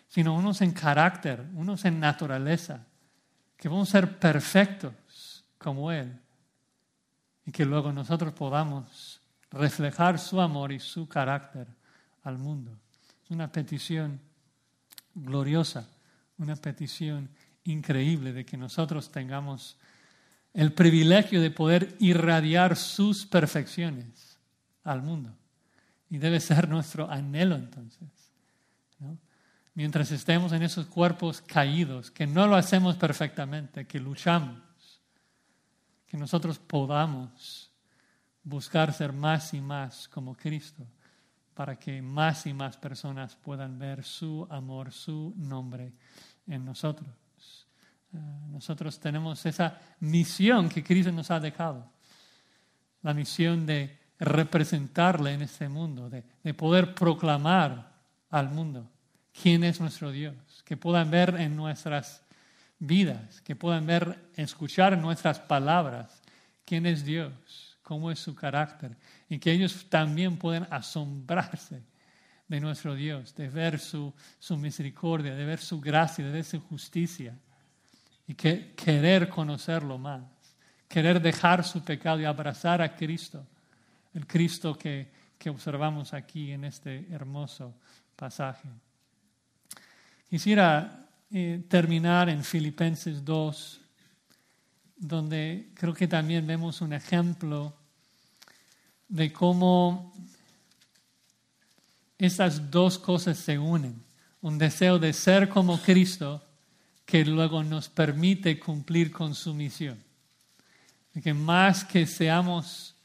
sino 0.07 0.35
unos 0.35 0.61
en 0.61 0.71
carácter, 0.71 1.43
unos 1.55 1.83
en 1.85 1.99
naturaleza, 1.99 2.85
que 3.57 3.69
vamos 3.69 3.89
a 3.89 3.99
ser 3.99 4.19
perfectos 4.19 5.43
como 5.57 5.91
Él 5.91 6.19
y 7.45 7.51
que 7.51 7.65
luego 7.65 7.91
nosotros 7.91 8.33
podamos 8.33 9.19
reflejar 9.49 10.19
su 10.19 10.39
amor 10.39 10.71
y 10.71 10.79
su 10.79 11.07
carácter 11.07 11.67
al 12.23 12.37
mundo. 12.37 12.71
Es 13.23 13.31
una 13.31 13.51
petición 13.51 14.19
gloriosa, 15.15 15.87
una 16.37 16.55
petición 16.55 17.29
increíble 17.65 18.33
de 18.33 18.45
que 18.45 18.57
nosotros 18.57 19.11
tengamos 19.11 19.77
el 20.53 20.73
privilegio 20.73 21.41
de 21.41 21.51
poder 21.51 21.95
irradiar 21.99 22.75
sus 22.75 23.25
perfecciones 23.25 24.37
al 24.83 25.01
mundo. 25.01 25.35
Y 26.09 26.17
debe 26.17 26.39
ser 26.39 26.69
nuestro 26.69 27.09
anhelo 27.09 27.55
entonces. 27.55 28.09
Mientras 29.73 30.11
estemos 30.11 30.51
en 30.51 30.61
esos 30.61 30.85
cuerpos 30.85 31.41
caídos, 31.41 32.11
que 32.11 32.27
no 32.27 32.45
lo 32.45 32.55
hacemos 32.55 32.95
perfectamente, 32.95 33.87
que 33.87 33.99
luchamos, 33.99 34.61
que 36.05 36.15
nosotros 36.15 36.59
podamos 36.59 37.71
buscar 38.43 38.93
ser 38.93 39.13
más 39.13 39.53
y 39.55 39.61
más 39.61 40.07
como 40.07 40.35
Cristo, 40.35 40.85
para 41.55 41.79
que 41.79 42.01
más 42.03 42.45
y 42.45 42.53
más 42.53 42.77
personas 42.77 43.35
puedan 43.35 43.79
ver 43.79 44.03
su 44.03 44.45
amor, 44.51 44.91
su 44.91 45.33
nombre 45.37 45.93
en 46.45 46.63
nosotros. 46.63 47.22
Eh, 48.13 48.17
nosotros 48.49 48.99
tenemos 48.99 49.45
esa 49.45 49.79
misión 49.99 50.69
que 50.69 50.83
Cristo 50.83 51.11
nos 51.11 51.31
ha 51.31 51.39
dejado, 51.39 51.91
la 53.01 53.13
misión 53.13 53.65
de 53.65 53.99
representarle 54.19 55.33
en 55.33 55.41
este 55.41 55.67
mundo, 55.67 56.09
de, 56.09 56.23
de 56.43 56.53
poder 56.53 56.95
proclamar 56.95 57.91
al 58.29 58.49
mundo 58.49 58.89
quién 59.41 59.63
es 59.63 59.81
nuestro 59.81 60.11
Dios, 60.11 60.35
que 60.63 60.77
puedan 60.77 61.09
ver 61.11 61.35
en 61.39 61.55
nuestras 61.55 62.23
vidas, 62.79 63.41
que 63.41 63.55
puedan 63.55 63.85
ver, 63.85 64.29
escuchar 64.35 64.97
nuestras 64.97 65.39
palabras 65.39 66.21
quién 66.65 66.85
es 66.85 67.03
Dios, 67.03 67.77
cómo 67.81 68.11
es 68.11 68.19
su 68.19 68.35
carácter, 68.35 68.95
y 69.29 69.39
que 69.39 69.51
ellos 69.51 69.87
también 69.89 70.37
puedan 70.37 70.67
asombrarse 70.69 71.83
de 72.47 72.59
nuestro 72.59 72.95
Dios, 72.95 73.35
de 73.35 73.49
ver 73.49 73.79
su, 73.79 74.13
su 74.39 74.57
misericordia, 74.57 75.35
de 75.35 75.45
ver 75.45 75.59
su 75.59 75.79
gracia, 75.81 76.25
de 76.25 76.31
ver 76.31 76.43
su 76.43 76.59
justicia 76.61 77.35
y 78.27 78.35
que 78.35 78.73
querer 78.75 79.29
conocerlo 79.29 79.97
más, 79.97 80.23
querer 80.87 81.21
dejar 81.21 81.63
su 81.63 81.83
pecado 81.83 82.19
y 82.21 82.25
abrazar 82.25 82.81
a 82.81 82.95
Cristo, 82.95 83.45
el 84.13 84.25
Cristo 84.27 84.77
que, 84.77 85.11
que 85.37 85.49
observamos 85.49 86.13
aquí 86.13 86.51
en 86.51 86.63
este 86.65 87.07
hermoso 87.11 87.75
pasaje. 88.15 88.69
Quisiera 90.29 91.09
eh, 91.29 91.63
terminar 91.67 92.29
en 92.29 92.43
Filipenses 92.43 93.25
2, 93.25 93.81
donde 94.97 95.71
creo 95.73 95.93
que 95.93 96.07
también 96.07 96.47
vemos 96.47 96.81
un 96.81 96.93
ejemplo 96.93 97.75
de 99.07 99.33
cómo 99.33 100.13
estas 102.17 102.71
dos 102.71 102.97
cosas 102.97 103.37
se 103.37 103.59
unen. 103.59 104.01
Un 104.41 104.57
deseo 104.57 104.97
de 104.97 105.11
ser 105.11 105.49
como 105.49 105.81
Cristo 105.81 106.43
que 107.05 107.25
luego 107.25 107.63
nos 107.63 107.89
permite 107.89 108.59
cumplir 108.59 109.11
con 109.11 109.35
su 109.35 109.53
misión. 109.53 110.03
Que 111.21 111.33
más 111.33 111.83
que 111.83 112.07
seamos 112.07 112.95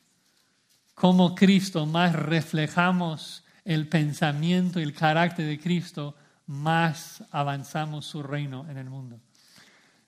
como 0.94 1.34
Cristo, 1.34 1.86
más 1.86 2.14
reflejamos 2.14 3.44
el 3.64 3.86
pensamiento 3.86 4.80
y 4.80 4.82
el 4.82 4.94
carácter 4.94 5.46
de 5.46 5.60
Cristo, 5.60 6.16
más 6.46 7.22
avanzamos 7.30 8.06
su 8.06 8.22
reino 8.22 8.66
en 8.70 8.78
el 8.78 8.88
mundo. 8.88 9.20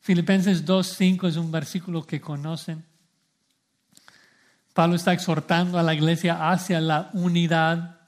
Filipenses 0.00 0.64
2.5 0.64 1.28
es 1.28 1.36
un 1.36 1.52
versículo 1.52 2.06
que 2.06 2.20
conocen. 2.20 2.84
Pablo 4.72 4.96
está 4.96 5.12
exhortando 5.12 5.78
a 5.78 5.82
la 5.82 5.94
iglesia 5.94 6.50
hacia 6.50 6.80
la 6.80 7.10
unidad. 7.12 8.00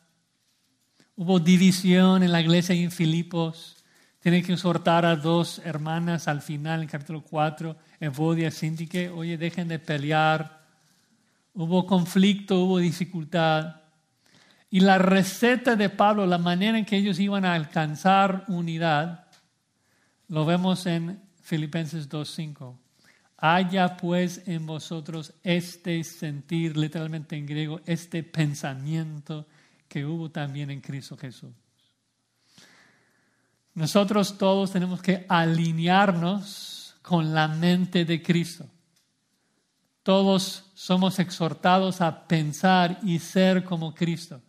Hubo 1.17 1.39
división 1.39 2.23
en 2.23 2.33
la 2.33 2.41
iglesia 2.41 2.75
en 2.75 2.91
Filipos. 2.91 3.82
Tiene 4.23 4.45
que 4.45 4.53
exhortar 4.53 5.05
a 5.05 5.17
dos 5.17 5.61
hermanas 5.65 6.29
al 6.29 6.43
final, 6.43 6.81
en 6.81 6.87
capítulo 6.87 7.23
4, 7.23 7.77
Evodia 7.99 8.47
y 8.47 8.51
Sintique, 8.53 9.11
oye, 9.11 9.37
dejen 9.37 9.67
de 9.67 9.81
pelear. 9.81 10.63
Hubo 11.55 11.85
conflicto, 11.85 12.61
hubo 12.61 12.79
dificultad. 12.79 13.81
Y 14.71 14.79
la 14.79 14.99
receta 14.99 15.75
de 15.75 15.89
Pablo, 15.89 16.25
la 16.25 16.39
manera 16.39 16.79
en 16.79 16.85
que 16.85 16.99
ellos 16.99 17.19
iban 17.19 17.45
a 17.45 17.55
alcanzar 17.55 18.45
unidad, 18.47 19.27
lo 20.29 20.47
vemos 20.47 20.87
en 20.87 21.21
Filipenses 21.43 22.09
2.5. 22.09 22.77
Haya 23.39 23.97
pues 23.97 24.47
en 24.47 24.67
vosotros 24.67 25.35
este 25.43 26.05
sentir, 26.05 26.77
literalmente 26.77 27.37
en 27.37 27.45
griego, 27.45 27.81
este 27.87 28.23
pensamiento 28.23 29.49
que 29.89 30.07
hubo 30.07 30.31
también 30.31 30.71
en 30.71 30.81
Cristo 30.81 31.17
Jesús. 31.17 31.62
Nosotros 33.75 34.37
todos 34.37 34.71
tenemos 34.71 35.01
que 35.01 35.25
alinearnos 35.29 36.97
con 37.03 37.35
la 37.35 37.49
mente 37.49 38.05
de 38.05 38.23
Cristo. 38.23 38.67
Todos 40.03 40.65
somos 40.75 41.19
exhortados 41.19 42.01
a 42.01 42.27
pensar 42.27 42.99
y 43.03 43.19
ser 43.19 43.65
como 43.65 43.95
Cristo. 43.95 44.43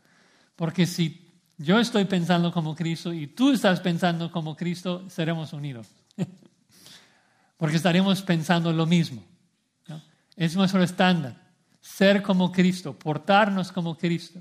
Porque 0.56 0.86
si 0.86 1.32
yo 1.58 1.80
estoy 1.80 2.06
pensando 2.06 2.52
como 2.52 2.76
Cristo 2.76 3.14
y 3.14 3.28
tú 3.28 3.52
estás 3.52 3.80
pensando 3.80 4.32
como 4.32 4.56
Cristo, 4.56 5.10
seremos 5.10 5.54
unidos. 5.54 5.88
Porque 7.58 7.78
estaremos 7.78 8.22
pensando 8.22 8.74
lo 8.74 8.86
mismo. 8.86 9.24
Es 10.36 10.56
nuestro 10.56 10.84
estándar. 10.84 11.42
Ser 11.80 12.24
como 12.24 12.52
Cristo, 12.52 12.98
portarnos 12.98 13.72
como 13.72 13.98
Cristo. 13.98 14.40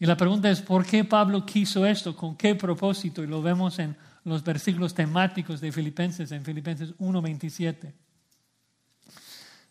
Y 0.00 0.06
la 0.06 0.16
pregunta 0.16 0.50
es, 0.50 0.62
¿por 0.62 0.86
qué 0.86 1.04
Pablo 1.04 1.44
quiso 1.44 1.84
esto? 1.84 2.16
¿Con 2.16 2.34
qué 2.34 2.54
propósito? 2.54 3.22
Y 3.22 3.26
lo 3.26 3.42
vemos 3.42 3.78
en 3.78 3.94
los 4.24 4.42
versículos 4.42 4.94
temáticos 4.94 5.60
de 5.60 5.70
Filipenses, 5.70 6.32
en 6.32 6.42
Filipenses 6.42 6.96
1.27. 6.96 7.92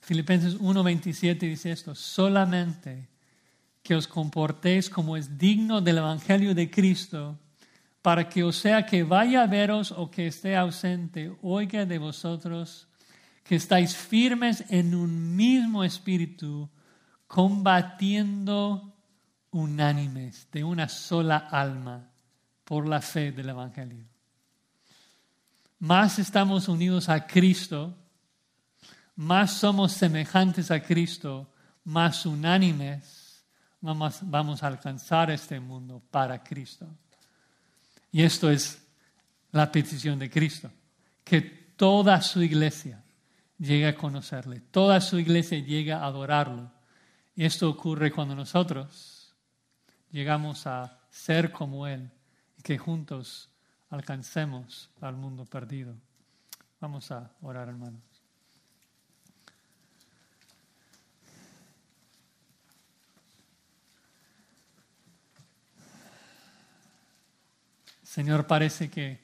Filipenses 0.01 0.59
1.27 0.59 1.39
dice 1.39 1.71
esto, 1.71 1.95
solamente 1.95 3.09
que 3.82 3.95
os 3.95 4.07
comportéis 4.07 4.88
como 4.88 5.17
es 5.17 5.38
digno 5.38 5.82
del 5.82 5.97
Evangelio 5.97 6.53
de 6.53 6.69
Cristo, 6.69 7.39
para 8.03 8.30
que 8.30 8.43
o 8.43 8.51
sea 8.51 8.86
que 8.86 9.03
vaya 9.03 9.41
a 9.41 9.47
veros 9.47 9.91
o 9.91 10.11
que 10.11 10.27
esté 10.27 10.55
ausente, 10.55 11.36
oiga 11.41 11.86
de 11.86 11.97
vosotros 11.97 12.88
que 13.43 13.55
estáis 13.55 13.95
firmes 13.95 14.63
en 14.69 14.93
un 14.93 15.36
mismo 15.36 15.84
espíritu, 15.84 16.69
combatiendo 17.25 18.89
unánimes, 19.52 20.47
de 20.52 20.64
una 20.64 20.88
sola 20.89 21.38
alma, 21.38 22.10
por 22.64 22.88
la 22.88 23.02
fe 23.02 23.32
del 23.32 23.50
Evangelio. 23.50 24.06
Más 25.80 26.20
estamos 26.20 26.68
unidos 26.68 27.10
a 27.10 27.26
Cristo, 27.26 27.95
más 29.16 29.54
somos 29.54 29.93
semejantes 29.93 30.70
a 30.72 30.82
Cristo, 30.82 31.52
más 31.84 32.26
unánimes 32.26 33.20
vamos, 33.82 34.64
a 34.64 34.68
alcanzar 34.68 35.32
este 35.32 35.60
mundo 35.60 36.02
para 36.12 36.43
Cristo. 36.43 36.88
Y 38.12 38.24
esto 38.24 38.50
es 38.50 38.82
la 39.52 39.72
petición 39.72 40.20
de 40.20 40.30
Cristo, 40.30 40.72
que 41.24 41.41
toda 41.41 42.22
su 42.22 42.41
iglesia 42.41 43.04
llegue 43.58 43.88
a 43.88 43.95
conocerle, 43.95 44.62
toda 44.72 45.00
su 45.02 45.20
iglesia 45.20 45.60
llega 45.60 46.00
a 46.00 46.06
adorarlo. 46.06 46.72
Y 47.36 47.45
esto 47.45 47.70
ocurre 47.70 48.12
cuando 48.12 48.36
nosotros 48.36 49.18
llegamos 50.12 50.68
a 50.68 50.99
ser 51.10 51.51
como 51.51 51.88
Él 51.88 52.12
y 52.57 52.62
que 52.62 52.78
juntos 52.78 53.49
alcancemos 53.89 54.89
al 55.01 55.16
mundo 55.16 55.45
perdido. 55.45 55.95
Vamos 56.80 57.12
a 57.12 57.32
orar, 57.41 57.68
hermanos. 57.68 58.01
Señor, 68.03 68.47
parece 68.47 68.89
que 68.89 69.20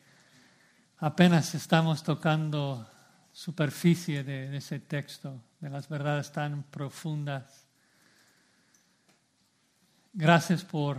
apenas 0.99 1.55
estamos 1.55 2.03
tocando 2.03 2.87
superficie 3.31 4.23
de, 4.23 4.55
ese 4.55 4.79
texto, 4.79 5.41
de 5.59 5.69
las 5.69 5.89
verdades 5.89 6.31
tan 6.31 6.63
profundas. 6.63 7.64
Gracias 10.17 10.63
por 10.63 10.97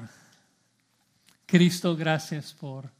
Cristo, 1.46 1.96
gracias 1.96 2.52
por 2.52 2.90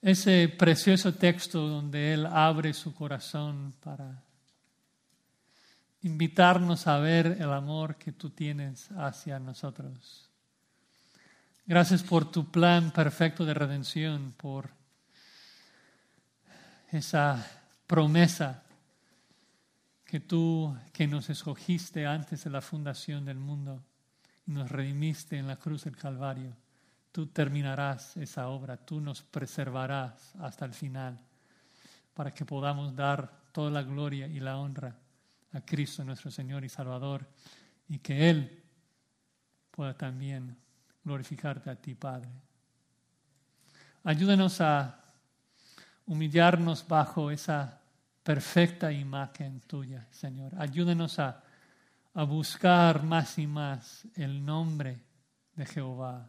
ese 0.00 0.48
precioso 0.48 1.12
texto 1.12 1.66
donde 1.66 2.14
Él 2.14 2.24
abre 2.24 2.72
su 2.72 2.94
corazón 2.94 3.74
para 3.82 4.22
invitarnos 6.02 6.86
a 6.86 7.00
ver 7.00 7.36
el 7.40 7.52
amor 7.52 7.96
que 7.96 8.12
tú 8.12 8.30
tienes 8.30 8.92
hacia 8.92 9.40
nosotros. 9.40 10.30
Gracias 11.66 12.04
por 12.04 12.30
tu 12.30 12.48
plan 12.52 12.92
perfecto 12.92 13.44
de 13.44 13.54
redención, 13.54 14.32
por 14.36 14.70
esa 16.92 17.44
promesa 17.88 18.62
que 20.04 20.20
tú, 20.20 20.78
que 20.92 21.08
nos 21.08 21.28
escogiste 21.28 22.06
antes 22.06 22.44
de 22.44 22.50
la 22.50 22.60
fundación 22.60 23.24
del 23.24 23.38
mundo 23.38 23.82
nos 24.48 24.70
redimiste 24.70 25.36
en 25.36 25.46
la 25.46 25.56
cruz 25.56 25.84
del 25.84 25.96
Calvario. 25.96 26.56
Tú 27.12 27.26
terminarás 27.26 28.16
esa 28.16 28.48
obra, 28.48 28.76
tú 28.76 29.00
nos 29.00 29.22
preservarás 29.22 30.34
hasta 30.36 30.64
el 30.64 30.72
final 30.72 31.18
para 32.14 32.32
que 32.32 32.44
podamos 32.44 32.94
dar 32.94 33.30
toda 33.52 33.70
la 33.70 33.82
gloria 33.82 34.26
y 34.26 34.40
la 34.40 34.58
honra 34.58 34.96
a 35.52 35.60
Cristo 35.60 36.04
nuestro 36.04 36.30
Señor 36.30 36.64
y 36.64 36.68
Salvador 36.68 37.26
y 37.88 37.98
que 37.98 38.30
Él 38.30 38.62
pueda 39.70 39.94
también 39.94 40.56
glorificarte 41.04 41.70
a 41.70 41.76
ti, 41.76 41.94
Padre. 41.94 42.30
Ayúdanos 44.04 44.60
a 44.60 45.04
humillarnos 46.06 46.86
bajo 46.88 47.30
esa 47.30 47.80
perfecta 48.22 48.90
imagen 48.92 49.60
tuya, 49.60 50.06
Señor. 50.10 50.52
Ayúdanos 50.58 51.18
a, 51.18 51.42
a 52.18 52.24
buscar 52.24 53.04
más 53.04 53.38
y 53.38 53.46
más 53.46 54.04
el 54.16 54.44
nombre 54.44 54.98
de 55.54 55.64
Jehová. 55.64 56.28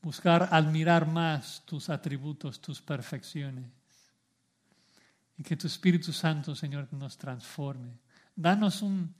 Buscar 0.00 0.48
admirar 0.50 1.06
más 1.06 1.62
tus 1.66 1.90
atributos, 1.90 2.58
tus 2.58 2.80
perfecciones. 2.80 3.66
Y 5.36 5.42
que 5.42 5.58
tu 5.58 5.66
Espíritu 5.66 6.10
Santo, 6.10 6.54
Señor, 6.54 6.90
nos 6.94 7.18
transforme. 7.18 7.98
Danos 8.34 8.80
un, 8.80 9.14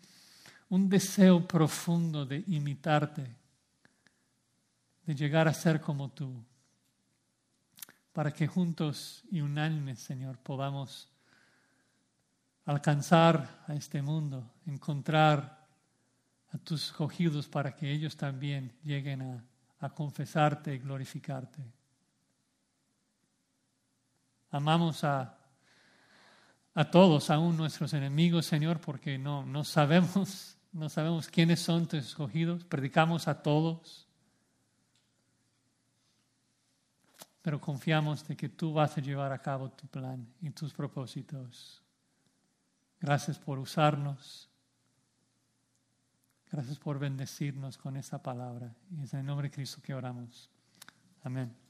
un 0.70 0.88
deseo 0.88 1.46
profundo 1.46 2.24
de 2.24 2.42
imitarte 2.46 3.36
de 5.04 5.14
llegar 5.14 5.48
a 5.48 5.52
ser 5.52 5.82
como 5.82 6.12
tú, 6.12 6.42
para 8.14 8.32
que 8.32 8.46
juntos 8.46 9.22
y 9.30 9.42
unánimes, 9.42 9.98
Señor, 9.98 10.38
podamos 10.38 11.10
alcanzar 12.66 13.64
a 13.66 13.74
este 13.74 14.02
mundo, 14.02 14.52
encontrar 14.66 15.66
a 16.52 16.58
tus 16.58 16.84
escogidos 16.84 17.48
para 17.48 17.74
que 17.74 17.90
ellos 17.90 18.16
también 18.16 18.72
lleguen 18.84 19.22
a, 19.22 19.44
a 19.80 19.90
confesarte 19.90 20.74
y 20.74 20.78
glorificarte. 20.78 21.62
Amamos 24.50 25.02
a, 25.04 25.38
a 26.74 26.90
todos, 26.90 27.30
aún 27.30 27.56
nuestros 27.56 27.92
enemigos, 27.94 28.46
Señor, 28.46 28.80
porque 28.80 29.18
no, 29.18 29.44
no 29.44 29.64
sabemos, 29.64 30.56
no 30.72 30.88
sabemos 30.88 31.28
quiénes 31.28 31.60
son 31.60 31.86
tus 31.86 32.04
escogidos. 32.04 32.64
Predicamos 32.64 33.28
a 33.28 33.42
todos 33.42 34.06
pero 37.46 37.60
confiamos 37.60 38.26
de 38.26 38.36
que 38.36 38.48
tú 38.48 38.72
vas 38.72 38.98
a 38.98 39.00
llevar 39.00 39.30
a 39.30 39.38
cabo 39.40 39.70
tu 39.70 39.86
plan 39.86 40.26
y 40.40 40.50
tus 40.50 40.74
propósitos. 40.74 41.80
Gracias 43.00 43.38
por 43.38 43.58
usarnos. 43.58 44.48
Gracias 46.50 46.78
por 46.78 46.98
bendecirnos 46.98 47.76
con 47.76 47.96
esa 47.96 48.22
palabra. 48.22 48.74
Y 48.90 49.02
es 49.02 49.12
en 49.12 49.20
el 49.20 49.26
nombre 49.26 49.48
de 49.48 49.54
Cristo 49.54 49.80
que 49.82 49.94
oramos. 49.94 50.50
Amén. 51.22 51.65